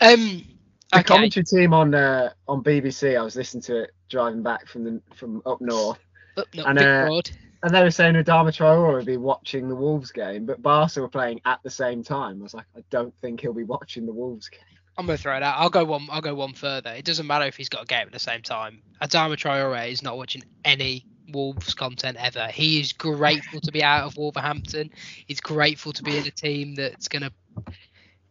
Um, 0.00 0.44
The 0.92 0.98
okay. 0.98 1.02
commentary 1.04 1.44
team 1.44 1.72
on 1.74 1.94
uh, 1.94 2.30
on 2.46 2.62
BBC, 2.62 3.18
I 3.18 3.22
was 3.22 3.34
listening 3.34 3.62
to 3.62 3.82
it 3.84 3.90
driving 4.08 4.42
back 4.42 4.68
from 4.68 4.84
the 4.84 5.02
from 5.14 5.42
up 5.46 5.60
north, 5.60 5.98
Up, 6.36 6.46
not 6.54 6.66
and, 6.68 6.78
uh, 6.78 7.06
Broad. 7.06 7.30
and 7.64 7.74
they 7.74 7.82
were 7.82 7.90
saying 7.90 8.14
Adama 8.14 8.50
Traore 8.52 8.94
would 8.94 9.06
be 9.06 9.16
watching 9.16 9.68
the 9.68 9.74
Wolves 9.74 10.12
game, 10.12 10.44
but 10.46 10.60
Barca 10.62 11.00
were 11.00 11.08
playing 11.08 11.40
at 11.44 11.60
the 11.64 11.70
same 11.70 12.04
time. 12.04 12.38
I 12.40 12.42
was 12.42 12.54
like, 12.54 12.66
I 12.76 12.84
don't 12.90 13.14
think 13.20 13.40
he'll 13.40 13.52
be 13.54 13.64
watching 13.64 14.06
the 14.06 14.12
Wolves 14.12 14.48
game. 14.48 14.60
I'm 14.96 15.06
gonna 15.06 15.18
throw 15.18 15.36
it 15.36 15.42
out. 15.42 15.56
I'll 15.58 15.70
go 15.70 15.84
one. 15.84 16.06
I'll 16.10 16.20
go 16.20 16.34
one 16.34 16.52
further. 16.52 16.90
It 16.90 17.04
doesn't 17.04 17.26
matter 17.26 17.46
if 17.46 17.56
he's 17.56 17.68
got 17.68 17.82
a 17.82 17.86
game 17.86 18.06
at 18.06 18.12
the 18.12 18.18
same 18.18 18.42
time. 18.42 18.82
Adama 19.00 19.36
Traore 19.36 19.90
is 19.90 20.02
not 20.02 20.16
watching 20.16 20.42
any 20.64 21.06
Wolves 21.32 21.72
content 21.74 22.18
ever. 22.20 22.48
He 22.48 22.80
is 22.80 22.92
grateful 22.92 23.60
to 23.60 23.72
be 23.72 23.82
out 23.82 24.04
of 24.04 24.16
Wolverhampton. 24.16 24.90
He's 25.26 25.40
grateful 25.40 25.92
to 25.94 26.02
be 26.02 26.16
in 26.18 26.26
a 26.26 26.30
team 26.30 26.74
that's 26.74 27.08
gonna 27.08 27.32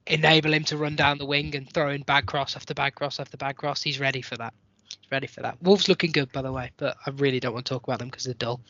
enable 0.05 0.53
him 0.53 0.63
to 0.65 0.77
run 0.77 0.95
down 0.95 1.17
the 1.17 1.25
wing 1.25 1.55
and 1.55 1.71
throw 1.71 1.89
in 1.89 2.03
bad 2.03 2.25
cross 2.25 2.55
after 2.55 2.73
bad 2.73 2.95
cross 2.95 3.19
after 3.19 3.37
bad 3.37 3.55
cross. 3.55 3.81
He's 3.81 3.99
ready 3.99 4.21
for 4.21 4.37
that. 4.37 4.53
He's 4.83 5.11
ready 5.11 5.27
for 5.27 5.41
that. 5.41 5.61
Wolves 5.63 5.89
looking 5.89 6.11
good, 6.11 6.31
by 6.31 6.43
the 6.43 6.51
way, 6.51 6.71
but 6.77 6.95
I 7.05 7.09
really 7.11 7.39
don't 7.39 7.53
want 7.53 7.65
to 7.65 7.73
talk 7.73 7.83
about 7.83 7.99
them 7.99 8.09
because 8.09 8.25
they're 8.25 8.33
dull. 8.35 8.61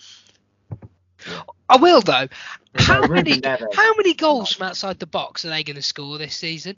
I 1.69 1.77
will 1.77 2.01
though. 2.01 2.27
How 2.75 3.05
many? 3.05 3.41
How 3.43 3.93
many 3.95 4.13
goals 4.13 4.53
from 4.53 4.67
outside 4.67 4.99
the 4.99 5.07
box 5.07 5.45
are 5.45 5.49
they 5.49 5.63
going 5.63 5.75
to 5.75 5.81
score 5.81 6.17
this 6.17 6.35
season? 6.35 6.75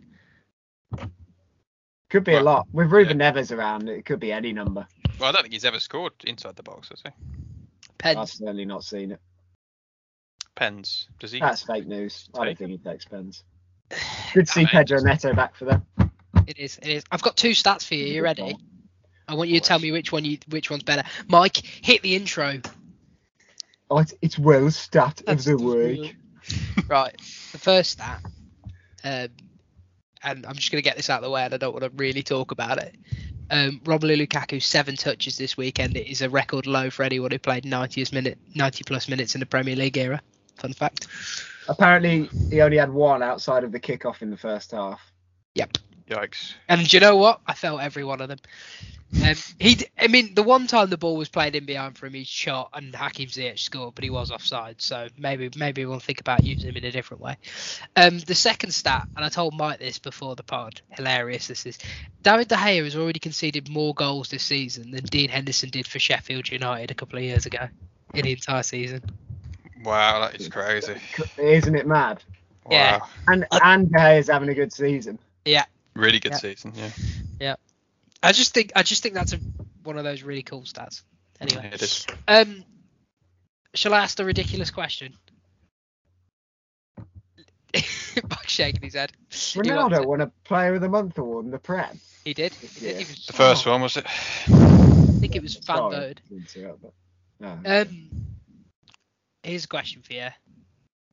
Could 2.10 2.24
be 2.24 2.36
a 2.36 2.42
lot. 2.42 2.68
With 2.72 2.92
Ruben 2.92 3.18
Neves 3.18 3.56
around, 3.56 3.90
it 3.90 4.06
could 4.06 4.20
be 4.20 4.32
any 4.32 4.54
number. 4.54 4.88
Well, 5.20 5.30
I 5.30 5.32
don't 5.32 5.42
think 5.42 5.54
he's 5.54 5.66
ever 5.66 5.80
scored 5.80 6.14
inside 6.26 6.56
the 6.56 6.64
box, 6.64 6.90
has 6.90 7.02
he? 7.02 7.10
I've 8.04 8.30
certainly 8.30 8.66
not 8.66 8.84
seen 8.84 9.12
it. 9.12 9.20
Pens. 10.56 11.08
Does 11.20 11.32
he? 11.32 11.40
That's 11.40 11.64
fake 11.64 11.88
news. 11.88 12.30
I 12.38 12.46
don't 12.46 12.58
think 12.58 12.72
he 12.72 12.78
takes 12.78 13.06
pens. 13.06 13.44
Good 14.34 14.46
to 14.46 14.52
see 14.52 14.66
Pedro 14.66 15.02
Neto 15.02 15.34
back 15.34 15.56
for 15.56 15.66
them. 15.66 15.86
It 16.46 16.60
is. 16.60 16.78
It 16.82 16.90
is. 16.90 17.04
I've 17.12 17.22
got 17.22 17.38
two 17.38 17.52
stats 17.52 17.88
for 17.88 17.96
you. 17.96 18.06
You 18.06 18.24
ready? 18.24 18.58
I 19.28 19.36
want 19.36 19.50
you 19.50 19.60
to 19.60 19.66
tell 19.66 19.80
me 19.80 19.92
which 19.92 20.12
one 20.12 20.26
you 20.26 20.38
which 20.50 20.70
one's 20.70 20.84
better. 20.84 21.04
Mike, 21.28 21.58
hit 21.58 22.02
the 22.02 22.16
intro. 22.16 22.60
Oh, 23.90 24.00
it's, 24.00 24.14
it's 24.22 24.38
well 24.38 24.70
stat 24.72 25.20
of 25.22 25.26
That's 25.26 25.46
the 25.46 25.56
the 25.56 25.64
week. 25.64 26.16
Right. 26.88 27.16
The 27.54 27.58
first 27.58 27.92
stat, 27.92 28.22
um, 29.04 29.30
and 30.24 30.46
I'm 30.46 30.56
just 30.56 30.72
going 30.72 30.82
to 30.82 30.88
get 30.88 30.98
this 30.98 31.10
out 31.10 31.18
of 31.18 31.24
the 31.24 31.30
way, 31.30 31.44
and 31.44 31.54
I 31.54 31.58
don't 31.58 31.74
want 31.74 31.84
to 31.84 31.92
really 31.96 32.24
talk 32.24 32.52
about 32.52 32.78
it. 32.78 32.96
Um, 33.52 33.82
Romelu 33.84 34.26
Lukaku 34.26 34.62
seven 34.62 34.96
touches 34.96 35.38
this 35.38 35.58
weekend. 35.58 35.96
It 35.98 36.08
is 36.08 36.22
a 36.22 36.30
record 36.30 36.66
low 36.66 36.90
for 36.90 37.04
anyone 37.04 37.32
who 37.32 37.40
played 37.40 37.66
90 37.66 38.06
minute, 38.14 38.38
90 38.56 38.84
plus 38.86 39.08
minutes 39.08 39.36
in 39.36 39.40
the 39.40 39.46
Premier 39.46 39.76
League 39.76 39.98
era. 39.98 40.22
Fun 40.56 40.74
fact. 40.74 41.08
Apparently, 41.68 42.30
he 42.50 42.62
only 42.62 42.78
had 42.78 42.92
one 42.92 43.22
outside 43.24 43.64
of 43.64 43.72
the 43.72 43.80
kickoff 43.80 44.22
in 44.22 44.30
the 44.30 44.38
first 44.38 44.72
half. 44.72 45.00
Yep. 45.56 45.78
Yikes. 46.10 46.54
And 46.68 46.88
do 46.88 46.98
you 46.98 47.02
know 47.02 47.16
what? 47.16 47.42
I 47.48 47.54
felt 47.54 47.82
every 47.82 48.04
one 48.04 48.22
of 48.22 48.28
them. 48.28 48.40
Um, 49.22 49.36
he, 49.60 49.78
I 50.00 50.08
mean, 50.08 50.34
the 50.34 50.44
one 50.44 50.66
time 50.68 50.90
the 50.90 50.98
ball 50.98 51.16
was 51.16 51.30
played 51.30 51.56
in 51.56 51.66
behind 51.66 51.98
for 51.98 52.08
him, 52.08 52.14
he 52.14 52.24
shot 52.24 52.70
and 52.74 52.94
Hakim 52.96 53.28
Ziyech 53.30 53.60
scored, 53.60 53.96
but 53.96 54.04
he 54.04 54.10
was 54.10 54.32
offside. 54.32 54.82
So 54.82 55.08
maybe, 55.18 55.50
maybe 55.56 55.86
we'll 55.86 56.00
think 56.00 56.20
about 56.20 56.44
using 56.44 56.70
him 56.70 56.78
in 56.78 56.86
a 56.86 56.92
different 56.92 57.22
way. 57.22 57.38
Um, 57.96 58.20
the 58.20 58.36
second 58.36 58.72
stat, 58.72 59.08
and 59.16 59.24
I 59.24 59.30
told 59.30 59.56
Mike 59.56 59.80
this 59.80 60.00
before 60.00 60.36
the 60.36 60.44
pod, 60.44 60.82
hilarious. 60.90 61.48
This 61.48 61.66
is 61.66 61.78
David 62.24 62.48
De 62.48 62.56
Gea 62.56 62.84
has 62.84 62.96
already 62.96 63.20
conceded 63.20 63.70
more 63.70 63.94
goals 63.94 64.30
this 64.30 64.44
season 64.44 64.92
than 64.92 65.04
Dean 65.06 65.30
Henderson 65.30 65.70
did 65.70 65.88
for 65.88 66.00
Sheffield 66.00 66.50
United 66.50 66.90
a 66.92 66.96
couple 66.96 67.18
of 67.20 67.24
years 67.24 67.46
ago 67.46 67.68
in 68.14 68.24
the 68.24 68.32
entire 68.32 68.64
season. 68.64 69.02
Wow, 69.84 70.22
that 70.22 70.40
is 70.40 70.48
crazy. 70.48 70.96
Isn't 71.38 71.76
it 71.76 71.86
mad? 71.86 72.24
Wow. 72.66 72.72
Yeah. 72.72 73.00
And 73.28 73.46
and 73.52 73.92
De 73.92 73.98
Gea 73.98 74.20
is 74.20 74.28
having 74.30 74.50
a 74.50 74.54
good 74.56 74.74
season. 74.74 75.20
Yeah. 75.46 75.66
Really 75.94 76.20
good 76.20 76.32
Yeah. 76.32 76.38
season, 76.38 76.74
Yeah. 76.76 76.90
yeah. 77.40 77.56
I 78.24 78.32
just 78.32 78.54
think, 78.54 78.72
I 78.76 78.84
just 78.84 79.04
think 79.04 79.14
that's 79.16 79.34
a, 79.34 79.40
one 79.84 79.98
of 79.98 80.04
those 80.04 80.24
really 80.24 80.44
cool 80.44 80.62
stats. 80.62 81.04
Anyway, 81.42 81.70
It 81.74 81.82
is. 81.82 82.06
Um, 82.28 82.64
shall 83.74 83.94
I 83.94 84.00
ask 84.00 84.18
the 84.18 84.26
ridiculous 84.26 84.72
question? 84.72 85.14
Mike's 87.74 88.52
shaking 88.52 88.82
his 88.84 88.94
head. 88.94 89.12
He 89.30 89.58
wants 89.72 89.96
Ronaldo 89.98 90.02
it. 90.04 90.08
won 90.08 90.22
a 90.22 90.28
Player 90.46 90.76
of 90.76 90.82
the 90.82 90.90
Month 90.90 91.18
award 91.18 91.46
in 91.46 91.52
the 91.52 91.58
Prem. 91.60 92.00
He 92.24 92.34
did. 92.34 92.54
this 92.54 92.82
Yeah, 92.82 92.90
year. 92.92 93.00
he 93.00 93.06
was- 93.06 93.26
The 93.26 93.34
first 93.34 93.66
one, 93.66 93.82
was 93.82 93.98
it? 93.98 94.06
I 94.08 95.20
think 95.20 95.36
it 95.36 95.42
was 95.42 95.56
fan 95.56 95.78
Sorry, 95.78 95.96
voted. 95.96 96.22
didn't 96.30 96.50
see 96.50 96.62
that, 96.62 96.78
but- 96.82 96.94
no. 97.40 97.60
Um, 97.66 98.10
here's 99.42 99.66
a 99.66 99.68
question 99.68 100.02
for 100.04 100.14
you. 100.14 100.28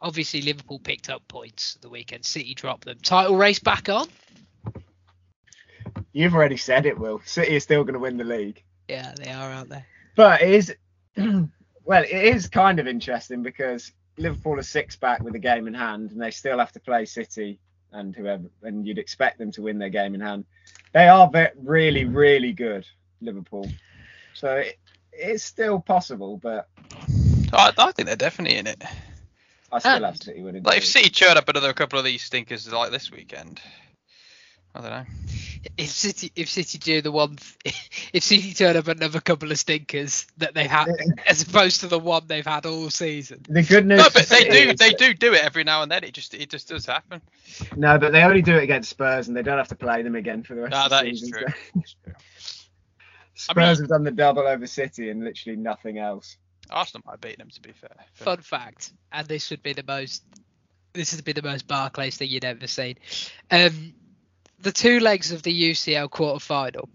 obviously 0.03 0.43
Liverpool 0.43 0.79
picked 0.79 1.11
up 1.11 1.27
points 1.29 1.75
the 1.81 1.89
weekend. 1.89 2.25
City 2.25 2.55
dropped 2.55 2.85
them. 2.85 2.99
Title 3.03 3.37
race 3.37 3.59
back 3.59 3.89
on. 3.89 4.07
You've 6.13 6.35
already 6.35 6.57
said 6.57 6.87
it, 6.87 6.99
Will. 6.99 7.21
City 7.25 7.55
is 7.57 7.63
still 7.63 7.85
going 7.85 7.95
to 7.95 8.01
win 8.01 8.17
the 8.17 8.25
league. 8.25 8.63
Yeah, 8.89 9.15
they 9.17 9.31
are 9.31 9.51
out 9.53 9.69
there. 9.69 9.87
But 10.17 10.43
it 10.43 10.51
is, 10.51 10.75
well, 11.85 12.03
it 12.03 12.11
is 12.11 12.49
kind 12.49 12.79
of 12.81 12.87
interesting 12.87 13.43
because 13.43 13.93
Liverpool 14.17 14.59
are 14.59 14.63
six 14.63 14.97
back 14.97 15.23
with 15.23 15.35
a 15.35 15.39
game 15.39 15.67
in 15.69 15.75
hand, 15.75 16.11
and 16.11 16.21
they 16.21 16.31
still 16.31 16.59
have 16.59 16.73
to 16.73 16.81
play 16.81 17.05
City 17.05 17.59
and 17.93 18.15
whoever, 18.15 18.45
and 18.63 18.87
you'd 18.87 18.99
expect 18.99 19.39
them 19.39 19.51
to 19.53 19.63
win 19.63 19.79
their 19.79 19.89
game 19.89 20.15
in 20.15 20.21
hand. 20.21 20.45
They 20.93 21.09
are 21.09 21.31
really, 21.57 22.05
really 22.05 22.53
good, 22.53 22.87
Liverpool. 23.21 23.69
So 24.35 24.57
it, 24.57 24.79
it's 25.13 25.43
still 25.45 25.81
possible, 25.81 26.37
but 26.37 26.69
I, 27.53 27.73
I 27.77 27.93
think 27.93 28.07
they're 28.07 28.17
definitely 28.17 28.59
in 28.59 28.67
it. 28.67 28.83
I 29.73 29.79
still 29.79 29.93
And- 29.93 30.05
have 30.05 30.17
City 30.17 30.43
winning. 30.43 30.63
Like 30.65 30.79
if. 30.79 30.87
City 30.87 31.09
churn 31.11 31.37
up 31.37 31.49
another 31.49 31.73
couple 31.73 31.99
of 31.99 32.05
these 32.05 32.23
stinkers 32.23 32.71
like 32.73 32.91
this 32.91 33.11
weekend, 33.11 33.61
I 34.75 34.81
don't 34.81 34.91
know. 34.91 35.05
If 35.77 35.91
City, 35.91 36.31
if 36.37 36.49
City 36.49 36.79
do 36.79 37.03
the 37.03 37.11
one, 37.11 37.39
if 37.65 38.23
City 38.23 38.55
turn 38.55 38.77
up 38.77 38.87
another 38.87 39.21
couple 39.21 39.51
of 39.51 39.59
stinkers 39.59 40.27
that 40.39 40.55
they've 40.55 40.71
had, 40.71 40.89
as 41.27 41.43
opposed 41.43 41.81
to 41.81 41.89
the 41.89 41.99
one 41.99 42.23
they've 42.29 42.47
had 42.47 42.67
all 42.67 42.89
season. 42.89 43.45
The 43.49 43.63
good 43.65 43.85
news. 43.85 43.99
No, 43.99 44.09
but 44.15 44.27
they 44.29 44.49
do 44.49 44.73
they 44.75 44.93
do 44.93 45.13
do 45.13 45.33
it 45.35 45.43
every 45.43 45.65
now 45.65 45.83
and 45.83 45.91
then. 45.91 46.05
It 46.05 46.15
just 46.15 46.35
it 46.35 46.51
just 46.51 46.69
does 46.69 46.87
happen. 46.87 47.21
No, 47.77 47.99
but 47.99 48.13
they 48.13 48.23
only 48.23 48.43
do 48.43 48.57
it 48.57 48.63
against 48.63 48.91
Spurs, 48.91 49.27
and 49.29 49.37
they 49.37 49.43
don't 49.43 49.59
have 49.59 49.69
to 49.69 49.75
play 49.77 50.03
them 50.03 50.15
again 50.15 50.45
for 50.45 50.55
the 50.55 50.63
rest 50.63 50.75
Ah, 50.77 50.85
of 50.85 50.91
the 50.91 51.11
season. 51.11 51.33
true. 51.33 51.47
That's 51.75 51.97
true. 52.05 52.13
Spurs 53.35 53.57
I 53.57 53.61
mean- 53.67 53.77
have 53.81 53.89
done 53.89 54.05
the 54.05 54.13
double 54.13 54.47
over 54.47 54.67
City 54.69 55.11
and 55.11 55.25
literally 55.25 55.57
nothing 55.57 55.99
else. 55.99 56.37
Arsenal 56.71 57.03
might 57.07 57.21
beat 57.21 57.39
them 57.39 57.51
to 57.51 57.61
be 57.61 57.73
fair. 57.73 57.91
Fun 58.15 58.39
fact, 58.39 58.93
and 59.11 59.27
this 59.27 59.51
would 59.51 59.65
be 59.65 59.73
the 59.73 59.83
most, 59.83 60.23
this 60.93 61.11
has 61.11 61.21
been 61.23 61.35
the 61.35 61.43
most 61.43 61.67
Barclays 61.67 62.17
thing 62.17 62.31
you'd 62.31 62.45
ever 62.45 62.69
seen. 62.69 62.95
Um, 63.51 63.95
the 64.61 64.73
two 64.73 65.01
legs 65.01 65.33
of 65.33 65.43
the 65.43 65.71
UCL 65.71 66.11
quarter 66.11 66.41
final, 66.41 66.89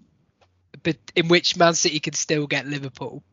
but 0.83 0.97
in 1.15 1.27
which 1.27 1.57
Man 1.57 1.73
City 1.73 1.99
can 1.99 2.13
still 2.13 2.47
get 2.47 2.65
Liverpool, 2.67 3.23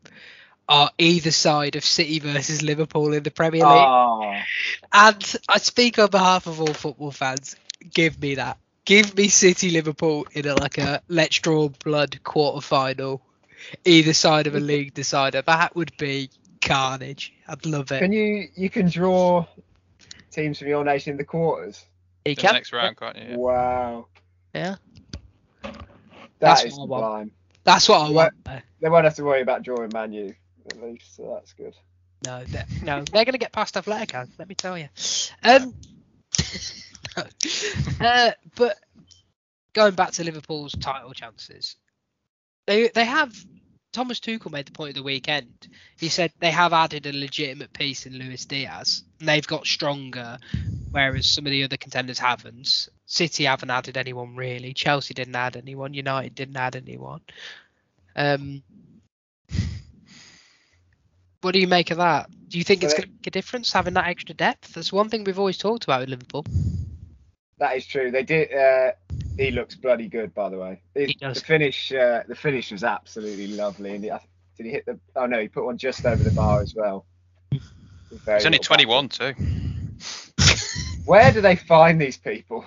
are 0.67 0.89
either 0.97 1.31
side 1.31 1.75
of 1.75 1.83
City 1.83 2.19
versus 2.19 2.61
Liverpool 2.61 3.13
in 3.13 3.23
the 3.23 3.31
Premier 3.31 3.61
League. 3.65 3.71
Oh, 3.71 4.33
And 4.93 5.35
I 5.49 5.57
speak 5.57 5.99
on 5.99 6.09
behalf 6.09 6.47
of 6.47 6.61
all 6.61 6.73
football 6.73 7.11
fans. 7.11 7.55
Give 7.93 8.19
me 8.21 8.35
that. 8.35 8.57
Give 8.85 9.15
me 9.15 9.27
City 9.27 9.69
Liverpool 9.71 10.25
in 10.33 10.47
a 10.47 10.55
like 10.55 10.77
a 10.77 11.01
let's 11.07 11.37
draw 11.39 11.69
blood 11.69 12.21
quarter 12.23 12.61
final, 12.61 13.21
either 13.85 14.13
side 14.13 14.47
of 14.47 14.55
a 14.55 14.59
league 14.59 14.93
decider. 14.93 15.41
That 15.41 15.75
would 15.75 15.95
be 15.97 16.29
carnage. 16.61 17.33
I'd 17.47 17.65
love 17.65 17.91
it. 17.91 17.99
can 17.99 18.11
you 18.11 18.47
you 18.55 18.69
can 18.69 18.89
draw 18.89 19.45
teams 20.31 20.59
from 20.59 20.67
your 20.67 20.83
nation 20.83 21.11
in 21.11 21.17
the 21.17 21.23
quarters? 21.25 21.85
You 22.25 22.31
in 22.31 22.35
the 22.35 22.41
can. 22.41 22.53
next 22.53 22.73
round, 22.73 22.97
can't 22.97 23.17
you? 23.17 23.23
Yeah. 23.29 23.35
Wow, 23.37 24.07
Yeah, 24.53 24.75
that 25.63 25.75
That's 26.39 26.63
is 26.65 26.77
what 26.77 26.83
I 26.85 26.87
want. 27.17 27.33
that's 27.63 27.89
what 27.89 28.01
I 28.01 28.09
What? 28.09 28.13
want. 28.13 28.33
though. 28.45 28.59
They 28.81 28.89
won't 28.89 29.05
have 29.05 29.15
to 29.15 29.23
worry 29.23 29.41
about 29.41 29.63
drawing 29.63 29.91
Man 29.93 30.13
U 30.13 30.33
at 30.69 30.81
least, 30.81 31.15
so 31.15 31.33
that's 31.33 31.53
good. 31.53 31.73
No, 32.25 32.43
they 32.45 32.63
no, 32.81 33.03
they're 33.03 33.25
going 33.25 33.33
to 33.33 33.37
get 33.37 33.51
past 33.51 33.75
Atletico. 33.75 34.27
Let 34.37 34.47
me 34.47 34.55
tell 34.55 34.77
you. 34.77 34.87
Um, 35.43 35.73
no. 37.17 37.23
uh, 38.05 38.31
but 38.55 38.77
going 39.73 39.95
back 39.95 40.11
to 40.11 40.23
Liverpool's 40.23 40.73
title 40.73 41.13
chances, 41.13 41.75
they 42.67 42.87
they 42.89 43.05
have. 43.05 43.33
Thomas 43.91 44.19
Tuchel 44.19 44.51
made 44.51 44.65
the 44.65 44.71
point 44.71 44.89
of 44.89 44.95
the 44.95 45.03
weekend. 45.03 45.67
He 45.99 46.09
said 46.09 46.31
they 46.39 46.49
have 46.49 46.73
added 46.73 47.05
a 47.05 47.13
legitimate 47.13 47.73
piece 47.73 48.07
in 48.07 48.13
Luis 48.17 48.45
Diaz, 48.45 49.03
and 49.19 49.29
they've 49.29 49.45
got 49.45 49.67
stronger, 49.67 50.39
whereas 50.93 51.25
some 51.25 51.45
of 51.47 51.51
the 51.51 51.63
other 51.63 51.75
contenders 51.75 52.19
haven't. 52.19 52.87
City 53.07 53.45
haven't 53.45 53.71
added 53.71 53.97
anyone 53.97 54.35
really. 54.35 54.73
Chelsea 54.73 55.13
didn't 55.15 55.35
add 55.35 55.57
anyone. 55.57 55.93
United 55.93 56.35
didn't 56.35 56.55
add 56.55 56.75
anyone. 56.75 57.19
Um, 58.15 58.61
what 61.41 61.53
do 61.53 61.59
you 61.59 61.67
make 61.67 61.89
of 61.91 61.97
that? 61.97 62.29
Do 62.47 62.59
you 62.59 62.63
think 62.63 62.83
it's 62.83 62.93
going 62.93 63.07
to 63.07 63.13
make 63.15 63.27
a 63.27 63.31
difference 63.31 63.73
having 63.73 63.95
that 63.95 64.07
extra 64.07 64.35
depth? 64.35 64.73
That's 64.73 64.93
one 64.93 65.09
thing 65.09 65.23
we've 65.23 65.39
always 65.39 65.57
talked 65.57 65.83
about 65.83 66.01
with 66.01 66.09
Liverpool. 66.09 66.45
That 67.57 67.75
is 67.75 67.85
true. 67.87 68.11
They 68.11 68.23
did. 68.23 68.53
Uh, 68.53 68.91
he 69.37 69.49
looks 69.49 69.73
bloody 69.73 70.07
good, 70.07 70.33
by 70.35 70.49
the 70.49 70.59
way. 70.59 70.81
It- 70.93 71.09
He 71.09 71.15
does. 71.15 71.39
The 71.39 71.45
finish, 71.45 71.91
uh, 71.91 72.21
the 72.27 72.35
finish 72.35 72.71
was 72.71 72.83
absolutely 72.83 73.47
lovely. 73.47 73.95
And 73.95 74.03
he, 74.03 74.11
did 74.57 74.65
he 74.67 74.71
hit 74.71 74.85
the? 74.85 74.99
Oh 75.15 75.25
no, 75.25 75.39
he 75.39 75.47
put 75.47 75.65
one 75.65 75.79
just 75.79 76.05
over 76.05 76.23
the 76.23 76.29
bar 76.31 76.61
as 76.61 76.75
well. 76.75 77.07
Very 77.51 78.37
He's 78.37 78.45
only 78.45 78.59
little 78.59 78.75
21 78.75 79.09
too. 79.09 79.33
Battle. 81.05 81.11
Where 81.13 81.31
do 81.31 81.41
they 81.41 81.55
find 81.55 81.99
these 81.99 82.17
people? 82.17 82.65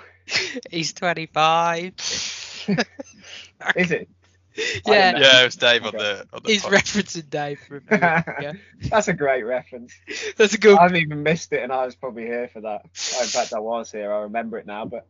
He's 0.70 0.92
25. 0.92 1.94
Is 1.98 3.90
it? 3.90 4.08
yeah. 4.86 5.18
Yeah, 5.18 5.42
it 5.42 5.44
was 5.44 5.56
Dave 5.56 5.84
on 5.84 5.92
the 5.92 6.26
on 6.32 6.40
the. 6.42 6.50
he's 6.50 6.62
pod. 6.62 6.72
referencing 6.72 7.28
Dave. 7.28 7.60
From 7.60 7.82
a 7.90 8.24
minute. 8.38 8.56
That's 8.90 9.08
a 9.08 9.12
great 9.12 9.42
reference. 9.44 9.92
That's 10.36 10.54
a 10.54 10.58
good. 10.58 10.78
I 10.78 10.82
haven't 10.82 10.96
even 10.96 11.22
missed 11.22 11.52
it, 11.52 11.62
and 11.62 11.70
I 11.70 11.84
was 11.84 11.94
probably 11.94 12.24
here 12.24 12.48
for 12.48 12.62
that. 12.62 12.82
Oh, 12.84 13.22
in 13.22 13.28
fact, 13.28 13.52
I 13.52 13.58
was 13.58 13.92
here. 13.92 14.12
I 14.12 14.20
remember 14.22 14.56
it 14.58 14.66
now. 14.66 14.86
But 14.86 15.06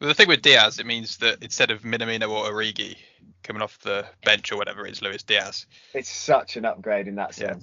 Well, 0.00 0.08
the 0.08 0.14
thing 0.14 0.28
with 0.28 0.40
Diaz, 0.42 0.78
it 0.78 0.86
means 0.86 1.18
that 1.18 1.42
instead 1.42 1.70
of 1.70 1.82
Minamino 1.82 2.30
or 2.30 2.50
Origi 2.50 2.96
coming 3.42 3.60
off 3.62 3.78
the 3.80 4.06
bench 4.24 4.50
or 4.50 4.56
whatever, 4.56 4.86
it's 4.86 5.02
Luis 5.02 5.22
Diaz. 5.22 5.66
it's 5.94 6.08
such 6.10 6.56
an 6.56 6.64
upgrade 6.64 7.08
in 7.08 7.16
that 7.16 7.38
Yeah. 7.38 7.54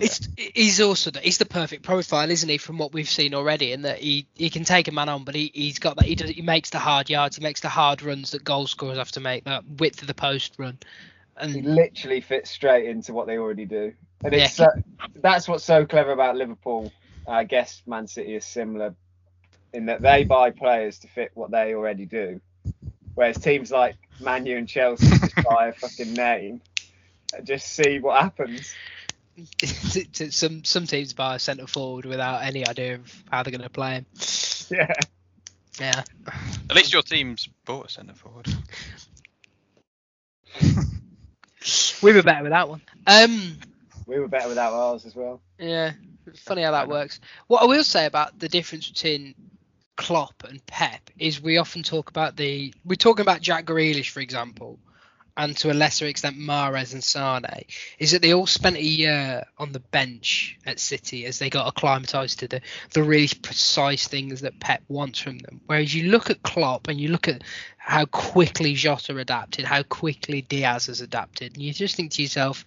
It's 0.00 0.28
he's 0.36 0.80
also 0.80 1.10
the, 1.10 1.20
he's 1.20 1.38
the 1.38 1.46
perfect 1.46 1.82
profile, 1.82 2.30
isn't 2.30 2.48
he? 2.48 2.58
From 2.58 2.78
what 2.78 2.92
we've 2.92 3.08
seen 3.08 3.34
already, 3.34 3.72
in 3.72 3.82
that 3.82 3.98
he, 3.98 4.26
he 4.34 4.50
can 4.50 4.64
take 4.64 4.88
a 4.88 4.92
man 4.92 5.08
on, 5.08 5.24
but 5.24 5.34
he 5.34 5.50
he's 5.54 5.78
got 5.78 5.96
that 5.96 6.04
he 6.04 6.14
does 6.14 6.30
he 6.30 6.42
makes 6.42 6.70
the 6.70 6.78
hard 6.78 7.08
yards, 7.08 7.36
he 7.36 7.42
makes 7.42 7.60
the 7.60 7.68
hard 7.68 8.02
runs 8.02 8.32
that 8.32 8.44
goal 8.44 8.66
scorers 8.66 8.98
have 8.98 9.12
to 9.12 9.20
make, 9.20 9.44
that 9.44 9.64
width 9.78 10.02
of 10.02 10.08
the 10.08 10.14
post 10.14 10.54
run, 10.58 10.78
and 11.36 11.52
He 11.52 11.62
literally 11.62 12.20
fits 12.20 12.50
straight 12.50 12.86
into 12.88 13.12
what 13.12 13.26
they 13.26 13.38
already 13.38 13.64
do, 13.64 13.92
and 14.24 14.34
it's 14.34 14.58
Yeah. 14.58 14.68
that's 15.16 15.48
what's 15.48 15.64
so 15.64 15.86
clever 15.86 16.12
about 16.12 16.36
Liverpool. 16.36 16.92
I 17.28 17.44
guess 17.44 17.82
Man 17.86 18.06
City 18.06 18.34
is 18.34 18.44
similar 18.44 18.94
in 19.72 19.86
that 19.86 20.02
they 20.02 20.24
buy 20.24 20.50
players 20.50 20.98
to 21.00 21.08
fit 21.08 21.32
what 21.34 21.50
they 21.50 21.74
already 21.74 22.06
do, 22.06 22.40
whereas 23.14 23.38
teams 23.38 23.70
like 23.70 23.96
Man 24.20 24.46
U 24.46 24.56
and 24.56 24.68
Chelsea 24.68 25.06
just 25.06 25.34
buy 25.48 25.68
a 25.68 25.72
fucking 25.72 26.12
name 26.14 26.60
and 27.36 27.46
just 27.46 27.66
see 27.66 27.98
what 27.98 28.20
happens. 28.20 28.74
To, 29.58 30.04
to 30.12 30.30
some 30.32 30.64
some 30.64 30.86
teams 30.86 31.12
buy 31.12 31.36
a 31.36 31.38
centre 31.38 31.66
forward 31.66 32.04
without 32.04 32.42
any 32.42 32.66
idea 32.66 32.94
of 32.96 33.24
how 33.30 33.42
they're 33.42 33.50
going 33.52 33.62
to 33.62 33.68
play 33.70 33.94
him. 33.94 34.06
Yeah. 34.70 34.92
Yeah. 35.80 36.02
At 36.70 36.76
least 36.76 36.92
your 36.92 37.02
team's 37.02 37.48
bought 37.64 37.86
a 37.86 37.88
centre 37.90 38.14
forward. 38.14 38.48
We 42.02 42.12
were 42.12 42.22
better 42.22 42.44
with 42.44 42.52
that 42.52 42.68
one. 42.68 42.80
Um, 43.06 43.56
We 44.06 44.20
were 44.20 44.28
better 44.28 44.48
without 44.48 44.72
ours 44.72 45.04
as 45.04 45.16
well. 45.16 45.40
yeah, 45.58 45.92
it's 46.26 46.40
funny 46.40 46.62
how 46.62 46.70
that 46.72 46.88
works. 46.88 47.18
What 47.48 47.62
I 47.62 47.66
will 47.66 47.82
say 47.82 48.06
about 48.06 48.38
the 48.38 48.48
difference 48.48 48.88
between 48.88 49.34
Klopp 49.96 50.44
and 50.44 50.64
Pep 50.66 51.10
is 51.18 51.42
we 51.42 51.56
often 51.58 51.82
talk 51.82 52.08
about 52.10 52.36
the 52.36 52.72
we're 52.84 52.94
talking 52.96 53.22
about 53.22 53.40
Jack 53.40 53.64
Grealish, 53.64 54.10
for 54.10 54.20
example, 54.20 54.78
and 55.36 55.56
to 55.58 55.70
a 55.70 55.74
lesser 55.74 56.06
extent 56.06 56.38
Mahrez 56.38 56.92
and 56.92 57.04
Sane, 57.04 57.44
is 57.98 58.12
that 58.12 58.22
they 58.22 58.32
all 58.32 58.46
spent 58.46 58.76
a 58.76 58.82
year 58.82 59.44
on 59.58 59.72
the 59.72 59.80
bench 59.80 60.58
at 60.64 60.80
City 60.80 61.26
as 61.26 61.38
they 61.38 61.50
got 61.50 61.68
acclimatized 61.68 62.40
to 62.40 62.48
the 62.48 62.60
the 62.92 63.02
really 63.02 63.28
precise 63.42 64.08
things 64.08 64.40
that 64.40 64.60
Pep 64.60 64.82
wants 64.88 65.18
from 65.18 65.38
them. 65.38 65.60
Whereas 65.66 65.94
you 65.94 66.10
look 66.10 66.30
at 66.30 66.42
Klopp 66.42 66.88
and 66.88 67.00
you 67.00 67.08
look 67.08 67.28
at 67.28 67.42
how 67.76 68.04
quickly 68.06 68.74
Jota 68.74 69.16
adapted, 69.18 69.64
how 69.64 69.82
quickly 69.82 70.42
Diaz 70.42 70.86
has 70.86 71.00
adapted, 71.00 71.54
and 71.54 71.62
you 71.62 71.72
just 71.72 71.96
think 71.96 72.12
to 72.12 72.22
yourself, 72.22 72.64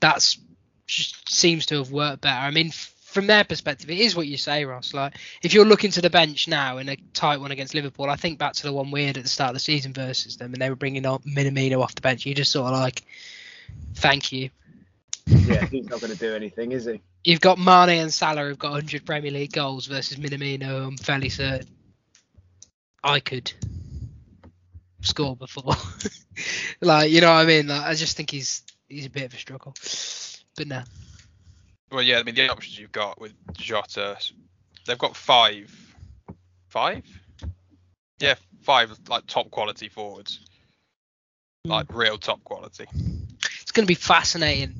that's 0.00 0.38
just 0.86 1.32
seems 1.32 1.66
to 1.66 1.76
have 1.76 1.90
worked 1.90 2.22
better. 2.22 2.46
I 2.46 2.50
mean, 2.50 2.70
from 3.14 3.28
their 3.28 3.44
perspective, 3.44 3.88
it 3.88 3.98
is 3.98 4.16
what 4.16 4.26
you 4.26 4.36
say, 4.36 4.64
Ross. 4.64 4.92
Like, 4.92 5.14
if 5.40 5.54
you're 5.54 5.64
looking 5.64 5.92
to 5.92 6.02
the 6.02 6.10
bench 6.10 6.48
now 6.48 6.78
in 6.78 6.88
a 6.88 6.96
tight 7.14 7.40
one 7.40 7.52
against 7.52 7.72
Liverpool, 7.72 8.10
I 8.10 8.16
think 8.16 8.40
back 8.40 8.54
to 8.54 8.64
the 8.64 8.72
one 8.72 8.90
we 8.90 9.04
had 9.06 9.16
at 9.16 9.22
the 9.22 9.28
start 9.28 9.50
of 9.50 9.54
the 9.54 9.60
season 9.60 9.92
versus 9.92 10.36
them, 10.36 10.52
and 10.52 10.60
they 10.60 10.68
were 10.68 10.76
bringing 10.76 11.06
on 11.06 11.20
Minamino 11.20 11.80
off 11.80 11.94
the 11.94 12.00
bench. 12.00 12.26
You 12.26 12.34
just 12.34 12.50
sort 12.50 12.72
of 12.72 12.80
like, 12.80 13.04
thank 13.94 14.32
you. 14.32 14.50
Yeah, 15.26 15.64
he's 15.66 15.88
not 15.88 16.00
going 16.00 16.12
to 16.12 16.18
do 16.18 16.34
anything, 16.34 16.72
is 16.72 16.86
he? 16.86 17.00
You've 17.24 17.40
got 17.40 17.56
Mane 17.56 18.00
and 18.00 18.12
Salah 18.12 18.42
who've 18.42 18.58
got 18.58 18.72
100 18.72 19.06
Premier 19.06 19.30
League 19.30 19.52
goals 19.52 19.86
versus 19.86 20.18
Minamino. 20.18 20.88
I'm 20.88 20.96
fairly 20.98 21.30
certain 21.30 21.68
I 23.02 23.20
could 23.20 23.52
score 25.02 25.36
before. 25.36 25.74
like, 26.80 27.10
you 27.12 27.20
know 27.20 27.28
what 27.28 27.40
I 27.40 27.46
mean? 27.46 27.68
Like, 27.68 27.82
I 27.82 27.94
just 27.94 28.16
think 28.16 28.30
he's 28.30 28.62
he's 28.88 29.06
a 29.06 29.10
bit 29.10 29.24
of 29.24 29.34
a 29.34 29.36
struggle. 29.36 29.74
But 30.56 30.66
no. 30.66 30.82
Well, 31.94 32.02
yeah, 32.02 32.18
I 32.18 32.24
mean 32.24 32.34
the 32.34 32.50
options 32.50 32.76
you've 32.76 32.90
got 32.90 33.20
with 33.20 33.34
Jota, 33.52 34.16
they've 34.84 34.98
got 34.98 35.14
five, 35.14 35.72
five, 36.66 37.04
yeah, 38.18 38.34
five 38.62 38.98
like 39.08 39.28
top 39.28 39.52
quality 39.52 39.88
forwards, 39.88 40.40
like 41.64 41.86
real 41.94 42.18
top 42.18 42.42
quality. 42.42 42.86
it's 43.62 43.70
going 43.70 43.84
to 43.84 43.88
be 43.88 43.94
fascinating. 43.94 44.74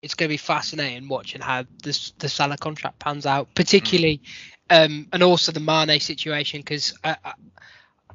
It's 0.00 0.14
going 0.14 0.28
to 0.28 0.32
be 0.32 0.38
fascinating 0.38 1.06
watching 1.06 1.42
how 1.42 1.64
this 1.82 2.12
the 2.12 2.30
Salah 2.30 2.56
contract 2.56 2.98
pans 2.98 3.26
out, 3.26 3.54
particularly, 3.54 4.22
um, 4.70 5.06
and 5.12 5.22
also 5.22 5.52
the 5.52 5.60
Mane 5.60 6.00
situation 6.00 6.60
because 6.60 6.96
I, 7.04 7.18
I, 7.22 7.32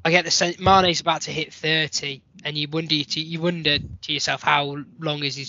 I 0.05 0.09
get 0.09 0.25
the 0.25 0.31
sense 0.31 0.59
Mane's 0.59 1.01
about 1.01 1.21
to 1.21 1.31
hit 1.31 1.53
30, 1.53 2.23
and 2.43 2.57
you 2.57 2.67
wonder 2.67 3.03
to 3.03 3.19
you 3.19 3.41
wonder 3.41 3.77
to 3.77 4.11
yourself 4.11 4.41
how 4.41 4.77
long 4.97 5.23
is 5.23 5.35
he 5.35 5.45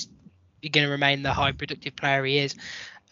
going 0.69 0.87
to 0.87 0.91
remain 0.91 1.23
the 1.23 1.33
high 1.33 1.53
productive 1.53 1.97
player 1.97 2.25
he 2.25 2.39
is. 2.39 2.55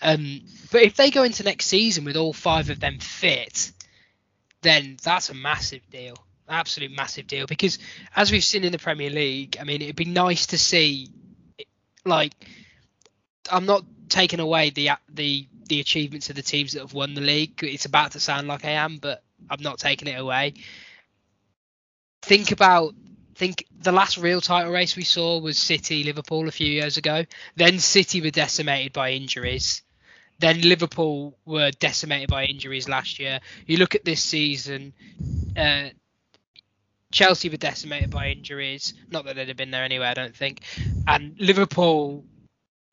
Um, 0.03 0.42
but 0.70 0.82
if 0.82 0.94
they 0.96 1.11
go 1.11 1.22
into 1.22 1.42
next 1.42 1.66
season 1.66 2.05
with 2.05 2.16
all 2.16 2.32
five 2.32 2.70
of 2.70 2.80
them 2.80 2.99
fit, 2.99 3.72
then 4.62 4.96
that's 5.03 5.30
a 5.30 5.34
massive 5.34 5.82
deal, 5.90 6.16
absolute 6.49 6.92
massive 6.92 7.26
deal. 7.26 7.46
Because 7.46 7.78
as 8.14 8.30
we've 8.30 8.44
seen 8.44 8.64
in 8.64 8.72
the 8.72 8.78
Premier 8.78 9.11
League, 9.11 9.57
I 9.61 9.64
mean, 9.64 9.82
it'd 9.82 9.96
be 9.96 10.05
nice 10.05 10.46
to 10.46 10.59
see, 10.59 11.09
like, 12.05 12.32
I'm 13.51 13.66
not 13.66 13.84
taking 14.09 14.40
away 14.40 14.70
the 14.70 14.90
the 15.09 15.46
the 15.66 15.80
achievements 15.80 16.30
of 16.30 16.36
the 16.36 16.42
teams 16.42 16.72
that 16.72 16.80
have 16.80 16.94
won 16.94 17.14
the 17.14 17.20
league. 17.20 17.62
It's 17.62 17.84
about 17.84 18.12
to 18.12 18.20
sound 18.20 18.49
like 18.49 18.64
I 18.64 18.70
am, 18.70 18.99
but 18.99 19.22
I'm 19.51 19.62
not 19.62 19.78
taking 19.78 20.09
it 20.09 20.18
away. 20.18 20.55
Think 22.22 22.53
about 22.53 22.94
think 23.39 23.64
the 23.80 23.93
last 23.93 24.18
real 24.18 24.41
title 24.41 24.72
race 24.72 24.97
we 24.97 25.05
saw 25.05 25.39
was 25.39 25.57
City 25.59 26.03
Liverpool 26.03 26.49
a 26.49 26.51
few 26.51 26.66
years 26.66 26.97
ago. 26.97 27.24
Then 27.55 27.78
City 27.78 28.20
were 28.20 28.30
decimated 28.30 28.93
by 28.93 29.12
injuries. 29.12 29.82
Then 30.41 30.61
Liverpool 30.62 31.39
were 31.45 31.70
decimated 31.70 32.28
by 32.28 32.45
injuries 32.47 32.89
last 32.89 33.20
year. 33.20 33.41
You 33.66 33.76
look 33.76 33.95
at 33.95 34.05
this 34.05 34.22
season, 34.22 34.93
uh, 35.57 35.91
Chelsea 37.12 37.49
were 37.49 37.57
decimated 37.57 38.11
by 38.11 38.28
injuries. 38.30 38.95
Not 39.09 39.24
that 39.24 39.36
they'd 39.36 39.49
have 39.49 39.57
been 39.57 39.70
there 39.70 39.84
anyway, 39.84 40.07
I 40.07 40.14
don't 40.14 40.34
think. 40.34 40.61
And 41.07 41.36
Liverpool 41.39 42.24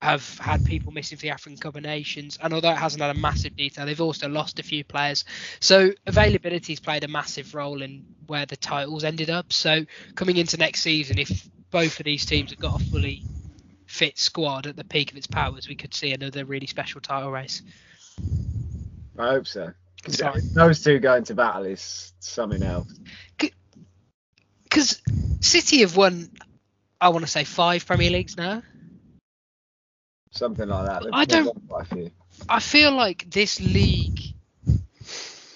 have 0.02 0.38
had 0.40 0.64
people 0.66 0.92
missing 0.92 1.18
for 1.18 1.24
the 1.24 1.30
African 1.30 1.58
Cup 1.58 1.76
of 1.76 1.84
Nations, 1.84 2.38
and 2.42 2.54
although 2.54 2.72
it 2.72 2.78
hasn't 2.78 3.02
had 3.02 3.16
a 3.16 3.20
massive 3.20 3.56
detail, 3.56 3.86
they've 3.86 4.02
also 4.02 4.28
lost 4.28 4.60
a 4.60 4.64
few 4.64 4.84
players. 4.84 5.26
So 5.60 5.92
availability's 6.06 6.80
played 6.80 7.04
a 7.04 7.08
massive 7.08 7.56
role 7.56 7.82
in 7.82 8.06
where 8.28 8.46
the 8.46 8.58
titles 8.58 9.04
ended 9.04 9.30
up. 9.30 9.52
So 9.54 9.86
coming 10.16 10.38
into 10.38 10.58
next 10.58 10.82
season, 10.82 11.18
if 11.18 11.50
both 11.72 12.00
of 12.00 12.06
these 12.06 12.26
teams 12.26 12.52
have 12.52 12.60
got 12.60 12.82
a 12.82 12.86
fully 12.86 13.24
fit 13.88 14.18
squad 14.18 14.68
at 14.68 14.76
the 14.76 14.84
peak 14.84 15.12
of 15.12 15.18
its 15.18 15.28
powers, 15.28 15.68
we 15.68 15.76
could 15.76 15.94
see 15.94 16.14
another 16.14 16.46
really 16.46 16.68
special 16.68 17.02
title 17.02 17.32
race. 17.32 17.62
I 19.18 19.30
hope 19.30 19.48
so. 19.48 19.72
Sorry. 20.08 20.42
Those 20.54 20.84
two 20.84 21.00
going 21.00 21.24
to 21.26 21.36
battle 21.36 21.66
is 21.66 22.14
something 22.20 22.64
else. 22.64 23.00
Because 24.64 25.02
City 25.42 25.80
have 25.82 25.96
won, 25.96 26.30
I 27.00 27.10
want 27.10 27.26
to 27.26 27.32
say 27.32 27.44
five 27.44 27.86
Premier 27.86 28.10
Leagues 28.10 28.38
now. 28.38 28.62
Something 30.36 30.68
like 30.68 30.86
that. 30.88 31.04
They've- 31.04 31.14
I 31.14 31.26
don't- 31.26 31.46
won 31.46 31.68
quite 31.68 31.92
a 31.92 31.96
few. 31.96 32.12
I 32.50 32.60
feel 32.60 32.92
like 32.92 33.30
this 33.32 33.60
league, 33.62 34.20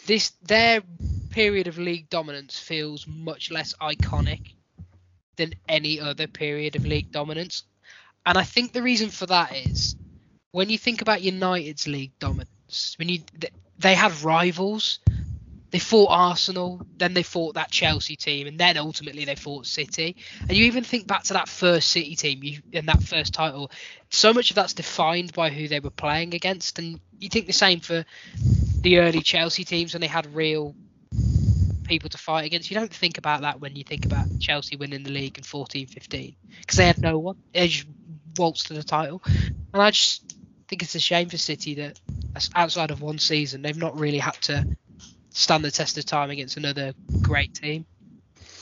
this 0.05 0.31
their 0.41 0.81
period 1.29 1.67
of 1.67 1.77
league 1.77 2.09
dominance 2.09 2.57
feels 2.57 3.05
much 3.05 3.51
less 3.51 3.73
iconic 3.81 4.53
than 5.35 5.53
any 5.67 5.99
other 5.99 6.27
period 6.27 6.75
of 6.75 6.85
league 6.85 7.11
dominance, 7.11 7.63
and 8.25 8.37
I 8.37 8.43
think 8.43 8.71
the 8.71 8.81
reason 8.81 9.09
for 9.09 9.25
that 9.27 9.55
is 9.55 9.95
when 10.51 10.69
you 10.69 10.77
think 10.77 11.01
about 11.01 11.21
United's 11.21 11.87
league 11.87 12.17
dominance, 12.19 12.95
when 12.97 13.09
you 13.09 13.19
they 13.77 13.95
had 13.95 14.21
rivals, 14.21 14.99
they 15.71 15.79
fought 15.79 16.09
Arsenal, 16.09 16.81
then 16.97 17.13
they 17.13 17.23
fought 17.23 17.55
that 17.55 17.71
Chelsea 17.71 18.15
team, 18.15 18.47
and 18.47 18.59
then 18.59 18.77
ultimately 18.77 19.25
they 19.25 19.35
fought 19.35 19.67
City. 19.67 20.15
And 20.41 20.57
you 20.57 20.65
even 20.65 20.83
think 20.83 21.07
back 21.07 21.23
to 21.25 21.33
that 21.33 21.47
first 21.47 21.89
City 21.89 22.15
team 22.15 22.43
you, 22.43 22.59
and 22.73 22.87
that 22.87 23.03
first 23.03 23.33
title. 23.33 23.71
So 24.09 24.33
much 24.33 24.49
of 24.49 24.55
that's 24.55 24.73
defined 24.73 25.33
by 25.33 25.49
who 25.49 25.67
they 25.67 25.79
were 25.79 25.91
playing 25.91 26.33
against, 26.33 26.79
and 26.79 26.99
you 27.19 27.29
think 27.29 27.45
the 27.45 27.53
same 27.53 27.79
for 27.81 28.03
the 28.81 28.99
early 28.99 29.21
Chelsea 29.21 29.63
teams 29.63 29.93
when 29.93 30.01
they 30.01 30.07
had 30.07 30.33
real 30.33 30.75
people 31.83 32.09
to 32.09 32.17
fight 32.17 32.45
against. 32.45 32.71
You 32.71 32.77
don't 32.77 32.93
think 32.93 33.17
about 33.17 33.41
that 33.41 33.59
when 33.59 33.75
you 33.75 33.83
think 33.83 34.05
about 34.05 34.39
Chelsea 34.39 34.75
winning 34.75 35.03
the 35.03 35.11
league 35.11 35.37
in 35.37 35.43
14-15 35.43 36.35
because 36.61 36.77
they 36.77 36.87
had 36.87 37.01
no 37.01 37.19
one. 37.19 37.37
They 37.53 37.67
just 37.67 37.87
waltzed 38.37 38.67
to 38.67 38.73
the 38.73 38.83
title, 38.83 39.21
and 39.25 39.81
I 39.81 39.91
just 39.91 40.35
think 40.67 40.81
it's 40.81 40.95
a 40.95 40.99
shame 40.99 41.29
for 41.29 41.37
City 41.37 41.75
that 41.75 41.99
outside 42.55 42.91
of 42.91 43.01
one 43.01 43.17
season 43.17 43.61
they've 43.61 43.75
not 43.75 43.99
really 43.99 44.19
had 44.19 44.35
to 44.41 44.65
stand 45.29 45.63
the 45.63 45.71
test 45.71 45.97
of 45.97 46.05
time 46.05 46.29
against 46.29 46.57
another 46.57 46.93
great 47.21 47.53
team. 47.53 47.85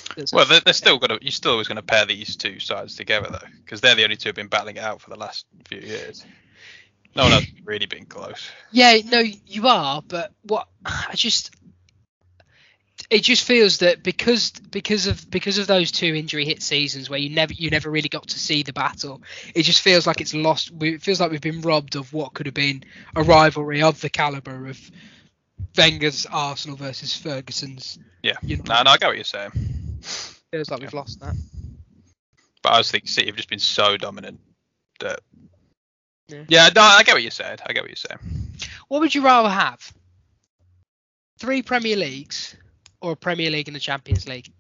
That's- 0.10 0.32
Well, 0.34 0.46
they're, 0.46 0.62
they're 0.62 0.74
still 0.74 0.98
gonna. 1.00 1.18
You're 1.22 1.32
still 1.32 1.52
always 1.52 1.68
gonna 1.68 1.82
pair 1.82 2.06
these 2.06 2.36
two 2.36 2.60
sides 2.60 2.96
together 2.96 3.30
though, 3.32 3.48
because 3.64 3.82
they're 3.82 3.96
the 3.96 4.04
only 4.04 4.16
two 4.16 4.30
who've 4.30 4.36
been 4.36 4.48
battling 4.48 4.78
it 4.78 4.84
out 4.84 5.02
for 5.02 5.10
the 5.10 5.18
last 5.18 5.46
few 5.66 5.80
years. 5.80 6.26
No 7.16 7.24
one 7.24 7.32
has 7.34 7.48
really 7.66 7.88
been 7.88 8.06
close. 8.06 8.50
Yeah, 8.72 8.98
no, 9.06 9.20
you 9.20 9.68
are, 9.68 10.02
but 10.08 10.32
what 10.44 10.68
I 10.86 11.14
just 11.16 11.52
it 13.10 13.22
just 13.24 13.44
feels 13.44 13.78
that 13.80 14.04
because 14.04 14.52
because 14.52 15.08
of 15.08 15.30
because 15.30 15.58
of 15.58 15.68
those 15.68 15.92
two 15.92 16.14
injury 16.14 16.46
hit 16.46 16.62
seasons 16.62 17.10
where 17.10 17.20
you 17.20 17.30
never 17.30 17.54
you 17.54 17.70
never 17.70 17.90
really 17.90 18.10
got 18.10 18.28
to 18.30 18.40
see 18.40 18.64
the 18.64 18.74
battle, 18.74 19.22
it 19.56 19.64
just 19.64 19.82
feels 19.82 20.06
like 20.08 20.20
it's 20.22 20.34
lost. 20.34 20.72
we- 20.72 20.96
It 20.96 21.02
feels 21.02 21.20
like 21.20 21.32
we've 21.32 21.42
been 21.42 21.62
robbed 21.62 21.96
of 21.96 22.12
what 22.14 22.34
could 22.34 22.46
have 22.48 22.56
been 22.56 22.84
a 23.16 23.24
rivalry 23.24 23.82
of 23.82 24.02
the 24.02 24.10
caliber 24.10 24.68
of 24.68 24.92
Wenger's 25.78 26.26
Arsenal 26.26 26.76
versus 26.78 27.16
Ferguson's. 27.16 28.00
Yeah. 28.24 28.34
You 28.42 28.58
know. 28.58 28.64
No, 28.68 28.84
no, 28.84 28.92
I 28.92 28.98
get 28.98 29.08
what 29.08 29.16
you're 29.16 29.24
saying. 29.24 29.52
Feels 30.52 30.70
like 30.72 30.82
we've 30.82 30.94
lost 30.94 31.20
that. 31.20 31.36
But 32.64 32.74
I 32.74 32.78
was 32.80 32.90
thinking 32.92 33.08
City 33.08 33.28
have 33.28 33.36
just 33.36 33.50
been 33.50 33.60
so 33.60 33.98
dominant 33.98 34.40
that. 35.00 35.20
Yeah. 36.28 36.44
Yeah, 36.50 36.70
no, 36.76 36.82
I 36.82 37.04
get 37.04 37.14
what 37.14 37.24
you 37.24 37.32
said. 37.32 37.62
I 37.66 37.74
get 37.74 37.84
what 37.84 37.90
you're 37.90 37.96
saying. 37.96 38.20
What 38.90 39.00
would 39.02 39.16
you 39.16 39.24
rather 39.24 39.50
have? 39.50 39.94
Three 41.40 41.62
Premier 41.62 41.96
Leagues 41.96 42.56
or 43.02 43.12
a 43.14 43.16
Premier 43.16 43.50
League 43.50 43.68
and 43.68 43.78
a 43.78 43.80
Champions 43.80 44.28
League? 44.28 44.52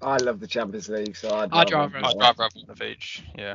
I 0.00 0.16
love 0.18 0.40
the 0.40 0.46
Champions 0.46 0.88
League, 0.88 1.16
so 1.16 1.28
I'd, 1.34 1.52
I'd 1.52 1.72
rather- 1.72 1.96
have 1.98 2.04
I'd 2.04 2.16
rather 2.20 2.42
have 2.42 2.52
one 2.54 2.70
of 2.70 2.82
each. 2.82 3.22
Yeah, 3.38 3.54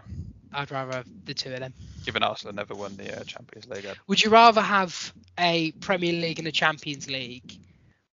I'd 0.53 0.71
rather 0.71 0.93
have 0.97 1.07
the 1.25 1.33
two 1.33 1.53
of 1.53 1.59
them. 1.59 1.73
given 2.05 2.23
Arsenal 2.23 2.53
never 2.55 2.73
won 2.73 2.95
the 2.97 3.19
uh, 3.19 3.23
Champions 3.23 3.67
League. 3.67 3.85
I'd- 3.85 3.99
Would 4.07 4.23
you 4.23 4.29
rather 4.31 4.61
have 4.61 5.13
a 5.37 5.71
Premier 5.73 6.13
League 6.13 6.39
and 6.39 6.47
a 6.47 6.51
Champions 6.51 7.09
League, 7.09 7.59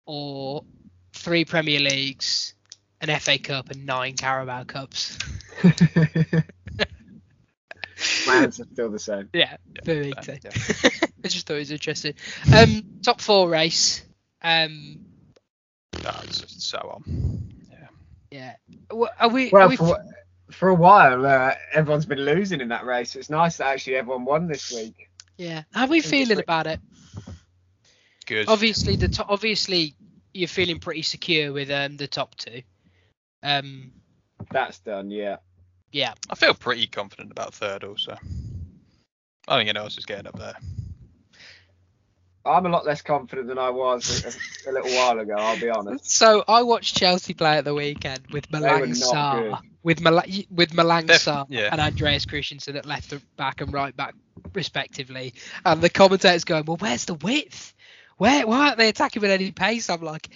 or 0.07 0.65
three 1.13 1.45
Premier 1.45 1.79
Leagues, 1.81 2.55
an 3.01 3.09
FA 3.21 3.39
Cup, 3.39 3.71
and 3.71 3.85
nine 3.87 4.15
Carabao 4.17 4.65
Cups? 4.65 5.19
My 8.27 8.37
answer's 8.37 8.67
still 8.73 8.91
the 8.91 8.99
same. 8.99 9.29
Yeah, 9.33 9.57
for 9.85 9.95
me 9.95 10.13
Yeah. 10.27 10.35
I 11.25 11.29
just 11.29 11.47
thought 11.47 11.55
it 11.55 11.59
was 11.61 11.71
interesting. 11.71 12.15
Um, 12.53 12.83
top 13.03 13.21
four 13.21 13.49
race. 13.49 14.03
Um, 14.43 15.05
No, 16.03 16.11
just 16.27 16.63
so 16.63 16.79
on. 16.79 17.53
Yeah. 17.71 17.87
yeah. 18.31 18.55
Are 19.21 19.29
we? 19.29 19.53
are 19.53 19.69
we 19.69 19.77
for, 19.77 19.97
for 20.53 20.69
a 20.69 20.75
while, 20.75 21.25
uh, 21.27 21.55
everyone's 21.73 22.07
been 22.07 22.21
losing 22.21 22.61
in 22.61 22.69
that 22.69 22.85
race. 22.85 23.17
It's 23.17 23.31
nice 23.31 23.57
that 23.59 23.67
actually 23.69 23.97
everyone 23.97 24.25
won 24.25 24.47
this 24.47 24.73
week. 24.75 25.09
yeah. 25.37 25.63
How 25.73 25.85
are 25.85 25.89
we 25.89 26.01
feeling 26.01 26.39
about 26.39 26.67
it? 26.67 26.81
Good. 28.27 28.49
Obviously, 28.49 28.97
the 28.97 29.09
to- 29.09 29.27
obviously 29.27 29.95
you're 30.33 30.49
feeling 30.49 30.79
pretty 30.79 31.03
secure 31.03 31.53
with 31.53 31.71
um 31.71 31.97
the 31.97 32.07
top 32.07 32.35
two. 32.37 32.63
Um, 33.43 33.93
That's 34.51 34.79
done, 34.79 35.11
yeah. 35.11 35.37
yeah. 35.91 36.15
I 36.31 36.37
feel 36.37 36.55
pretty 36.55 36.87
confident 36.87 37.33
about 37.33 37.53
third 37.55 37.83
also. 37.85 38.13
I 39.49 39.57
think 39.59 39.69
anyone 39.69 39.77
else 39.85 39.99
is 39.99 40.07
getting 40.07 40.29
up 40.29 40.39
there. 40.39 40.55
I'm 42.45 42.67
a 42.67 42.69
lot 42.69 42.85
less 42.85 43.03
confident 43.03 43.49
than 43.49 43.59
I 43.59 43.71
was 43.71 44.25
a, 44.67 44.71
a 44.71 44.73
little 44.73 44.91
while 44.97 45.19
ago. 45.19 45.35
I'll 45.37 45.59
be 45.61 45.69
honest. 45.71 46.11
So 46.11 46.45
I 46.49 46.63
watched 46.63 46.97
Chelsea 46.97 47.35
play 47.35 47.59
at 47.59 47.65
the 47.65 47.75
weekend 47.75 48.21
with 48.33 48.51
were 48.51 48.59
Malang. 48.59 48.91
Sarr, 48.91 49.61
with 49.83 50.01
Mal- 50.01 50.23
with 50.51 50.73
Malang 50.73 51.07
Def- 51.07 51.25
Sarr 51.25 51.47
yeah. 51.49 51.69
and 51.71 51.81
Andreas 51.81 52.27
Christensen 52.27 52.77
at 52.77 52.87
left 52.87 53.15
back 53.37 53.61
and 53.61 53.73
right 53.73 53.97
back 53.97 54.15
respectively, 54.55 55.35
and 55.65 55.81
the 55.81 55.91
commentators 55.91 56.45
going, 56.45 56.65
"Well, 56.67 56.77
where's 56.79 57.05
the 57.05 57.15
width? 57.15 57.75
Where 58.17 58.47
why 58.47 58.67
aren't 58.67 58.79
they 58.79 58.89
attacking 58.89 59.23
with 59.23 59.31
any 59.31 59.53
pace?" 59.53 59.89
I'm 59.91 60.03
like, 60.03 60.29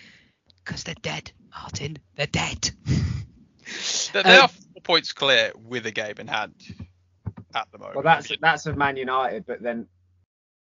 "Cause 0.64 0.84
they're 0.84 0.94
dead, 1.00 1.32
Martin. 1.50 1.98
They're 2.16 2.26
dead." 2.26 2.70
They, 4.12 4.22
they 4.22 4.36
Um, 4.36 4.42
are 4.42 4.48
four 4.48 4.82
points 4.84 5.12
clear 5.12 5.50
with 5.56 5.86
a 5.86 5.90
game 5.90 6.14
in 6.18 6.28
hand 6.28 6.54
at 7.52 7.66
the 7.72 7.78
moment. 7.78 7.96
Well, 7.96 8.04
that's 8.04 8.30
that's 8.40 8.66
of 8.66 8.76
Man 8.76 8.96
United, 8.96 9.44
but 9.44 9.60
then 9.60 9.88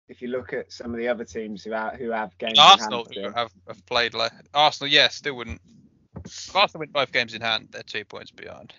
if 0.09 0.21
you 0.23 0.29
look 0.29 0.53
at 0.53 0.73
some 0.73 0.93
of 0.93 0.99
the 0.99 1.09
other 1.09 1.25
teams 1.25 1.65
who 1.65 1.73
have 1.73 1.95
who 1.95 2.11
have 2.11 2.37
games 2.39 2.59
Arsenal 2.59 3.07
in 3.11 3.23
hand, 3.23 3.35
have, 3.35 3.53
have 3.67 3.87
played 3.87 4.15
like 4.15 4.33
Arsenal, 4.55 4.93
yeah, 4.93 5.09
still 5.09 5.35
wouldn't. 5.35 5.61
If 6.25 6.55
Arsenal 6.55 6.81
win 6.81 6.91
both 6.91 7.13
games 7.13 7.35
in 7.35 7.41
hand, 7.41 7.69
they're 7.71 7.83
two 7.83 8.05
points 8.05 8.31
behind. 8.31 8.73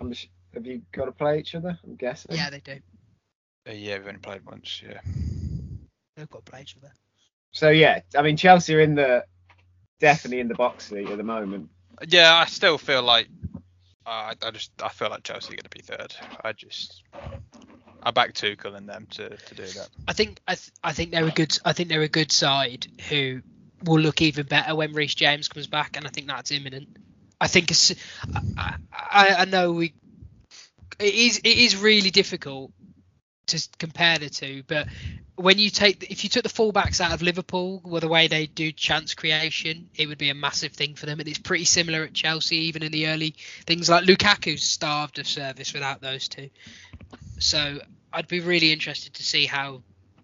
I'm 0.00 0.12
sh- 0.12 0.28
have 0.54 0.66
you 0.66 0.82
got 0.92 1.06
to 1.06 1.12
play 1.12 1.38
each 1.38 1.54
other? 1.54 1.78
I'm 1.84 1.94
guessing. 1.94 2.36
yeah, 2.36 2.50
they 2.50 2.60
do. 2.60 2.78
Uh, 3.68 3.72
yeah, 3.72 3.98
we've 3.98 4.08
only 4.08 4.18
played 4.18 4.44
once. 4.44 4.82
Yeah. 4.84 5.00
They've 6.16 6.28
got 6.28 6.44
to 6.44 6.50
play 6.50 6.62
each 6.62 6.76
other. 6.76 6.92
So 7.52 7.68
yeah, 7.70 8.00
I 8.16 8.22
mean 8.22 8.36
Chelsea 8.36 8.74
are 8.74 8.80
in 8.80 8.94
the 8.94 9.24
definitely 10.00 10.40
in 10.40 10.48
the 10.48 10.54
box 10.54 10.88
seat 10.88 11.08
at 11.08 11.16
the 11.16 11.22
moment. 11.22 11.68
Yeah, 12.08 12.34
I 12.34 12.46
still 12.46 12.78
feel 12.78 13.02
like 13.02 13.28
I, 14.04 14.34
I 14.42 14.50
just 14.50 14.72
I 14.82 14.88
feel 14.88 15.10
like 15.10 15.22
Chelsea 15.22 15.52
are 15.52 15.56
going 15.56 15.64
to 15.64 15.70
be 15.70 15.82
third. 15.82 16.14
I 16.42 16.52
just 16.52 17.04
I 18.02 18.10
back 18.10 18.34
Tuchel 18.34 18.74
and 18.74 18.88
them 18.88 19.06
to, 19.12 19.36
to 19.36 19.54
do 19.54 19.64
that. 19.64 19.88
I 20.08 20.12
think 20.12 20.40
I, 20.46 20.54
th- 20.54 20.70
I 20.82 20.92
think 20.92 21.12
they're 21.12 21.26
a 21.26 21.30
good 21.30 21.56
I 21.64 21.72
think 21.72 21.88
they're 21.88 22.02
a 22.02 22.08
good 22.08 22.32
side 22.32 22.86
who 23.08 23.42
will 23.84 24.00
look 24.00 24.22
even 24.22 24.46
better 24.46 24.74
when 24.74 24.92
Reece 24.92 25.14
James 25.14 25.48
comes 25.48 25.66
back, 25.66 25.96
and 25.96 26.06
I 26.06 26.10
think 26.10 26.26
that's 26.26 26.50
imminent. 26.50 26.96
I 27.40 27.48
think 27.48 27.72
I, 28.56 28.74
I, 28.92 29.34
I 29.38 29.44
know 29.46 29.72
we 29.72 29.94
it 30.98 31.14
is 31.14 31.38
it 31.38 31.58
is 31.58 31.76
really 31.76 32.10
difficult 32.10 32.72
to 33.48 33.68
compare 33.78 34.18
the 34.18 34.30
two, 34.30 34.62
but 34.66 34.88
when 35.36 35.58
you 35.58 35.70
take 35.70 36.10
if 36.10 36.24
you 36.24 36.30
took 36.30 36.42
the 36.42 36.48
fullbacks 36.48 37.00
out 37.00 37.12
of 37.12 37.22
Liverpool 37.22 37.80
with 37.84 38.02
the 38.02 38.08
way 38.08 38.28
they 38.28 38.46
do 38.46 38.70
chance 38.70 39.14
creation, 39.14 39.88
it 39.94 40.06
would 40.06 40.18
be 40.18 40.30
a 40.30 40.34
massive 40.34 40.72
thing 40.72 40.94
for 40.94 41.06
them, 41.06 41.20
and 41.20 41.28
it's 41.28 41.38
pretty 41.38 41.64
similar 41.64 42.02
at 42.04 42.12
Chelsea, 42.12 42.56
even 42.56 42.82
in 42.82 42.92
the 42.92 43.08
early 43.08 43.34
things 43.66 43.88
like 43.88 44.04
Lukaku's 44.04 44.62
starved 44.62 45.18
of 45.18 45.26
service 45.26 45.72
without 45.72 46.00
those 46.00 46.28
two. 46.28 46.50
So 47.38 47.78
I'd 48.12 48.28
be 48.28 48.40
really 48.40 48.72
interested 48.72 49.14
to 49.14 49.22
see 49.22 49.46
how 49.46 49.82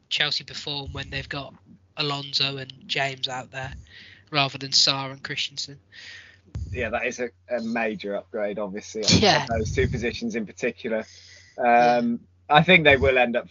Chelsea 0.08 0.44
perform 0.44 0.92
when 0.92 1.10
they've 1.10 1.28
got 1.28 1.54
Alonso 1.96 2.56
and 2.56 2.72
James 2.86 3.28
out 3.28 3.50
there 3.50 3.72
rather 4.30 4.58
than 4.58 4.70
Sarr 4.70 5.12
and 5.12 5.22
Christensen. 5.22 5.78
Yeah, 6.72 6.90
that 6.90 7.06
is 7.06 7.20
a, 7.20 7.30
a 7.50 7.60
major 7.60 8.16
upgrade, 8.16 8.58
obviously, 8.58 9.02
on, 9.04 9.20
Yeah. 9.20 9.46
on 9.50 9.58
those 9.58 9.74
two 9.74 9.88
positions 9.88 10.34
in 10.34 10.46
particular. 10.46 11.04
Um, 11.58 12.20
I 12.48 12.62
think 12.62 12.84
they 12.84 12.96
will 12.96 13.18
end 13.18 13.36
up 13.36 13.48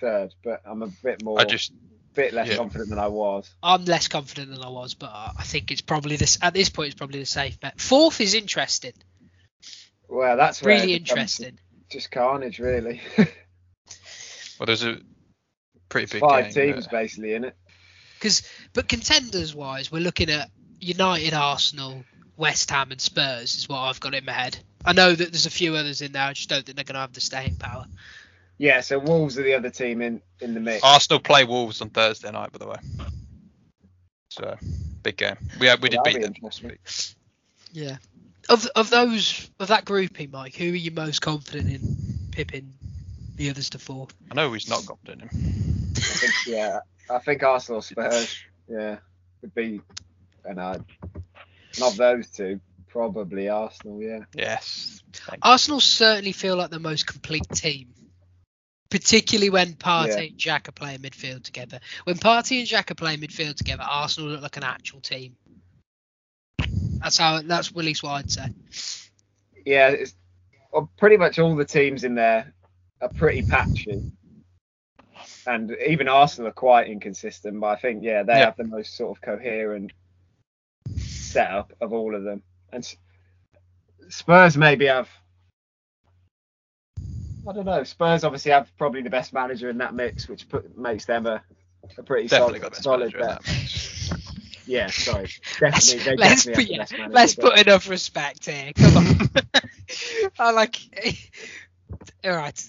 third, 0.00 0.34
but 0.42 0.62
I'm 0.64 0.82
a 0.82 0.88
bit 0.88 1.22
more, 1.22 1.40
I 1.40 1.44
just 1.44 1.72
bit 2.14 2.32
less 2.32 2.48
yeah. 2.48 2.56
confident 2.56 2.90
than 2.90 2.98
I 2.98 3.06
was. 3.06 3.48
I'm 3.62 3.84
less 3.84 4.08
confident 4.08 4.50
than 4.50 4.62
I 4.62 4.68
was, 4.68 4.94
but 4.94 5.10
I 5.10 5.32
I 5.38 5.42
think 5.44 5.70
it's 5.70 5.80
probably 5.80 6.16
this 6.16 6.38
at 6.42 6.54
this 6.54 6.68
point 6.68 6.88
it's 6.88 6.96
probably 6.96 7.20
the 7.20 7.26
safe 7.26 7.60
bet. 7.60 7.80
Fourth 7.80 8.20
is 8.20 8.34
interesting, 8.34 8.94
Well, 10.08 10.36
that's 10.36 10.62
really 10.62 10.94
interesting. 10.94 11.58
Just 11.90 12.10
carnage, 12.10 12.58
really. 12.58 13.00
well, 13.18 13.26
there's 14.66 14.84
a 14.84 14.98
pretty 15.88 16.06
big 16.10 16.20
Five 16.20 16.54
game, 16.54 16.74
teams 16.74 16.86
Oh, 16.86 16.90
basically 16.90 17.34
in 17.34 17.44
it. 17.44 17.56
Because, 18.14 18.42
but 18.72 18.88
contenders 18.88 19.54
wise, 19.54 19.90
we're 19.90 20.00
looking 20.00 20.30
at 20.30 20.50
United, 20.78 21.34
Arsenal, 21.34 22.04
West 22.36 22.70
Ham, 22.70 22.92
and 22.92 23.00
Spurs 23.00 23.56
is 23.56 23.68
what 23.68 23.78
I've 23.78 24.00
got 24.00 24.14
in 24.14 24.24
my 24.24 24.32
head. 24.32 24.58
I 24.84 24.92
know 24.92 25.14
that 25.14 25.32
there's 25.32 25.46
a 25.46 25.50
few 25.50 25.74
others 25.74 26.00
in 26.00 26.12
there. 26.12 26.22
I 26.22 26.32
just 26.32 26.48
don't 26.48 26.64
think 26.64 26.76
they're 26.76 26.84
going 26.84 26.94
to 26.94 27.00
have 27.00 27.12
the 27.12 27.20
staying 27.20 27.56
power. 27.56 27.86
Yeah, 28.56 28.80
so 28.80 28.98
Wolves 28.98 29.38
are 29.38 29.42
the 29.42 29.54
other 29.54 29.70
team 29.70 30.02
in 30.02 30.20
in 30.40 30.52
the 30.52 30.60
mix. 30.60 30.84
Arsenal 30.84 31.18
play 31.18 31.44
Wolves 31.44 31.80
on 31.80 31.88
Thursday 31.88 32.30
night, 32.30 32.52
by 32.52 32.58
the 32.58 32.68
way. 32.68 32.76
So 34.28 34.56
big 35.02 35.16
game. 35.16 35.36
We 35.58 35.68
we 35.80 35.88
did 35.88 36.00
that'll 36.00 36.04
beat 36.04 36.16
be 36.16 36.22
them 36.24 36.34
last 36.42 36.62
week. 36.62 36.78
Yeah. 37.72 37.96
Of 38.50 38.66
of 38.74 38.90
those 38.90 39.48
of 39.60 39.68
that 39.68 39.84
grouping, 39.84 40.30
Mike, 40.32 40.56
who 40.56 40.72
are 40.72 40.76
you 40.76 40.90
most 40.90 41.22
confident 41.22 41.70
in 41.70 42.28
pipping 42.32 42.74
the 43.36 43.48
others 43.50 43.70
to 43.70 43.78
fourth? 43.78 44.12
I 44.30 44.34
know 44.34 44.52
he's 44.52 44.68
not 44.68 44.84
confident 44.84 45.22
in 45.22 45.28
him. 45.28 45.92
I 45.96 46.00
think, 46.00 46.32
yeah, 46.46 46.80
I 47.08 47.18
think 47.20 47.42
Arsenal 47.44 47.80
Spurs, 47.80 48.36
yeah, 48.68 48.96
would 49.40 49.54
be, 49.54 49.80
and 50.44 50.60
I, 50.60 50.78
not 51.78 51.94
those 51.96 52.28
two, 52.28 52.60
probably 52.88 53.48
Arsenal, 53.48 54.02
yeah. 54.02 54.20
Yes. 54.34 55.00
Thank 55.12 55.46
Arsenal 55.46 55.80
certainly 55.80 56.32
feel 56.32 56.56
like 56.56 56.70
the 56.70 56.80
most 56.80 57.06
complete 57.06 57.48
team, 57.54 57.88
particularly 58.90 59.50
when 59.50 59.74
Partey 59.74 60.08
Yeah. 60.08 60.20
and 60.22 60.38
Jack 60.38 60.68
are 60.68 60.72
playing 60.72 60.98
midfield 60.98 61.44
together. 61.44 61.78
When 62.04 62.16
Partey 62.16 62.58
and 62.58 62.66
Jack 62.66 62.90
are 62.90 62.96
playing 62.96 63.20
midfield 63.20 63.54
together, 63.56 63.84
Arsenal 63.84 64.30
look 64.30 64.42
like 64.42 64.56
an 64.56 64.64
actual 64.64 65.00
team. 65.00 65.36
That's 67.02 67.16
how. 67.18 67.42
That's 67.42 67.68
at 67.68 67.76
least 67.76 68.02
what 68.02 68.12
I'd 68.12 68.30
say. 68.30 68.48
Yeah, 69.64 69.88
it's, 69.88 70.14
well, 70.72 70.90
pretty 70.98 71.16
much 71.16 71.38
all 71.38 71.54
the 71.54 71.64
teams 71.64 72.04
in 72.04 72.14
there 72.14 72.52
are 73.00 73.08
pretty 73.08 73.42
patchy. 73.42 74.02
And 75.46 75.76
even 75.86 76.08
Arsenal 76.08 76.48
are 76.48 76.52
quite 76.52 76.88
inconsistent, 76.88 77.60
but 77.60 77.66
I 77.68 77.76
think, 77.76 78.02
yeah, 78.02 78.22
they 78.22 78.34
Yeah. 78.38 78.46
have 78.46 78.56
the 78.56 78.64
most 78.64 78.96
sort 78.96 79.16
of 79.16 79.22
coherent 79.22 79.92
setup 80.96 81.72
of 81.80 81.92
all 81.92 82.14
of 82.14 82.24
them. 82.24 82.42
And 82.72 82.86
Spurs 84.08 84.56
maybe 84.56 84.86
have, 84.86 85.08
I 87.48 87.52
don't 87.52 87.64
know, 87.64 87.84
Spurs 87.84 88.24
obviously 88.24 88.52
have 88.52 88.70
probably 88.76 89.02
the 89.02 89.10
best 89.10 89.32
manager 89.32 89.70
in 89.70 89.78
that 89.78 89.94
mix, 89.94 90.28
which 90.28 90.48
put, 90.48 90.76
makes 90.76 91.04
them 91.06 91.26
a, 91.26 91.42
a 91.98 92.02
pretty 92.02 92.28
Definitely 92.28 92.60
solid, 92.60 92.62
got 92.62 92.70
the 92.70 92.70
best 92.70 92.82
solid 92.82 93.12
bet. 93.18 93.42
Yeah, 94.70 94.86
sorry. 94.90 95.28
Definitely, 95.58 96.16
let's 96.16 96.44
definitely 96.44 96.78
put, 96.78 96.98
yeah, 96.98 97.08
let's 97.10 97.34
put 97.34 97.58
enough 97.58 97.88
respect 97.88 98.46
here. 98.46 98.72
Come 98.74 98.96
on. 98.96 99.30
I 100.38 100.50
like. 100.52 100.76
All 102.24 102.36
right. 102.36 102.68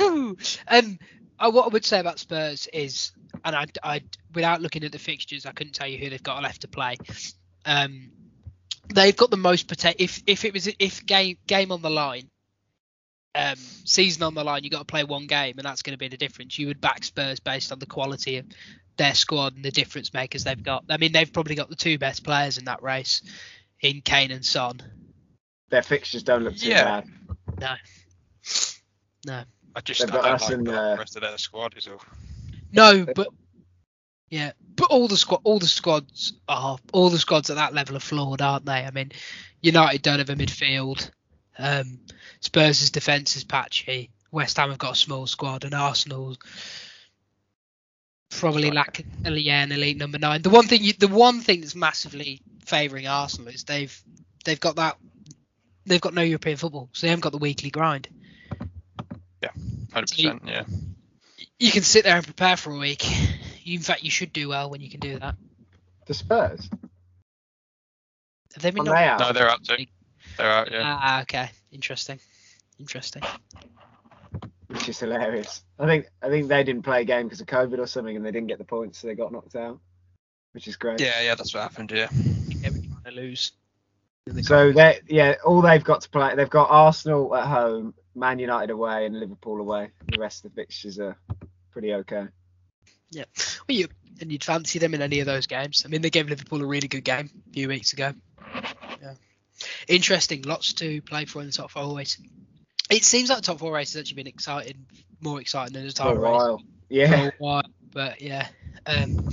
um, 0.00 0.98
uh, 1.38 1.50
what 1.50 1.66
I 1.66 1.68
would 1.68 1.84
say 1.84 2.00
about 2.00 2.18
Spurs 2.18 2.66
is, 2.72 3.12
and 3.44 3.54
I, 3.54 3.66
I, 3.82 4.02
without 4.34 4.62
looking 4.62 4.84
at 4.84 4.92
the 4.92 4.98
fixtures, 4.98 5.44
I 5.44 5.52
couldn't 5.52 5.74
tell 5.74 5.86
you 5.86 5.98
who 5.98 6.08
they've 6.08 6.22
got 6.22 6.42
left 6.42 6.62
to 6.62 6.68
play. 6.68 6.96
Um, 7.66 8.10
they've 8.88 9.16
got 9.16 9.30
the 9.30 9.36
most 9.36 9.68
potential. 9.68 10.02
If 10.02 10.22
if 10.26 10.44
it 10.44 10.54
was 10.54 10.68
if 10.78 11.04
game 11.04 11.36
game 11.46 11.72
on 11.72 11.82
the 11.82 11.90
line, 11.90 12.30
um, 13.34 13.56
season 13.84 14.22
on 14.22 14.34
the 14.34 14.44
line, 14.44 14.64
you've 14.64 14.72
got 14.72 14.78
to 14.78 14.84
play 14.84 15.04
one 15.04 15.26
game, 15.26 15.54
and 15.58 15.66
that's 15.66 15.82
going 15.82 15.92
to 15.94 15.98
be 15.98 16.08
the 16.08 16.16
difference. 16.16 16.58
You 16.58 16.68
would 16.68 16.80
back 16.80 17.04
Spurs 17.04 17.40
based 17.40 17.72
on 17.72 17.78
the 17.78 17.86
quality 17.86 18.38
of 18.38 18.46
their 18.96 19.14
squad 19.14 19.54
and 19.56 19.64
the 19.64 19.70
difference 19.70 20.12
makers 20.14 20.44
they've 20.44 20.62
got. 20.62 20.84
I 20.88 20.96
mean, 20.96 21.12
they've 21.12 21.32
probably 21.32 21.54
got 21.54 21.68
the 21.68 21.76
two 21.76 21.98
best 21.98 22.24
players 22.24 22.58
in 22.58 22.64
that 22.66 22.82
race, 22.82 23.22
in 23.80 24.00
Kane 24.00 24.30
and 24.30 24.44
Son. 24.44 24.80
Their 25.70 25.82
fixtures 25.82 26.22
don't 26.22 26.44
look 26.44 26.56
too 26.56 26.68
Yeah. 26.68 27.02
bad. 27.02 27.08
No, 27.58 27.74
no. 29.26 29.44
I 29.76 29.80
just 29.80 30.00
They've 30.00 30.10
I 30.10 30.12
got 30.12 30.22
don't 30.22 30.34
us 30.34 30.42
like 30.42 30.52
and, 30.52 30.66
the 30.66 30.80
uh, 30.80 30.96
rest 30.96 31.16
of 31.16 31.22
their 31.22 31.36
squad 31.38 31.74
is 31.76 31.88
all. 31.88 32.02
No, 32.72 33.06
but 33.14 33.28
yeah, 34.30 34.52
but 34.76 34.90
all 34.90 35.08
the 35.08 35.16
squad, 35.16 35.40
all 35.44 35.58
the 35.58 35.66
squads 35.66 36.34
are 36.48 36.78
all 36.92 37.10
the 37.10 37.18
squads 37.18 37.50
at 37.50 37.56
that 37.56 37.74
level 37.74 37.96
are 37.96 38.00
flawed, 38.00 38.40
aren't 38.40 38.66
they? 38.66 38.84
I 38.84 38.90
mean, 38.90 39.12
United 39.62 40.02
don't 40.02 40.18
have 40.18 40.30
a 40.30 40.34
midfield. 40.34 41.10
Um, 41.58 41.98
Spurs' 42.40 42.90
defence 42.90 43.36
is 43.36 43.44
patchy. 43.44 44.10
West 44.30 44.56
Ham 44.56 44.70
have 44.70 44.78
got 44.78 44.92
a 44.92 44.96
small 44.96 45.26
squad, 45.26 45.64
and 45.64 45.74
Arsenal 45.74 46.36
probably 48.38 48.68
Striker. 48.68 48.74
lack 48.74 49.04
a- 49.26 49.40
yeah, 49.40 49.62
an 49.62 49.72
elite 49.72 49.96
number 49.96 50.18
nine. 50.18 50.42
The 50.42 50.50
one 50.50 50.66
thing, 50.66 50.82
you, 50.82 50.92
the 50.92 51.08
one 51.08 51.40
thing 51.40 51.60
that's 51.60 51.74
massively 51.74 52.40
favouring 52.64 53.06
Arsenal 53.06 53.48
is 53.48 53.64
they've 53.64 54.02
they've 54.44 54.60
got 54.60 54.76
that 54.76 54.96
they've 55.86 56.00
got 56.00 56.14
no 56.14 56.22
European 56.22 56.56
football, 56.56 56.88
so 56.92 57.06
they 57.06 57.10
haven't 57.10 57.22
got 57.22 57.32
the 57.32 57.38
weekly 57.38 57.70
grind. 57.70 58.08
Yeah, 59.42 59.50
Hundred 59.92 60.10
percent. 60.10 60.42
Yeah. 60.46 60.64
You 61.58 61.70
can 61.70 61.82
sit 61.82 62.04
there 62.04 62.16
and 62.16 62.24
prepare 62.24 62.56
for 62.56 62.72
a 62.72 62.78
week. 62.78 63.04
You, 63.62 63.76
in 63.76 63.82
fact, 63.82 64.02
you 64.02 64.10
should 64.10 64.32
do 64.32 64.48
well 64.48 64.68
when 64.68 64.80
you 64.80 64.90
can 64.90 65.00
do 65.00 65.18
that. 65.18 65.36
The 66.06 66.14
Spurs? 66.14 66.68
Have 68.54 68.62
they 68.62 68.70
been 68.70 68.86
Are 68.86 68.94
they 68.94 69.04
out? 69.04 69.20
No, 69.20 69.32
they're 69.32 69.48
out 69.48 69.64
too. 69.64 69.86
They're 70.36 70.50
out. 70.50 70.70
Yeah. 70.70 70.82
Ah, 70.84 71.22
okay. 71.22 71.50
Interesting. 71.72 72.18
Interesting. 72.78 73.22
Which 74.74 74.88
is 74.88 74.98
hilarious. 74.98 75.62
I 75.78 75.86
think 75.86 76.06
I 76.20 76.28
think 76.28 76.48
they 76.48 76.64
didn't 76.64 76.82
play 76.82 77.02
a 77.02 77.04
game 77.04 77.26
because 77.26 77.40
of 77.40 77.46
COVID 77.46 77.78
or 77.78 77.86
something, 77.86 78.16
and 78.16 78.26
they 78.26 78.32
didn't 78.32 78.48
get 78.48 78.58
the 78.58 78.64
points, 78.64 78.98
so 78.98 79.06
they 79.06 79.14
got 79.14 79.32
knocked 79.32 79.54
out, 79.54 79.80
which 80.52 80.68
is 80.68 80.76
great. 80.76 81.00
Yeah, 81.00 81.20
yeah, 81.22 81.34
that's 81.34 81.54
what 81.54 81.62
happened. 81.62 81.92
Yeah. 81.92 82.08
They 82.12 82.70
were 82.70 82.76
trying 82.76 83.04
to 83.04 83.10
lose. 83.12 83.52
And 84.26 84.44
So 84.44 84.72
they 84.72 85.00
yeah, 85.06 85.36
all 85.44 85.62
they've 85.62 85.84
got 85.84 86.02
to 86.02 86.10
play, 86.10 86.34
they've 86.34 86.50
got 86.50 86.70
Arsenal 86.70 87.34
at 87.36 87.46
home, 87.46 87.94
Man 88.14 88.38
United 88.38 88.70
away, 88.70 89.06
and 89.06 89.18
Liverpool 89.18 89.60
away. 89.60 89.90
The 90.10 90.18
rest 90.18 90.44
of 90.44 90.54
the 90.54 90.62
fixtures 90.62 90.98
are 90.98 91.16
pretty 91.70 91.94
okay. 91.94 92.26
Yeah, 93.10 93.24
well, 93.68 93.76
you, 93.76 93.88
and 94.20 94.32
you'd 94.32 94.42
fancy 94.42 94.80
them 94.80 94.94
in 94.94 95.02
any 95.02 95.20
of 95.20 95.26
those 95.26 95.46
games. 95.46 95.84
I 95.84 95.88
mean, 95.88 96.02
they 96.02 96.10
gave 96.10 96.28
Liverpool 96.28 96.62
a 96.62 96.66
really 96.66 96.88
good 96.88 97.04
game 97.04 97.30
a 97.48 97.52
few 97.52 97.68
weeks 97.68 97.92
ago. 97.92 98.12
Yeah. 99.00 99.14
Interesting. 99.86 100.42
Lots 100.42 100.72
to 100.74 101.00
play 101.02 101.26
for 101.26 101.40
in 101.40 101.46
the 101.46 101.52
top 101.52 101.70
four 101.70 101.96
race. 101.96 102.18
It 102.90 103.04
seems 103.04 103.28
like 103.28 103.38
the 103.38 103.44
top 103.44 103.58
four 103.58 103.72
race 103.72 103.94
has 103.94 104.00
actually 104.00 104.16
been 104.16 104.26
exciting, 104.26 104.86
more 105.20 105.40
exciting 105.40 105.72
than 105.72 105.86
the 105.86 105.92
For 105.92 105.96
title 105.96 106.24
a 106.24 106.54
race 106.54 106.62
yeah, 106.88 107.26
a 107.26 107.32
while. 107.38 107.64
But 107.92 108.20
yeah. 108.20 108.48
Um, 108.86 109.28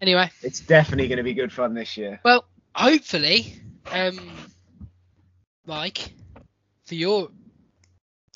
anyway, 0.00 0.30
it's 0.42 0.60
definitely 0.60 1.08
going 1.08 1.18
to 1.18 1.22
be 1.22 1.34
good 1.34 1.52
fun 1.52 1.74
this 1.74 1.96
year. 1.96 2.20
well, 2.24 2.46
hopefully, 2.74 3.54
um, 3.92 4.18
Mike, 5.66 6.12
for 6.86 6.94
your 6.94 7.28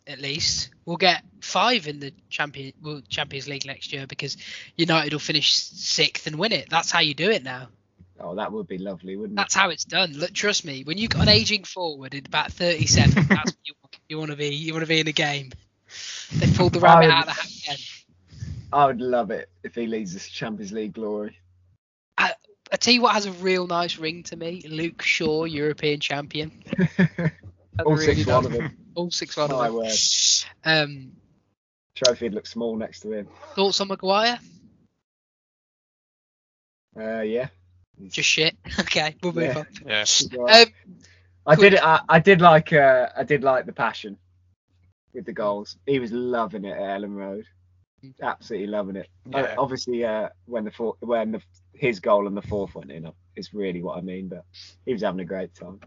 at 0.06 0.20
least, 0.20 0.70
we'll 0.84 0.96
get 0.96 1.22
five 1.40 1.86
in 1.86 2.00
the 2.00 2.12
champion 2.28 2.72
well, 2.82 3.00
Champions 3.08 3.48
League 3.48 3.64
next 3.64 3.92
year 3.92 4.06
because 4.06 4.36
United 4.76 5.12
will 5.12 5.20
finish 5.20 5.54
sixth 5.54 6.26
and 6.26 6.36
win 6.36 6.52
it. 6.52 6.68
That's 6.68 6.90
how 6.90 7.00
you 7.00 7.14
do 7.14 7.30
it 7.30 7.42
now. 7.44 7.68
Oh, 8.18 8.34
that 8.34 8.52
would 8.52 8.66
be 8.66 8.76
lovely, 8.76 9.16
wouldn't 9.16 9.38
it? 9.38 9.40
That's 9.40 9.54
how 9.54 9.70
it's 9.70 9.84
done. 9.84 10.12
Look, 10.12 10.32
trust 10.32 10.64
me. 10.64 10.82
When 10.84 10.98
you've 10.98 11.10
got 11.10 11.22
an 11.22 11.28
aging 11.28 11.64
forward 11.64 12.12
in 12.12 12.26
about 12.26 12.52
37, 12.52 13.14
that's 13.28 13.52
what 13.52 13.56
you, 13.64 13.74
you 14.10 14.18
want 14.18 14.30
to 14.32 14.36
be. 14.36 14.48
You 14.48 14.72
want 14.74 14.82
to 14.82 14.88
be 14.88 15.00
in 15.00 15.08
a 15.08 15.12
game. 15.12 15.52
They 16.32 16.46
pulled 16.52 16.72
the 16.74 16.80
rabbit 16.80 17.06
would- 17.06 17.10
out 17.14 17.28
of 17.28 17.34
the 17.34 17.40
hat 17.40 17.50
again. 17.64 17.78
I 18.72 18.86
would 18.86 19.00
love 19.00 19.30
it 19.30 19.48
if 19.64 19.74
he 19.74 19.86
leads 19.86 20.14
us 20.14 20.26
to 20.26 20.32
Champions 20.32 20.70
League 20.72 20.92
glory. 20.92 21.36
I 22.72 22.76
tell 22.76 22.94
you 22.94 23.02
what 23.02 23.14
has 23.14 23.26
a 23.26 23.32
real 23.32 23.66
nice 23.66 23.98
ring 23.98 24.22
to 24.24 24.36
me. 24.36 24.62
Luke 24.68 25.02
Shaw, 25.02 25.42
European 25.44 25.98
champion. 25.98 26.62
All 27.84 27.94
Really 27.96 28.14
six 28.14 28.26
one 28.28 28.44
nice. 28.44 28.46
of 28.46 28.52
them. 28.52 28.76
All 28.94 29.10
six 29.10 29.36
one 29.36 29.50
My 29.50 29.66
of 29.66 29.72
them. 29.74 29.82
word. 29.82 29.98
Um, 30.64 31.12
Trophy'd 31.96 32.32
look 32.32 32.46
small 32.46 32.76
next 32.76 33.00
to 33.00 33.10
him. 33.12 33.28
thoughts 33.56 33.80
on 33.80 33.88
Maguire? 33.88 34.38
Uh, 36.96 37.22
yeah. 37.22 37.48
Just 38.08 38.28
shit. 38.28 38.56
Okay, 38.80 39.16
we'll 39.22 39.32
move 39.32 39.42
Yeah. 39.44 39.58
on. 39.58 39.66
Yeah. 39.86 40.00
he's 40.04 40.28
all 40.36 40.44
right. 40.44 40.66
Um, 40.68 40.72
I 41.46 41.56
did. 41.56 41.76
I, 41.76 42.00
I 42.08 42.18
did 42.18 42.40
like. 42.40 42.72
Uh, 42.72 43.08
I 43.16 43.24
did 43.24 43.42
like 43.42 43.66
the 43.66 43.72
passion 43.72 44.18
with 45.12 45.24
the 45.24 45.32
goals. 45.32 45.76
He 45.86 45.98
was 45.98 46.12
loving 46.12 46.64
it 46.64 46.76
at 46.76 47.00
Elland 47.00 47.16
Road. 47.16 47.44
Absolutely 48.22 48.68
loving 48.68 48.96
it. 48.96 49.08
Uh, 49.32 49.54
obviously, 49.58 50.04
uh, 50.04 50.28
when 50.46 50.64
the 50.64 50.70
four, 50.70 50.96
when 51.00 51.32
the, 51.32 51.42
his 51.74 52.00
goal 52.00 52.26
and 52.26 52.36
the 52.36 52.42
fourth 52.42 52.74
went 52.74 52.90
in, 52.90 53.10
is 53.36 53.52
really 53.52 53.82
what 53.82 53.98
I 53.98 54.00
mean. 54.00 54.28
But 54.28 54.44
he 54.86 54.92
was 54.92 55.02
having 55.02 55.20
a 55.20 55.24
great 55.24 55.54
time. 55.54 55.80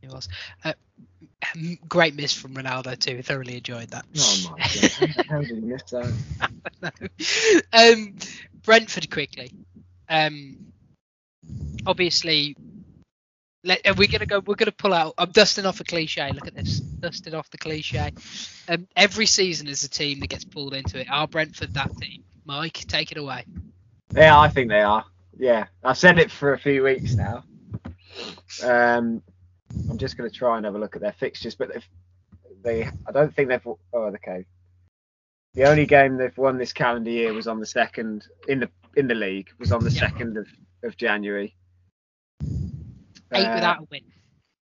He 0.00 0.08
was. 0.08 0.28
Uh, 0.64 0.74
great 1.88 2.14
miss 2.14 2.34
from 2.34 2.54
Ronaldo 2.54 2.98
too. 2.98 3.22
Thoroughly 3.22 3.56
enjoyed 3.56 3.88
that. 3.90 4.04
Oh 4.18 4.50
my 4.50 4.58
god! 4.58 5.26
How 5.28 5.38
did 5.40 5.48
he 5.48 5.60
miss 5.60 5.82
that? 5.84 6.12
um, 7.72 8.16
Brentford 8.62 9.10
quickly. 9.10 9.52
Um, 10.08 10.72
obviously, 11.86 12.56
let, 13.64 13.86
are 13.86 13.94
we 13.94 14.06
gonna 14.06 14.26
go? 14.26 14.40
We're 14.40 14.54
gonna 14.54 14.72
pull 14.72 14.94
out. 14.94 15.14
I'm 15.18 15.30
dusting 15.30 15.66
off 15.66 15.80
a 15.80 15.84
cliche. 15.84 16.30
Look 16.32 16.46
at 16.46 16.54
this, 16.54 16.78
dusting 16.80 17.34
off 17.34 17.50
the 17.50 17.58
cliche. 17.58 18.12
Um, 18.68 18.86
every 18.96 19.26
season 19.26 19.66
is 19.68 19.82
a 19.84 19.88
team 19.88 20.20
that 20.20 20.28
gets 20.28 20.44
pulled 20.44 20.74
into 20.74 21.00
it. 21.00 21.08
Are 21.10 21.26
Brentford 21.26 21.74
that 21.74 21.96
team? 21.96 22.22
Mike, 22.44 22.74
take 22.88 23.10
it 23.10 23.18
away. 23.18 23.44
Yeah, 24.14 24.38
I 24.38 24.48
think 24.48 24.68
they 24.68 24.82
are. 24.82 25.04
Yeah, 25.36 25.66
I've 25.82 25.98
said 25.98 26.18
it 26.18 26.30
for 26.30 26.52
a 26.52 26.58
few 26.58 26.84
weeks 26.84 27.14
now. 27.14 27.42
Um, 28.62 29.22
I'm 29.90 29.98
just 29.98 30.16
going 30.16 30.30
to 30.30 30.36
try 30.36 30.56
and 30.56 30.64
have 30.64 30.74
a 30.74 30.78
look 30.78 30.94
at 30.94 31.02
their 31.02 31.12
fixtures, 31.12 31.54
but 31.56 31.74
if 31.74 31.84
they, 32.62 32.84
I 32.84 33.12
don't 33.12 33.34
think 33.34 33.48
they've. 33.48 33.66
Oh, 33.66 33.76
okay. 33.94 34.46
The 35.54 35.64
only 35.64 35.86
game 35.86 36.16
they've 36.16 36.36
won 36.36 36.58
this 36.58 36.72
calendar 36.72 37.10
year 37.10 37.32
was 37.32 37.46
on 37.48 37.60
the 37.60 37.66
second 37.66 38.26
in 38.48 38.60
the 38.60 38.68
in 38.96 39.08
the 39.08 39.14
league 39.14 39.50
was 39.58 39.72
on 39.72 39.82
the 39.82 39.90
Yeah. 39.90 40.00
second 40.00 40.36
of, 40.36 40.46
of 40.82 40.96
January. 40.96 41.54
Eight 43.34 43.46
Uh, 43.46 43.54
without 43.54 43.78
a 43.80 43.86
win. 43.90 44.00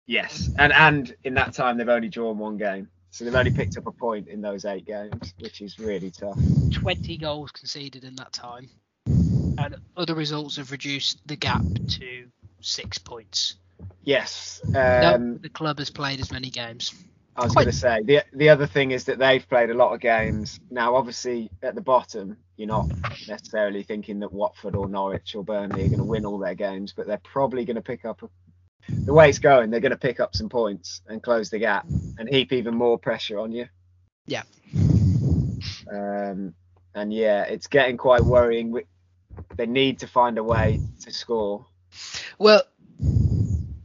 Yes, 0.07 0.49
and 0.59 0.73
and 0.73 1.15
in 1.25 1.35
that 1.35 1.53
time 1.53 1.77
they've 1.79 1.89
only 1.89 2.09
drawn 2.09 2.39
one 2.39 2.57
game, 2.57 2.89
so 3.11 3.25
they've 3.25 3.35
only 3.35 3.51
picked 3.51 3.77
up 3.77 3.87
a 3.87 3.93
point 3.93 4.29
in 4.29 4.41
those 4.41 4.65
eight 4.65 4.87
games, 4.87 5.35
which 5.41 5.61
is 5.61 5.79
really 5.79 6.11
tough. 6.11 6.39
20 6.73 7.17
goals 7.19 7.51
conceded 7.51 8.05
in 8.05 8.15
that 8.17 8.33
time, 8.33 8.69
and 9.07 9.75
other 9.97 10.15
results 10.15 10.57
have 10.57 10.71
reduced 10.71 11.27
the 11.27 11.35
gap 11.37 11.65
to 11.89 12.27
six 12.61 12.99
points. 12.99 13.57
Yes. 14.05 14.61
No, 14.69 15.15
Um, 15.15 15.39
the 15.39 15.49
club 15.49 15.79
has 15.79 15.91
played 15.91 16.21
as 16.21 16.31
many 16.31 16.51
games. 16.51 16.95
I 17.39 17.45
was 17.45 17.53
going 17.53 17.67
to 17.67 17.73
say 17.73 18.03
the 18.03 18.23
the 18.33 18.49
other 18.49 18.67
thing 18.67 18.93
is 18.93 19.05
that 19.05 19.19
they've 19.19 19.47
played 19.47 19.69
a 19.71 19.75
lot 19.75 19.93
of 19.93 20.01
games. 20.01 20.59
Now, 20.71 20.95
obviously, 20.95 21.51
at 21.63 21.75
the 21.75 21.83
bottom, 21.83 22.37
you're 22.57 22.69
not 22.69 22.89
necessarily 23.29 23.83
thinking 23.83 24.21
that 24.21 24.33
Watford 24.33 24.75
or 24.75 24.89
Norwich 24.89 25.35
or 25.35 25.45
Burnley 25.45 25.85
are 25.85 25.89
going 25.89 25.99
to 25.99 26.05
win 26.05 26.25
all 26.25 26.39
their 26.39 26.55
games, 26.55 26.95
but 26.97 27.07
they're 27.07 27.19
probably 27.19 27.65
going 27.67 27.77
to 27.77 27.83
pick 27.83 28.05
up. 28.07 28.23
The 28.89 29.13
way 29.13 29.29
it's 29.29 29.39
going, 29.39 29.71
they're 29.71 29.81
going 29.81 29.91
to 29.93 29.99
pick 29.99 30.21
up 30.21 30.35
some 30.35 30.49
points 30.49 31.01
and 31.07 31.23
close 31.23 31.51
the 31.51 31.59
gap 31.59 31.87
and 32.19 32.29
heap 32.29 32.53
even 32.53 32.75
more 32.75 32.99
pressure 32.99 33.39
on 33.39 33.53
you. 33.53 33.67
Yeah. 34.27 34.43
Um, 35.91 36.55
and 36.95 37.13
yeah, 37.13 37.43
it's 37.45 37.67
getting 37.67 37.97
quite 37.97 38.25
worrying. 38.25 38.71
We- 38.71 38.87
They 39.57 39.67
need 39.67 40.01
to 40.01 40.07
find 40.07 40.39
a 40.39 40.45
way 40.45 40.81
to 41.01 41.13
score. 41.13 41.67
Well, 42.39 42.63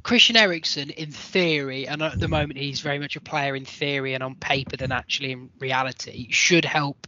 Christian 0.04 0.36
Eriksen, 0.36 0.90
in 0.90 1.12
theory, 1.12 1.88
and 1.88 2.02
at 2.02 2.20
the 2.20 2.28
moment 2.28 2.58
he's 2.58 2.82
very 2.82 2.98
much 3.00 3.16
a 3.16 3.22
player 3.22 3.56
in 3.56 3.66
theory 3.66 4.16
and 4.16 4.24
on 4.24 4.36
paper 4.36 4.76
than 4.76 4.92
actually 4.92 5.32
in 5.32 5.50
reality, 5.60 6.32
should 6.32 6.66
help 6.66 7.08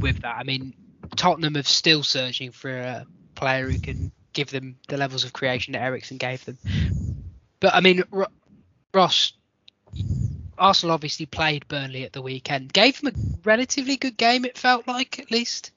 with 0.00 0.20
that. 0.20 0.36
I 0.36 0.44
mean, 0.44 0.74
Tottenham 1.16 1.54
have 1.54 1.66
still 1.66 2.02
searching 2.02 2.52
for 2.52 2.70
a 2.70 3.06
player 3.34 3.70
who 3.70 3.78
can 3.78 4.12
give 4.34 4.50
them 4.50 4.76
the 4.88 4.98
levels 4.98 5.24
of 5.24 5.32
creation 5.32 5.72
that 5.72 5.82
Eriksen 5.82 6.18
gave 6.18 6.44
them. 6.44 6.58
But 7.60 7.74
I 7.74 7.80
mean, 7.80 8.02
Ro- 8.10 8.26
Ross, 8.94 9.32
Arsenal 10.56 10.94
obviously 10.94 11.26
played 11.26 11.66
Burnley 11.68 12.04
at 12.04 12.12
the 12.12 12.22
weekend, 12.22 12.72
gave 12.72 13.00
them 13.00 13.14
a 13.14 13.48
relatively 13.48 13.96
good 13.96 14.16
game. 14.16 14.44
It 14.44 14.58
felt 14.58 14.86
like, 14.86 15.18
at 15.18 15.30
least. 15.30 15.72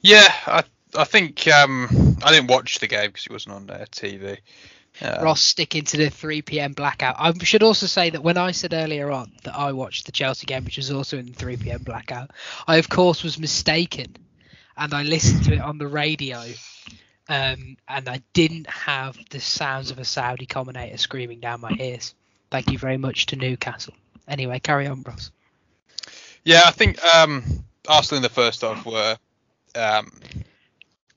Yeah, 0.00 0.26
I 0.46 0.62
I 0.96 1.04
think 1.04 1.48
um, 1.48 2.16
I 2.22 2.32
didn't 2.32 2.48
watch 2.48 2.78
the 2.78 2.86
game 2.86 3.08
because 3.08 3.26
it 3.26 3.32
wasn't 3.32 3.54
on 3.56 3.70
uh, 3.70 3.84
TV. 3.90 4.38
Uh, 5.02 5.18
Ross 5.22 5.42
sticking 5.42 5.82
to 5.84 5.96
the 5.96 6.08
3 6.08 6.42
p.m. 6.42 6.72
blackout. 6.72 7.16
I 7.18 7.32
should 7.42 7.64
also 7.64 7.86
say 7.86 8.10
that 8.10 8.22
when 8.22 8.38
I 8.38 8.52
said 8.52 8.72
earlier 8.72 9.10
on 9.10 9.32
that 9.42 9.56
I 9.56 9.72
watched 9.72 10.06
the 10.06 10.12
Chelsea 10.12 10.46
game, 10.46 10.64
which 10.64 10.76
was 10.76 10.92
also 10.92 11.18
in 11.18 11.26
the 11.26 11.32
3 11.32 11.56
p.m. 11.56 11.82
blackout, 11.82 12.30
I 12.68 12.76
of 12.76 12.88
course 12.88 13.24
was 13.24 13.38
mistaken, 13.38 14.14
and 14.76 14.94
I 14.94 15.02
listened 15.02 15.44
to 15.44 15.54
it 15.54 15.60
on 15.60 15.78
the 15.78 15.88
radio, 15.88 16.44
um, 17.28 17.76
and 17.88 18.08
I 18.08 18.22
didn't 18.32 18.68
have 18.68 19.18
the 19.30 19.40
sounds 19.40 19.90
of 19.90 19.98
a 19.98 20.04
Saudi 20.04 20.46
commentator 20.46 20.96
screaming 20.98 21.40
down 21.40 21.60
my 21.60 21.74
ears. 21.78 22.14
Thank 22.50 22.70
you 22.70 22.78
very 22.78 22.96
much 22.98 23.26
to 23.26 23.36
Newcastle. 23.36 23.94
Anyway, 24.28 24.58
carry 24.58 24.86
on, 24.86 25.02
Ross. 25.02 25.30
Yeah, 26.44 26.62
I 26.66 26.70
think 26.70 27.02
um, 27.04 27.42
Arsenal 27.88 28.18
in 28.18 28.22
the 28.22 28.28
first 28.28 28.60
half 28.62 28.84
were 28.84 29.16
um, 29.74 30.12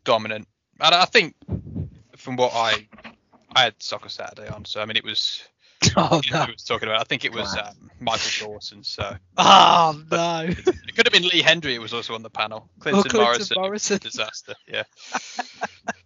dominant, 0.04 0.48
and 0.80 0.96
I 0.96 1.06
think 1.06 1.36
from 2.16 2.38
what 2.38 2.54
I 2.54 2.88
I 3.56 3.64
had 3.64 3.76
Soccer 3.82 4.10
Saturday 4.10 4.48
on, 4.50 4.66
so 4.66 4.82
I 4.82 4.86
mean 4.86 4.98
it 4.98 5.04
was 5.04 5.44
Oh 5.96 6.22
you 6.26 6.32
know, 6.32 6.40
no! 6.40 6.46
who 6.46 6.52
was 6.54 6.64
talking 6.64 6.88
about. 6.88 7.02
I 7.02 7.04
think 7.04 7.24
it 7.26 7.34
was 7.34 7.52
Class. 7.54 7.70
um, 7.70 7.92
Michael 8.00 8.48
Dawson. 8.54 8.84
So 8.84 9.16
Oh 9.38 10.02
no! 10.12 10.46
it 10.48 10.96
could 10.96 11.06
have 11.06 11.14
been 11.14 11.28
Lee 11.28 11.42
Hendrie. 11.44 11.76
who 11.76 11.82
was 11.82 11.94
also 11.94 12.16
on 12.16 12.24
the 12.24 12.30
panel. 12.30 12.68
Clinton, 12.80 13.04
Clinton 13.04 13.22
Morrison. 13.22 13.54
it 13.54 13.58
a 13.58 13.60
Morrison. 13.62 13.98
Disaster. 14.00 14.56
Yeah. 14.68 14.84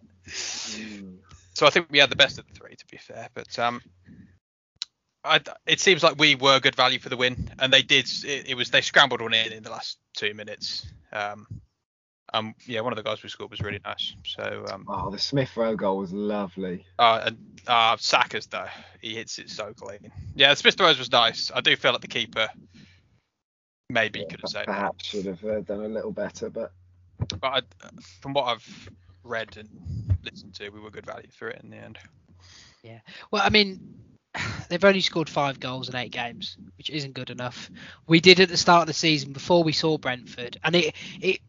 So 1.54 1.66
I 1.66 1.70
think 1.70 1.88
we 1.90 1.98
had 1.98 2.10
the 2.10 2.16
best 2.16 2.38
of 2.38 2.46
the 2.46 2.54
three, 2.54 2.74
to 2.76 2.86
be 2.90 2.96
fair. 2.96 3.28
But 3.34 3.58
um, 3.58 3.82
I, 5.24 5.40
it 5.66 5.80
seems 5.80 6.02
like 6.02 6.18
we 6.18 6.34
were 6.34 6.60
good 6.60 6.74
value 6.74 6.98
for 6.98 7.08
the 7.08 7.16
win, 7.16 7.50
and 7.58 7.72
they 7.72 7.82
did. 7.82 8.08
It, 8.24 8.50
it 8.50 8.54
was 8.56 8.70
they 8.70 8.80
scrambled 8.80 9.20
one 9.20 9.34
in 9.34 9.52
in 9.52 9.62
the 9.62 9.70
last 9.70 9.98
two 10.14 10.34
minutes. 10.34 10.86
Um, 11.12 11.46
um, 12.32 12.54
yeah, 12.66 12.80
one 12.80 12.92
of 12.92 12.96
the 12.96 13.02
guys 13.02 13.22
we 13.22 13.28
scored 13.28 13.50
was 13.50 13.60
really 13.60 13.80
nice. 13.84 14.14
So 14.26 14.64
um, 14.72 14.88
Oh, 14.88 15.10
the 15.10 15.18
Smith 15.18 15.56
Rowe 15.56 15.76
goal 15.76 15.98
was 15.98 16.12
lovely. 16.12 16.86
uh, 16.98 17.22
and 17.26 17.60
uh, 17.66 17.96
Saka's 17.98 18.46
though, 18.46 18.68
he 19.00 19.14
hits 19.14 19.38
it 19.38 19.50
so 19.50 19.72
clean. 19.74 20.10
Yeah, 20.34 20.54
Smith 20.54 20.80
Rowe's 20.80 20.98
was 20.98 21.12
nice. 21.12 21.50
I 21.54 21.60
do 21.60 21.76
feel 21.76 21.92
like 21.92 22.00
the 22.00 22.08
keeper 22.08 22.48
maybe 23.90 24.20
Yeah, 24.20 24.26
could 24.30 24.40
have 24.40 24.50
saved 24.50 24.66
perhaps 24.66 25.04
should 25.04 25.26
have 25.26 25.44
uh, 25.44 25.60
done 25.60 25.82
a 25.84 25.88
little 25.88 26.12
better, 26.12 26.48
but 26.50 26.72
But 27.40 27.44
I, 27.44 27.60
from 28.20 28.32
what 28.32 28.44
I've 28.44 28.88
read 29.24 29.56
and 29.56 29.68
listened 30.24 30.54
to, 30.54 30.70
we 30.70 30.80
were 30.80 30.90
good 30.90 31.06
value 31.06 31.28
for 31.30 31.48
it 31.48 31.60
in 31.62 31.70
the 31.70 31.76
end. 31.76 31.98
Yeah. 32.82 33.00
Well, 33.30 33.42
I 33.44 33.50
mean, 33.50 33.94
they've 34.68 34.84
only 34.84 35.00
scored 35.00 35.28
five 35.28 35.60
goals 35.60 35.88
in 35.88 35.96
eight 35.96 36.12
games, 36.12 36.56
which 36.76 36.90
isn't 36.90 37.14
good 37.14 37.30
enough. 37.30 37.70
We 38.06 38.20
did 38.20 38.40
at 38.40 38.48
the 38.48 38.56
start 38.56 38.82
of 38.82 38.86
the 38.88 38.94
season 38.94 39.32
before 39.32 39.62
we 39.62 39.72
saw 39.72 39.98
Brentford, 39.98 40.58
and 40.64 40.74
it, 40.76 40.94
it, 41.20 41.40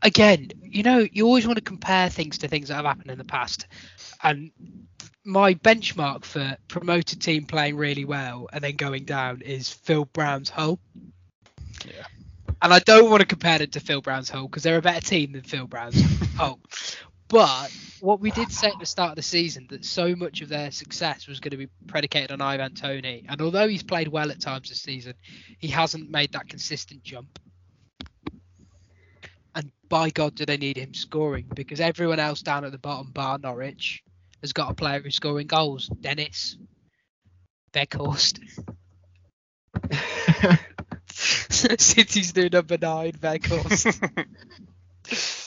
again, 0.00 0.50
you 0.62 0.82
know, 0.82 1.06
you 1.10 1.26
always 1.26 1.46
want 1.46 1.58
to 1.58 1.64
compare 1.64 2.08
things 2.08 2.38
to 2.38 2.48
things 2.48 2.68
that 2.68 2.76
have 2.76 2.84
happened 2.84 3.10
in 3.10 3.18
the 3.18 3.24
past, 3.24 3.66
and 4.22 4.50
my 5.24 5.54
benchmark 5.54 6.24
for 6.24 6.56
promoted 6.68 7.20
team 7.20 7.44
playing 7.44 7.76
really 7.76 8.04
well 8.04 8.48
and 8.52 8.62
then 8.62 8.76
going 8.76 9.04
down 9.04 9.40
is 9.40 9.70
Phil 9.70 10.04
Brown's 10.06 10.48
Hull. 10.48 10.78
Yeah. 11.86 12.06
And 12.60 12.72
I 12.72 12.78
don't 12.80 13.10
want 13.10 13.20
to 13.20 13.26
compare 13.26 13.60
it 13.60 13.72
to 13.72 13.80
Phil 13.80 14.00
Brown's 14.00 14.30
Hull 14.30 14.46
because 14.46 14.62
they're 14.62 14.78
a 14.78 14.82
better 14.82 15.04
team 15.04 15.32
than 15.32 15.42
Phil 15.42 15.66
Brown's 15.66 16.00
Hull. 16.36 16.60
But 17.32 17.74
what 18.00 18.20
we 18.20 18.30
did 18.30 18.52
say 18.52 18.68
at 18.68 18.78
the 18.78 18.84
start 18.84 19.12
of 19.12 19.16
the 19.16 19.22
season 19.22 19.66
that 19.70 19.86
so 19.86 20.14
much 20.14 20.42
of 20.42 20.50
their 20.50 20.70
success 20.70 21.26
was 21.26 21.40
going 21.40 21.52
to 21.52 21.56
be 21.56 21.68
predicated 21.86 22.30
on 22.30 22.42
Ivan 22.42 22.74
Toney, 22.74 23.24
and 23.26 23.40
although 23.40 23.66
he's 23.66 23.82
played 23.82 24.08
well 24.08 24.30
at 24.30 24.38
times 24.38 24.68
this 24.68 24.82
season, 24.82 25.14
he 25.58 25.68
hasn't 25.68 26.10
made 26.10 26.32
that 26.32 26.46
consistent 26.46 27.02
jump. 27.02 27.38
And 29.54 29.72
by 29.88 30.10
God, 30.10 30.34
do 30.34 30.44
they 30.44 30.58
need 30.58 30.76
him 30.76 30.92
scoring 30.92 31.46
because 31.54 31.80
everyone 31.80 32.18
else 32.18 32.42
down 32.42 32.66
at 32.66 32.72
the 32.72 32.78
bottom, 32.78 33.12
bar 33.12 33.38
Norwich, 33.38 34.02
has 34.42 34.52
got 34.52 34.70
a 34.70 34.74
player 34.74 35.00
who's 35.00 35.16
scoring 35.16 35.46
goals. 35.46 35.88
Dennis, 35.88 36.58
Weghorst, 37.72 38.40
City's 41.80 42.36
new 42.36 42.50
number 42.50 42.76
nine, 42.76 43.12
Weghorst. 43.12 44.26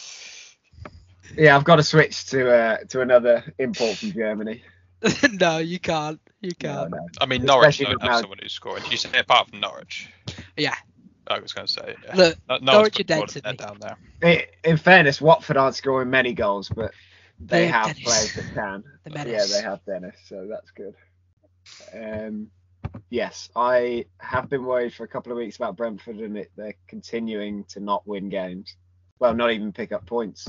yeah, 1.38 1.56
I've 1.56 1.64
got 1.64 1.78
to 1.78 1.84
switch 1.84 2.26
to 2.28 2.52
uh, 2.52 2.78
to 2.90 3.02
another 3.02 3.44
import 3.60 3.98
from 3.98 4.12
Germany. 4.12 4.64
no, 5.34 5.58
you 5.60 5.80
can't. 5.80 6.20
You 6.42 6.54
can't. 6.56 6.92
no. 6.92 7.08
I 7.20 7.26
mean, 7.26 7.44
Norwich 7.44 7.70
Especially 7.70 7.94
don't 7.94 8.02
have 8.04 8.12
now- 8.12 8.22
someone 8.22 8.40
who's 8.42 8.54
scoring. 8.54 8.84
You 8.90 8.98
say 8.98 9.18
apart 9.18 9.50
from 9.50 9.60
Norwich. 9.60 10.10
Yeah. 10.58 10.76
I 11.28 11.40
was 11.40 11.54
going 11.54 11.66
to 11.68 11.74
say. 11.74 11.96
Yeah. 12.06 12.16
Look, 12.16 12.38
No- 12.48 12.58
Norwich 12.58 13.00
are 13.00 13.04
dead 13.04 13.28
to 13.30 13.42
me. 13.50 13.56
down 13.58 13.78
there. 13.82 13.98
I- 14.24 14.48
In 14.64 14.78
fairness, 14.78 15.20
Watford 15.20 15.58
aren't 15.58 15.76
scoring 15.76 16.10
many 16.10 16.34
goals, 16.34 16.70
but 16.70 16.92
they 17.40 17.62
They 17.62 17.68
have 17.68 17.88
have 17.88 17.96
Dennis. 17.98 18.04
players 18.04 18.34
that 18.36 18.54
can. 18.54 18.84
The 19.04 19.12
yeah, 19.32 19.46
they 19.52 19.62
have 19.62 19.84
Dennis, 19.86 20.16
so 20.28 20.48
that's 20.50 20.72
good. 20.72 20.96
Um, 21.94 22.48
yes, 23.10 23.50
I 23.56 24.06
have 24.20 24.50
been 24.50 24.64
worried 24.66 24.94
for 24.94 25.04
a 25.04 25.08
couple 25.08 25.32
of 25.32 25.38
weeks 25.40 25.56
about 25.56 25.76
Brentford 25.76 26.18
and 26.18 26.38
it, 26.38 26.52
they're 26.56 26.76
continuing 26.88 27.64
to 27.66 27.80
not 27.80 28.08
win 28.08 28.30
games. 28.30 28.76
Well, 29.20 29.34
not 29.34 29.52
even 29.52 29.74
pick 29.74 29.92
up 29.92 30.06
points. 30.06 30.48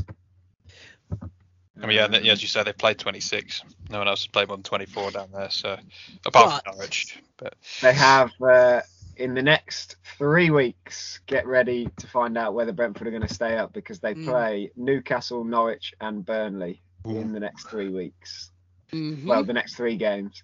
I 1.83 1.87
mean, 1.87 1.97
yeah, 1.97 2.33
as 2.33 2.41
you 2.43 2.49
said, 2.49 2.65
they 2.65 2.73
played 2.73 2.99
26. 2.99 3.63
No 3.91 3.99
one 3.99 4.09
else 4.09 4.21
has 4.23 4.27
played 4.29 4.49
more 4.49 4.57
than 4.57 4.63
24 4.65 5.11
down 5.11 5.29
there. 5.33 5.51
So 5.51 5.77
apart 6.25 6.63
But- 6.65 6.65
from 6.65 6.73
Norwich, 6.79 7.19
but 7.37 7.55
they 7.83 7.93
have 7.93 8.31
uh, 8.41 8.81
in 9.17 9.35
the 9.35 9.43
next 9.43 9.97
three 10.19 10.51
weeks. 10.51 11.21
Get 11.27 11.47
ready 11.47 11.89
to 11.99 12.07
find 12.07 12.37
out 12.39 12.55
whether 12.55 12.73
Brentford 12.73 13.07
are 13.07 13.11
going 13.11 13.27
to 13.27 13.33
stay 13.35 13.57
up 13.59 13.73
because 13.73 14.01
they 14.01 14.15
Mm. 14.15 14.25
play 14.27 14.71
Newcastle, 14.77 15.45
Norwich, 15.45 15.93
and 16.01 16.25
Burnley 16.25 16.83
in 17.05 17.33
the 17.33 17.41
next 17.41 17.69
three 17.69 17.89
weeks. 17.89 18.51
Mhm. 18.93 19.25
Well, 19.27 19.45
the 19.45 19.53
next 19.53 19.77
three 19.77 19.97
games. 19.97 20.43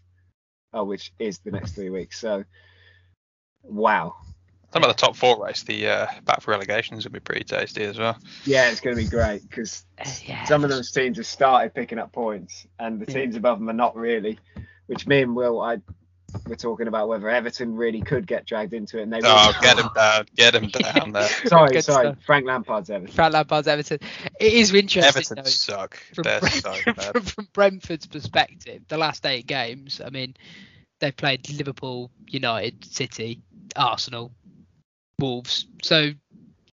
Oh, 0.73 0.85
which 0.85 1.13
is 1.19 1.39
the 1.41 1.51
next 1.51 1.73
three 1.73 1.91
weeks. 1.91 2.19
So, 2.19 2.45
wow. 3.63 4.17
Some 4.73 4.83
of 4.83 4.89
the 4.89 4.95
top 4.95 5.17
four 5.17 5.45
race, 5.45 5.63
the 5.63 5.87
uh, 5.89 6.07
back 6.25 6.41
for 6.41 6.51
relegation 6.53 6.97
is 6.97 7.05
gonna 7.05 7.13
be 7.15 7.21
pretty 7.21 7.45
tasty 7.45 7.85
as 7.85 7.99
well. 7.99 8.17
Yeah, 8.45 8.71
it's 8.71 8.81
going 8.81 8.97
to 8.97 9.03
be 9.03 9.09
great 9.09 9.43
because 9.49 9.85
Uh, 9.99 10.09
yeah. 10.25 10.45
some 10.45 10.65
of 10.65 10.71
those 10.71 10.91
teams 10.91 11.17
have 11.19 11.27
started 11.27 11.75
picking 11.75 11.99
up 11.99 12.13
points, 12.13 12.67
and 12.79 13.01
the 13.01 13.11
Yeah. 13.11 13.19
teams 13.23 13.37
above 13.37 13.59
them 13.59 13.69
are 13.69 13.75
not 13.75 13.97
really. 13.97 14.39
Which 14.87 15.07
me 15.07 15.23
and 15.23 15.35
Will, 15.37 15.61
I 15.61 15.79
were 16.47 16.57
talking 16.57 16.89
about 16.89 17.09
whether 17.09 17.29
Everton 17.29 17.75
really 17.77 18.01
could 18.01 18.27
get 18.27 18.47
dragged 18.47 18.73
into 18.73 18.99
it, 18.99 19.03
and 19.03 19.13
they. 19.13 19.21
Oh, 19.23 19.35
really 19.51 19.53
get 19.61 19.63
can't. 19.63 19.79
him 19.81 19.91
down, 19.95 20.27
get 20.35 20.55
him 20.55 20.69
down 20.99 21.13
there. 21.13 21.29
Sorry, 21.47 21.73
Good 21.73 21.85
sorry. 21.85 22.07
stuff. 22.07 22.19
Frank 22.25 22.47
Lampard's 22.47 22.89
Everton. 22.91 23.15
Frank 23.15 23.35
Lampard's 23.35 23.69
Everton. 23.69 23.99
It 24.41 24.53
is 24.55 24.73
interesting 24.75 25.05
Everton 25.05 25.37
though, 25.45 25.51
suck. 25.51 25.97
from, 26.15 26.23
They're 26.25 26.41
Brent- 26.41 26.55
so 26.55 26.73
bad. 26.95 27.13
from, 27.13 27.23
from 27.23 27.49
Brentford's 27.53 28.07
perspective. 28.07 28.83
The 28.89 28.97
last 28.97 29.25
eight 29.27 29.47
games, 29.47 30.01
I 30.05 30.09
mean, 30.11 30.35
they've 31.01 31.17
played 31.17 31.49
Liverpool, 31.51 32.11
United, 32.29 32.85
City, 32.85 33.41
Arsenal, 33.77 34.33
Wolves. 35.23 35.67
So 35.83 36.11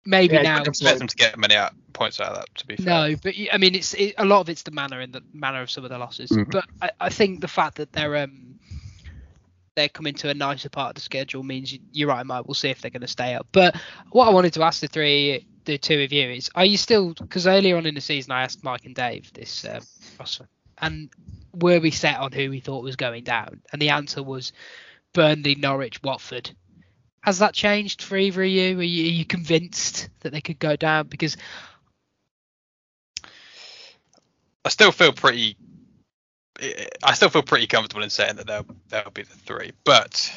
maybe 0.07 0.35
Yeah, 0.35 0.43
now. 0.43 0.59
it's 0.61 0.69
Expect 0.69 0.99
them 0.99 1.09
to 1.09 1.17
get 1.17 1.39
many 1.39 1.55
out, 1.55 1.73
points 1.93 2.21
out 2.21 2.29
of 2.31 2.37
that. 2.37 2.55
To 2.55 2.67
be 2.67 2.77
fair. 2.77 2.87
No, 3.11 3.17
but 3.23 3.35
I 3.53 3.59
mean, 3.59 3.75
it's 3.75 3.93
it, 3.95 4.15
a 4.19 4.25
lot 4.25 4.41
of 4.41 4.49
it's 4.49 4.63
the 4.63 4.71
manner 4.71 5.01
and 5.01 5.13
the 5.13 5.23
manner 5.35 5.61
of 5.61 5.71
some 5.71 5.85
of 5.85 5.91
the 5.91 5.99
losses. 5.99 6.31
Mhm. 6.31 6.51
But 6.51 6.65
I, 6.81 6.91
I 7.01 7.09
think 7.11 7.41
the 7.41 7.49
fact 7.49 7.77
that 7.77 7.93
they're 7.93 8.17
um 8.17 8.55
they're 9.75 9.89
coming 9.91 10.15
to 10.15 10.31
a 10.31 10.35
nicer 10.35 10.71
part 10.71 10.91
of 10.91 10.95
the 10.95 11.01
schedule 11.03 11.43
means 11.43 11.71
you, 11.73 11.81
you're 11.93 12.09
right, 12.09 12.25
Mike. 12.25 12.47
We'll 12.47 12.55
see 12.55 12.71
if 12.71 12.81
they're 12.81 12.91
going 12.91 13.03
to 13.03 13.07
stay 13.09 13.35
up. 13.35 13.47
But 13.53 13.77
what 14.11 14.27
I 14.27 14.31
wanted 14.31 14.55
to 14.55 14.63
ask 14.63 14.81
the 14.81 14.89
three, 14.89 15.47
the 15.67 15.77
two 15.77 16.01
of 16.01 16.13
you 16.13 16.31
is: 16.31 16.49
Are 16.55 16.65
you 16.65 16.79
still? 16.79 17.13
Because 17.13 17.47
earlier 17.47 17.77
on 17.77 17.85
in 17.85 17.95
the 17.95 18.01
season, 18.01 18.33
I 18.33 18.43
asked 18.43 18.65
Mike 18.65 18.87
and 18.87 18.95
Dave 18.95 19.31
this, 19.35 19.67
question, 20.17 20.47
and 20.79 21.11
were 21.53 21.79
we 21.81 21.91
set 21.91 22.19
on 22.19 22.33
who 22.33 22.49
we 22.51 22.61
thought 22.61 22.85
was 22.85 22.97
going 22.97 23.25
down? 23.25 23.61
And 23.73 23.81
the 23.83 23.91
answer 23.91 24.23
was 24.23 24.53
Burnley, 25.13 25.55
Norwich, 25.57 26.03
Watford. 26.03 26.51
Has 27.27 27.41
that 27.41 27.55
changed 27.55 28.03
for 28.03 28.17
either 28.17 28.45
of 28.45 28.49
you? 28.49 28.79
Are 28.79 28.83
you, 28.83 29.05
are 29.05 29.15
you 29.15 29.25
convinced 29.25 30.09
that 30.21 30.33
they 30.33 30.41
could 30.41 30.61
go 30.61 30.77
down? 30.77 31.09
Because 31.09 31.37
I 34.65 34.69
still 34.69 34.93
feel 34.93 35.13
pretty. 35.13 35.57
I 37.03 37.15
still 37.15 37.29
feel 37.29 37.43
pretty 37.43 37.67
comfortable 37.67 38.05
in 38.05 38.11
saying 38.11 38.37
that 38.37 38.47
they'll 38.47 38.65
they'll 38.89 39.11
be 39.11 39.25
the 39.25 39.35
three, 39.35 39.73
but 39.85 40.33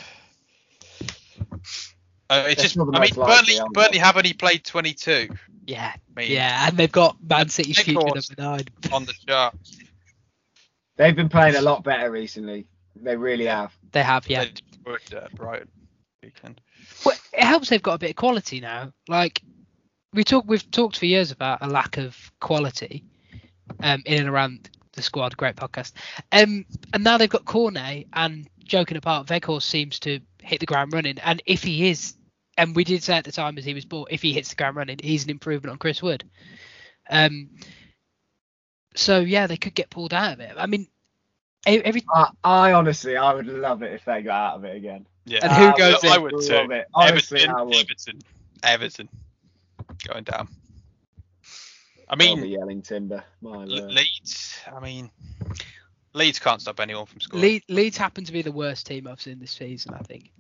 uh, 2.27 2.45
it's 2.47 2.55
They're 2.55 2.55
just. 2.55 2.69
still 2.71 2.89
I 2.95 2.99
mean, 2.99 3.01
most 3.01 3.17
likely, 3.17 3.35
Burnley 3.35 3.59
aren't 3.59 3.73
they? 3.75 3.81
Burnley 3.81 3.97
have 3.99 4.17
only 4.17 4.33
played 4.33 4.65
22. 4.65 5.29
yeah, 5.67 5.93
I 5.95 6.19
mean, 6.19 6.31
Yeah, 6.31 6.67
and 6.67 6.75
they've 6.75 6.91
got 6.91 7.17
Man 7.23 7.49
City's 7.49 7.77
Of 7.77 7.85
future 7.85 7.99
course. 7.99 8.35
number 8.35 8.57
nine. 8.57 8.65
on 8.91 9.05
the 9.05 9.13
chart. 9.27 9.55
They've 10.97 11.15
been 11.15 11.29
playing 11.29 11.55
a 11.55 11.61
lot 11.61 11.83
better 11.83 12.09
recently. 12.09 12.65
They 12.95 13.15
really 13.15 13.45
have. 13.45 13.73
They 13.91 14.03
have, 14.03 14.27
yeah. 14.27 14.45
They 14.45 14.51
destroyed, 14.51 15.23
uh, 15.23 15.27
Brighton 15.35 15.69
weekend. 16.23 16.61
Well, 17.05 17.15
it 17.33 17.43
helps 17.43 17.69
they've 17.69 17.81
got 17.81 17.95
a 17.95 17.99
bit 17.99 18.11
of 18.11 18.15
quality 18.15 18.59
now. 18.59 18.91
Like 19.07 19.41
we 20.13 20.23
talk, 20.23 20.45
we've 20.47 20.69
talked 20.71 20.97
for 20.97 21.05
years 21.05 21.31
about 21.31 21.59
a 21.61 21.67
lack 21.67 21.97
of 21.97 22.31
quality 22.39 23.03
um, 23.81 24.01
in 24.05 24.19
and 24.19 24.29
around 24.29 24.69
the 24.93 25.01
squad. 25.01 25.37
Great 25.37 25.55
podcast. 25.55 25.93
Um, 26.31 26.65
and 26.93 27.03
now 27.03 27.17
they've 27.17 27.29
got 27.29 27.45
Cornet 27.45 28.07
and 28.13 28.47
joking 28.65 28.97
apart, 28.97 29.27
Weghorst 29.27 29.63
seems 29.63 29.99
to 29.99 30.19
hit 30.41 30.59
the 30.59 30.65
ground 30.65 30.93
running. 30.93 31.19
And 31.19 31.41
if 31.45 31.63
he 31.63 31.89
is, 31.89 32.15
and 32.57 32.75
we 32.75 32.83
did 32.83 33.03
say 33.03 33.17
at 33.17 33.25
the 33.25 33.31
time 33.31 33.57
as 33.57 33.65
he 33.65 33.73
was 33.73 33.85
bought, 33.85 34.11
if 34.11 34.21
he 34.21 34.33
hits 34.33 34.49
the 34.49 34.55
ground 34.55 34.77
running, 34.77 34.99
he's 35.01 35.23
an 35.23 35.29
improvement 35.29 35.71
on 35.71 35.77
Chris 35.77 36.01
Wood. 36.01 36.23
Um, 37.09 37.49
so 38.95 39.19
yeah, 39.19 39.47
they 39.47 39.57
could 39.57 39.75
get 39.75 39.89
pulled 39.89 40.13
out 40.13 40.33
of 40.33 40.39
it. 40.39 40.53
I 40.57 40.67
mean, 40.67 40.87
every 41.65 42.03
I, 42.13 42.29
I 42.43 42.73
honestly, 42.73 43.17
I 43.17 43.33
would 43.33 43.47
love 43.47 43.83
it 43.83 43.93
if 43.93 44.05
they 44.05 44.21
got 44.21 44.51
out 44.51 44.55
of 44.57 44.65
it 44.65 44.75
again. 44.75 45.05
Yeah, 45.25 45.39
And 45.43 45.51
who 45.51 45.63
uh, 45.63 45.73
I 45.73 45.77
goes 45.77 46.03
would 46.03 46.11
I 46.11 46.17
would 46.17 46.39
too. 46.41 46.71
it. 46.71 46.87
Honestly, 46.93 47.39
Everton, 47.39 47.55
I 47.55 47.61
would. 47.63 47.75
Everton, 47.75 48.19
Everton, 48.63 49.09
going 50.07 50.23
down. 50.23 50.47
I 52.09 52.15
mean, 52.15 52.41
be 52.41 52.49
yelling 52.49 52.81
timber. 52.81 53.23
My 53.41 53.65
Le- 53.65 53.87
Leeds. 53.87 54.59
I 54.73 54.79
mean, 54.79 55.11
Leeds 56.13 56.39
can't 56.39 56.61
stop 56.61 56.79
anyone 56.79 57.05
from 57.05 57.21
scoring. 57.21 57.61
Le- 57.69 57.73
Leeds 57.73 57.97
happen 57.97 58.25
to 58.25 58.31
be 58.31 58.41
the 58.41 58.51
worst 58.51 58.87
team 58.87 59.07
I've 59.07 59.21
seen 59.21 59.39
this 59.39 59.51
season. 59.51 59.93
I 59.93 59.99
think. 59.99 60.31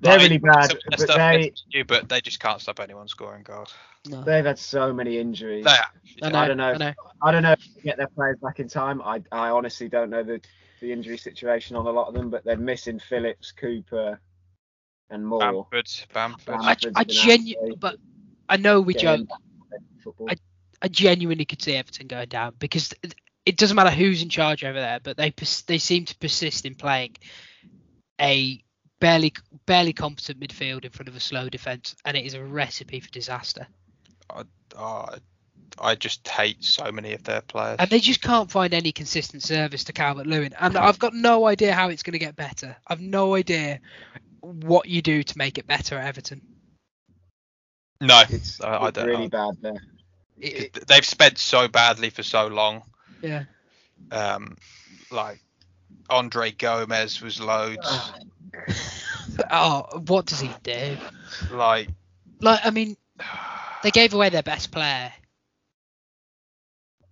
They're 0.00 0.12
Like, 0.18 0.22
really 0.22 0.38
bad, 0.38 0.68
some 0.70 0.76
of 0.78 0.82
the 0.84 0.90
but 0.90 1.00
stuff 1.00 1.16
they 1.16 1.52
you, 1.68 1.84
but 1.84 2.08
they 2.08 2.20
just 2.20 2.40
can't 2.40 2.60
stop 2.60 2.80
anyone 2.80 3.06
scoring 3.08 3.42
goals. 3.42 3.72
No. 4.08 4.22
they've 4.22 4.44
had 4.44 4.58
so 4.58 4.92
many 4.94 5.18
injuries. 5.18 5.64
They 5.64 5.70
are. 5.70 5.90
I 6.22 6.30
know. 6.30 6.38
I 6.38 6.48
don't 6.48 6.56
know. 6.56 6.70
I 6.72 6.76
know. 6.78 6.92
I 7.22 7.32
don't 7.32 7.42
know 7.42 7.52
if 7.52 7.74
they 7.74 7.82
get 7.82 7.98
their 7.98 8.06
players 8.08 8.38
back 8.42 8.60
in 8.60 8.68
time. 8.68 9.02
I 9.02 9.22
I 9.30 9.50
honestly 9.50 9.88
don't 9.90 10.08
know 10.10 10.22
the 10.22 10.40
the 10.80 10.90
injury 10.92 11.18
situation 11.18 11.76
on 11.76 11.86
a 11.86 11.90
lot 11.90 12.08
of 12.08 12.14
them, 12.14 12.30
but 12.30 12.44
they're 12.44 12.56
missing 12.56 12.98
Phillips, 12.98 13.52
Cooper, 13.52 14.18
and 15.10 15.26
more. 15.26 15.66
Bamford, 15.70 15.90
Bamford. 16.14 16.54
I, 16.54 16.74
Bamford's 16.74 16.92
I 16.96 17.04
been 17.04 17.14
genu- 17.14 17.56
out, 17.72 17.80
but 17.80 17.96
I 18.48 18.56
know 18.56 18.80
we 18.80 18.94
joke. 18.94 19.28
back 19.28 19.38
to 19.80 20.02
football. 20.02 20.30
I- 20.30 20.36
I 20.82 20.88
genuinely 20.88 21.44
could 21.44 21.60
see 21.60 21.74
Everton 21.76 22.06
going 22.06 22.28
down 22.30 22.54
because 22.58 22.94
it- 23.02 23.14
it 23.44 23.56
doesn't 23.58 23.76
matter 23.76 23.90
who's 23.90 24.22
in 24.22 24.30
charge 24.30 24.64
over 24.64 24.80
there, 24.80 24.98
but 25.02 25.18
they 25.18 25.34
they 25.66 25.76
seem 25.76 26.06
to 26.06 26.16
persist 26.16 26.64
in 26.64 26.74
playing 26.74 27.16
a 28.18 28.62
barely 29.00 29.32
barely 29.66 29.92
competent 29.92 30.38
midfield 30.40 30.84
in 30.84 30.90
front 30.90 31.08
of 31.08 31.16
a 31.16 31.20
slow 31.20 31.48
defense, 31.48 31.96
and 32.04 32.16
it 32.16 32.24
is 32.24 32.34
a 32.34 32.42
recipe 32.44 33.00
for 33.00 33.10
disaster. 33.10 33.66
Oh, 34.76 35.08
I 35.80 35.94
just 35.94 36.26
hate 36.28 36.62
so 36.62 36.90
many 36.92 37.12
of 37.14 37.22
their 37.24 37.40
players. 37.40 37.76
And 37.78 37.90
they 37.90 38.00
just 38.00 38.22
can't 38.22 38.50
find 38.50 38.74
any 38.74 38.92
consistent 38.92 39.42
service 39.42 39.84
to 39.84 39.92
Calvert 39.92 40.26
Lewin, 40.26 40.52
and 40.60 40.76
I've 40.76 40.98
got 40.98 41.14
no 41.14 41.46
idea 41.46 41.72
how 41.74 41.88
it's 41.88 42.02
going 42.02 42.12
to 42.12 42.18
get 42.18 42.36
better. 42.36 42.76
I've 42.86 43.00
no 43.00 43.34
idea 43.34 43.80
what 44.40 44.88
you 44.88 45.02
do 45.02 45.22
to 45.22 45.38
make 45.38 45.58
it 45.58 45.66
better 45.66 45.98
at 45.98 46.06
Everton. 46.06 46.40
no, 48.00 48.22
it's, 48.28 48.60
I- 48.60 48.76
I 48.76 48.88
it's 48.88 48.96
don't 48.98 49.06
really 49.08 49.28
know. 49.28 49.52
bad 49.52 49.56
there. 49.62 49.82
It- 50.38 50.76
it- 50.76 50.86
they've 50.86 51.04
spent 51.04 51.38
so 51.38 51.68
badly 51.68 52.10
for 52.10 52.22
so 52.22 52.46
long. 52.46 52.82
yeah. 53.22 53.44
Um, 54.10 54.56
like 55.10 55.40
Andre 56.08 56.52
Gomes 56.52 57.20
was 57.20 57.38
loads. 57.40 57.86
Oh, 59.50 59.86
what 60.06 60.26
does 60.26 60.40
he 60.40 60.50
do? 60.62 60.96
like 61.52 61.88
Like, 62.40 62.60
I 62.64 62.70
mean, 62.70 62.96
they 63.82 63.90
gave 63.90 64.12
away 64.12 64.28
their 64.28 64.42
best 64.42 64.70
player 64.70 65.12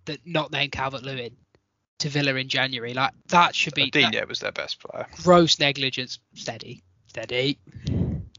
that 0.05 0.19
not 0.25 0.51
named 0.51 0.71
Calvert 0.71 1.03
Lewin 1.03 1.35
to 1.99 2.09
Villa 2.09 2.35
in 2.35 2.49
January. 2.49 2.93
Like 2.93 3.13
that 3.27 3.55
should 3.55 3.73
be 3.73 3.89
that 3.91 4.11
Adinho 4.11 4.27
was 4.27 4.39
their 4.39 4.51
best 4.51 4.79
player. 4.79 5.07
gross 5.23 5.59
negligence. 5.59 6.19
Steady, 6.33 6.83
steady. 7.07 7.59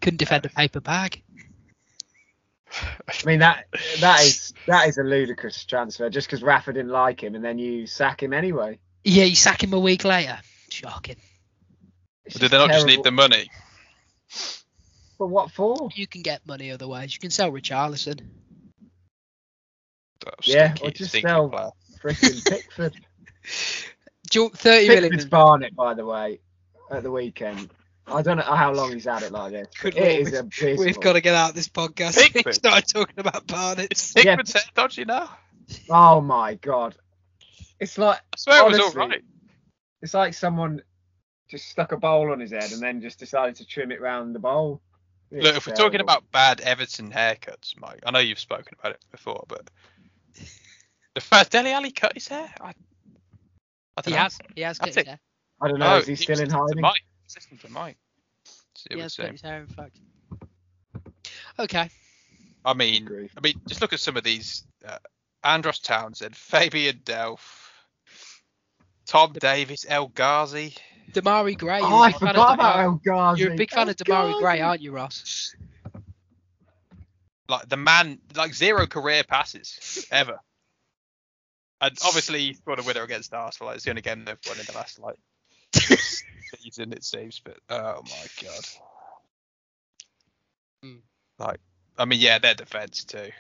Couldn't 0.01 0.19
defend 0.19 0.47
a 0.47 0.51
paper 0.51 0.81
bag. 0.81 1.23
I 2.73 3.27
mean 3.27 3.41
that 3.41 3.67
that 4.01 4.21
is 4.21 4.53
that 4.67 4.89
is 4.89 4.99
a 4.99 5.03
ludicrous 5.03 5.65
transfer. 5.65 6.09
Just 6.11 6.29
because 6.29 6.43
Rafa 6.43 6.73
didn't 6.73 6.93
like 6.93 7.23
him, 7.23 7.35
and 7.35 7.45
then 7.45 7.59
you 7.59 7.87
sack 7.87 8.23
him 8.23 8.33
anyway. 8.33 8.79
Yeah, 9.05 9.25
you 9.25 9.37
sack 9.37 9.63
him 9.63 9.73
a 9.73 9.81
week 9.81 10.05
later. 10.05 10.39
Shocking. 10.69 11.17
It's 12.31 12.39
Did 12.39 12.51
they 12.51 12.59
not 12.59 12.71
just 12.71 12.87
need 12.87 13.03
the 13.03 13.11
money? 13.11 13.51
But 15.19 15.27
what 15.27 15.51
for? 15.51 15.89
You 15.95 16.07
can 16.07 16.23
get 16.23 16.47
money 16.47 16.71
otherwise. 16.71 17.13
You 17.13 17.21
can 17.21 17.31
sell 17.31 17.51
Richarlison. 17.53 18.21
That 20.25 20.35
Yeah, 20.47 20.75
stinky, 20.75 20.87
or 20.89 20.91
just 20.93 21.13
sell- 21.21 21.49
player. 21.49 21.71
Freaking 22.03 22.45
Pickford. 22.49 22.95
Do 24.31 24.43
you- 24.45 24.51
Thirty 24.51 24.89
million. 24.89 25.05
Pickford's 25.11 25.25
Barnet, 25.27 25.75
by 25.75 25.95
the 25.95 26.05
way, 26.07 26.41
at 26.91 27.03
the 27.03 27.11
weekend. 27.11 27.71
I 28.07 28.23
don't 28.23 28.39
know 28.39 28.43
how 28.43 28.73
long 28.73 28.93
he's 28.93 29.05
had 29.05 29.23
it 29.23 29.31
like 29.33 29.53
this. 29.53 29.69
Good 29.81 29.97
it 29.97 30.01
lord, 30.03 30.25
we've- 30.25 30.37
abysmal. 30.37 30.85
We've 30.87 31.01
got 31.01 31.13
to 31.15 31.21
get 31.21 31.35
out 31.35 31.51
of 31.51 31.55
this 31.57 31.69
podcast. 31.69 32.17
Pickford. 32.33 32.47
We 32.47 32.53
started 32.53 32.87
talking 32.89 33.15
about 33.19 33.47
Barnett. 33.47 33.93
Is 33.93 34.13
Yeah. 34.17 34.37
Pickford's 34.37 34.53
hair 34.55 34.63
dodgy 34.75 35.05
now? 35.05 35.31
Oh 35.89 36.21
my 36.21 36.55
god! 36.55 36.97
It's 37.79 37.97
like 37.97 38.19
I 38.19 38.37
swear 38.37 38.63
it 38.63 38.71
was 38.71 38.79
Honestly, 38.81 39.01
all 39.03 39.09
right. 39.09 39.23
it's 40.03 40.15
like 40.15 40.35
someone 40.35 40.83
just 41.51 41.69
stuck 41.69 41.93
a 41.93 41.97
bowl 41.97 42.31
on 42.33 42.41
his 42.41 42.53
head 42.53 42.73
and 42.73 42.81
then 42.81 43.01
just 43.01 43.19
decided 43.19 43.57
to 43.57 43.67
trim 43.67 43.91
it 43.93 44.01
round 44.01 44.35
the 44.35 44.39
bowl. 44.39 44.81
It's 45.31 45.45
Look, 45.45 45.57
if 45.57 45.67
we're 45.67 45.75
talking 45.75 46.01
about 46.01 46.31
bad 46.33 46.61
Everton 46.61 47.11
haircuts, 47.11 47.79
Mike, 47.79 48.01
I 48.05 48.11
know 48.11 48.19
you've 48.19 48.39
spoken 48.39 48.77
about 48.79 48.93
it 48.93 49.05
before, 49.11 49.45
but 49.49 49.71
the 51.15 51.21
first 51.21 51.51
Dele 51.51 51.73
Alli 51.73 51.91
cut 51.93 52.15
his 52.15 52.29
hair. 52.29 52.53
I, 52.61 52.69
I 53.97 54.03
don't 54.03 54.07
He 54.07 54.11
know. 54.13 54.17
has. 54.19 54.39
He 54.55 54.61
has. 54.63 54.79
That's 54.79 54.95
cut 54.95 55.05
his 55.05 55.07
hair. 55.09 55.21
I 55.61 55.69
don't 55.69 55.79
know, 55.79 55.95
Oh, 55.95 55.99
is 55.99 56.07
he 56.07 56.13
he 56.15 56.17
still 56.17 56.41
in 56.41 56.51
hiding? 56.51 56.81
Mike. 56.81 57.05
Listen 57.35 57.59
to 57.59 57.71
Mike. 57.71 57.97
See 58.75 58.87
what 58.91 58.97
Yeah, 58.99 59.03
he's 59.05 59.13
split 59.13 59.33
his 59.33 59.43
hair, 59.43 59.61
in 59.61 59.67
fact. 59.69 59.99
Okay. 61.59 61.91
I 62.65 62.75
mean, 62.75 63.03
Agree. 63.07 63.31
I 63.37 63.41
mean, 63.41 63.61
just 63.69 63.81
look 63.81 63.93
at 63.93 64.01
some 64.01 64.17
of 64.17 64.25
these. 64.25 64.65
Uh, 64.87 64.99
Andros 65.45 65.79
Townsend, 65.79 66.37
Fabian 66.37 66.99
Delph, 67.05 67.71
Tom 69.07 69.33
Davies, 69.33 69.87
El 69.89 70.09
Ghazi. 70.09 70.75
Demarai 71.13 71.57
Gray. 71.59 71.81
Oh, 71.83 71.89
you're 71.89 71.97
a 71.97 72.01
I 72.01 72.11
big 72.11 72.19
fan 72.19 72.29
of 72.29 72.35
forgot 72.35 72.55
about 72.55 72.81
El 72.81 73.01
Ghazi. 73.05 73.43
You're 73.43 73.53
a 73.53 73.57
big 73.57 73.71
fan 73.71 73.83
El 73.83 73.91
of 73.91 73.97
Demarai 73.97 74.39
Gray, 74.41 74.61
aren't 74.61 74.83
you, 74.83 74.93
Ross? 74.93 75.55
Like 77.49 77.69
the 77.69 77.77
man, 77.77 78.19
like 78.37 78.55
zero 78.55 78.87
career 78.87 79.25
passes 79.25 80.07
ever. 80.11 80.39
And 81.81 81.97
obviously, 82.05 82.41
he 82.41 82.55
scored 82.55 82.79
a 82.79 82.83
winner 82.83 83.03
against 83.03 83.33
Arsenal. 83.33 83.69
Like, 83.69 83.77
it's 83.77 83.85
the 83.85 83.91
only 83.91 84.03
game 84.03 84.25
they've 84.25 84.39
won 84.47 84.59
in 84.59 84.67
the 84.67 84.73
last 84.73 84.99
like 84.99 85.17
season, 85.75 86.93
it 86.93 87.05
seems. 87.05 87.41
But 87.43 87.57
oh 87.69 88.03
my 88.05 88.27
god. 88.43 88.65
Hmm. 90.83 90.97
Like, 91.39 91.61
I 91.99 92.05
mean, 92.05 92.21
yeah, 92.21 92.39
their 92.39 92.55
defense 92.55 93.05
too. 93.05 93.31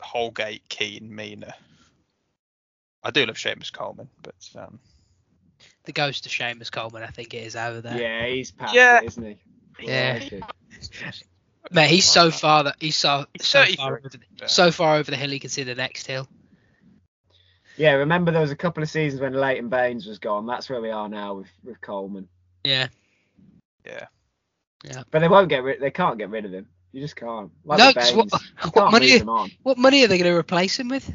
Holgate, 0.00 0.68
Keane, 0.68 1.14
Mina. 1.14 1.54
I 3.02 3.10
do 3.10 3.24
love 3.24 3.36
Seamus 3.36 3.72
Coleman, 3.72 4.08
but 4.22 4.34
um, 4.58 4.80
The 5.86 5.92
ghost 5.92 6.26
of 6.26 6.32
Seamus 6.32 6.70
Coleman, 6.70 7.02
I 7.02 7.06
think 7.08 7.32
it 7.34 7.44
is 7.44 7.56
over 7.56 7.80
there. 7.80 7.96
Yeah, 8.00 8.26
he's 8.26 8.50
past 8.50 8.74
Yeah. 8.74 8.98
it, 9.00 9.04
isn't 9.06 9.24
he? 9.24 9.36
Yeah. 9.86 10.16
is 10.16 10.24
he? 10.28 10.40
Mate, 11.70 11.90
he's 11.90 12.04
so 12.06 12.30
far 12.30 12.64
that 12.64 12.76
he's 12.80 12.96
so 12.96 13.26
He's 13.32 13.46
so 13.46 13.64
far 13.64 13.98
over 13.98 14.08
the, 14.08 14.18
Yeah. 14.40 14.46
so 14.46 14.70
far 14.70 14.96
over 14.96 15.10
the 15.10 15.16
hill 15.16 15.30
he 15.30 15.38
can 15.38 15.50
see 15.50 15.62
the 15.64 15.74
next 15.74 16.06
hill. 16.06 16.28
Yeah, 17.76 17.92
remember 17.92 18.30
there 18.32 18.40
was 18.40 18.50
a 18.52 18.56
couple 18.56 18.82
of 18.82 18.88
seasons 18.88 19.20
when 19.20 19.34
Leighton 19.34 19.68
Baines 19.68 20.06
was 20.06 20.18
gone. 20.18 20.46
That's 20.46 20.68
where 20.70 20.80
we 20.80 20.90
are 20.90 21.08
now 21.08 21.34
with, 21.34 21.48
with 21.62 21.80
Coleman. 21.80 22.28
Yeah. 22.64 22.88
yeah. 23.84 24.06
Yeah. 24.84 25.02
But 25.10 25.18
they 25.20 25.28
won't 25.28 25.48
get 25.48 25.62
rid. 25.62 25.80
They 25.80 25.90
can't 25.90 26.18
get 26.18 26.30
rid 26.30 26.44
of 26.44 26.52
him. 26.52 26.66
You 26.92 27.00
just 27.00 27.16
can't. 27.16 27.50
Like 27.64 27.78
no, 27.78 27.86
with 27.88 27.96
'cause 27.96 28.12
Baines, 28.12 28.32
what, 28.32 28.42
you 28.42 28.48
what 28.62 28.74
can't 28.74 28.92
money 28.92 29.12
move 29.12 29.20
him 29.22 29.28
on. 29.28 29.50
what 29.62 29.78
money 29.78 30.04
are 30.04 30.08
they 30.08 30.18
going 30.18 30.30
to 30.30 30.36
replace 30.36 30.78
him 30.78 30.88
with? 30.88 31.12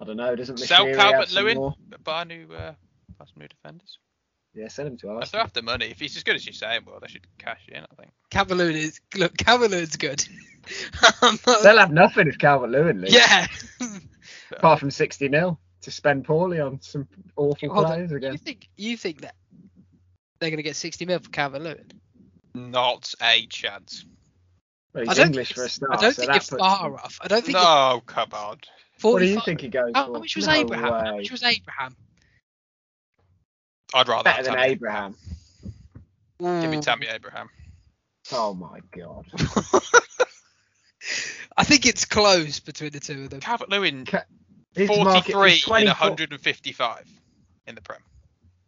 I 0.00 0.04
don't 0.04 0.16
know. 0.16 0.34
Doesn't 0.36 0.58
Sell 0.58 0.86
Calvert 0.92 1.32
Lewin, 1.32 1.56
more? 1.56 1.74
buy 2.04 2.24
new, 2.24 2.46
uh, 2.52 2.74
buy 3.18 3.24
some 3.24 3.38
new 3.40 3.48
defenders. 3.48 3.98
Yeah, 4.54 4.68
send 4.68 4.88
him 4.88 4.96
to 4.98 5.16
If 5.16 5.22
us. 5.24 5.30
they're 5.30 5.40
after 5.40 5.62
money, 5.62 5.86
if 5.86 6.00
he's 6.00 6.16
as 6.16 6.22
good 6.22 6.34
as 6.36 6.46
you 6.46 6.52
say, 6.52 6.78
well, 6.86 6.98
they 7.00 7.08
should 7.08 7.26
cash 7.38 7.66
in. 7.68 7.82
I 7.82 7.94
think. 8.00 8.10
Cavaloon 8.30 8.72
is 8.74 9.00
look. 9.16 9.34
Cavaloon's 9.36 9.96
good. 9.96 10.24
Not- 11.22 11.62
They'll 11.62 11.78
have 11.78 11.92
nothing 11.92 12.26
if 12.28 12.38
Calvert 12.38 12.70
Lewin 12.70 13.00
leaves. 13.02 13.14
yeah. 13.14 13.46
Apart 14.52 14.80
from 14.80 14.90
60 14.90 15.28
nil 15.28 15.58
to 15.82 15.90
spend 15.90 16.24
poorly 16.24 16.60
on 16.60 16.80
some 16.80 17.06
awful 17.36 17.68
Hold 17.72 17.84
on, 17.86 17.92
players 17.92 18.10
You 18.10 18.16
again. 18.16 18.38
think 18.38 18.68
you 18.76 18.96
think 18.96 19.22
that 19.22 19.34
they're 20.38 20.50
going 20.50 20.56
to 20.58 20.62
get 20.62 20.76
60 20.76 21.04
mil 21.06 21.18
for 21.18 21.28
Calvert-Lewin? 21.30 21.90
Not 22.54 23.12
a 23.22 23.46
chance. 23.46 24.04
Well, 24.94 25.04
I 25.04 25.06
he's 25.08 25.16
don't 25.16 25.26
English 25.28 25.48
think 25.48 25.56
for 25.58 25.64
a 25.64 25.68
start. 25.68 25.92
I 25.92 25.96
don't 26.00 26.12
so 26.14 26.22
think 26.22 26.32
that 26.32 26.50
you're 26.50 26.58
puts 26.58 26.62
far 26.78 26.94
off. 26.94 27.18
I 27.22 27.28
don't 27.28 27.44
think. 27.44 27.56
you're 27.58 27.64
No, 27.64 28.02
come 28.06 28.28
on. 28.32 28.56
What 29.02 29.18
do 29.18 29.26
you 29.26 29.40
think 29.40 29.60
he 29.60 29.68
goes 29.68 29.92
How 29.94 30.06
for? 30.06 30.18
much 30.20 30.36
was 30.36 30.46
No 30.46 30.52
Abraham? 30.54 30.92
How 30.92 31.16
much 31.16 31.30
was 31.30 31.42
Abraham? 31.42 31.96
I'd 33.94 34.08
rather 34.08 34.24
Better 34.24 34.36
have 34.36 34.44
than 34.44 34.54
Tammy. 34.54 34.68
Abraham. 34.72 35.16
Give 36.40 36.70
me 36.70 36.76
hmm. 36.76 36.80
Tammy 36.80 37.06
Abraham. 37.06 37.48
Oh 38.32 38.54
my 38.54 38.80
god. 38.90 39.26
I 41.56 41.64
think 41.64 41.86
it's 41.86 42.04
close 42.04 42.60
between 42.60 42.90
the 42.90 43.00
two 43.00 43.24
of 43.24 43.30
them. 43.30 43.40
Calvert 43.40 43.70
Lewin, 43.70 44.04
Ca- 44.04 44.24
43 44.74 45.62
in 45.80 45.86
155 45.86 47.08
in 47.66 47.74
the 47.74 47.80
Prem. 47.80 48.00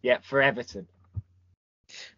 Yeah, 0.03 0.19
for 0.23 0.41
Everton. 0.41 0.87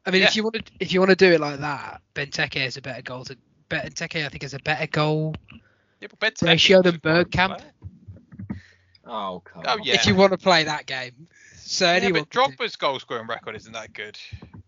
I 0.04 0.10
mean, 0.10 0.22
Yeah. 0.22 0.28
if 0.28 0.36
you 0.36 0.42
want 0.42 0.54
to, 0.56 0.62
if 0.78 0.92
you 0.92 1.00
want 1.00 1.10
to 1.10 1.16
do 1.16 1.32
it 1.32 1.40
like 1.40 1.60
that, 1.60 2.02
Benteke 2.14 2.66
is 2.66 2.76
a 2.76 2.82
better 2.82 3.02
goal 3.02 3.24
to. 3.24 3.36
Benteke, 3.68 4.24
I 4.24 4.28
think, 4.28 4.42
is 4.42 4.54
a 4.54 4.58
better 4.58 4.86
goal 4.88 5.34
Yeah, 6.00 6.08
Benteke 6.20 6.46
ratio 6.46 6.78
was 6.78 6.84
than 6.84 6.96
a 6.96 6.98
quality 6.98 7.30
Bergkamp. 7.30 7.60
Player. 9.04 9.16
Oh, 9.16 9.40
come 9.44 9.62
Oh, 9.66 9.72
on. 9.72 9.82
yeah. 9.84 9.94
If 9.94 10.06
you 10.06 10.14
want 10.14 10.32
to 10.32 10.38
play 10.38 10.64
that 10.64 10.86
game, 10.86 11.26
so 11.56 11.86
Yeah, 11.86 11.92
anyone. 11.92 12.22
but 12.22 12.30
Drogba's 12.30 12.76
goal 12.76 12.98
scoring 12.98 13.26
record 13.26 13.56
isn't 13.56 13.72
that 13.72 13.92
good. 13.92 14.18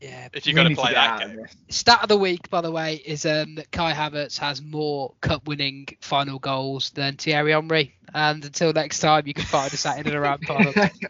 yeah. 0.00 0.28
If 0.32 0.46
you're 0.46 0.54
going 0.54 0.74
to 0.74 0.80
play 0.80 0.94
that 0.94 1.20
game. 1.20 1.36
this. 1.36 1.56
Stat 1.68 2.00
of 2.02 2.08
the 2.08 2.16
week, 2.18 2.48
by 2.50 2.60
the 2.60 2.70
way, 2.70 2.96
is 2.96 3.26
um, 3.26 3.54
that 3.56 3.70
Kai 3.70 3.92
Havertz 3.92 4.38
has 4.38 4.62
more 4.62 5.14
cup-winning 5.20 5.86
final 6.00 6.38
goals 6.38 6.90
than 6.90 7.16
Thierry 7.16 7.52
Henry. 7.52 7.94
And 8.14 8.44
until 8.44 8.72
next 8.72 8.98
time, 9.00 9.26
you 9.26 9.34
can 9.34 9.44
find 9.44 9.72
us 9.72 9.86
at 9.86 9.98
in 9.98 10.06
and 10.06 10.14
around 10.16 10.42
Parliament. 10.42 10.92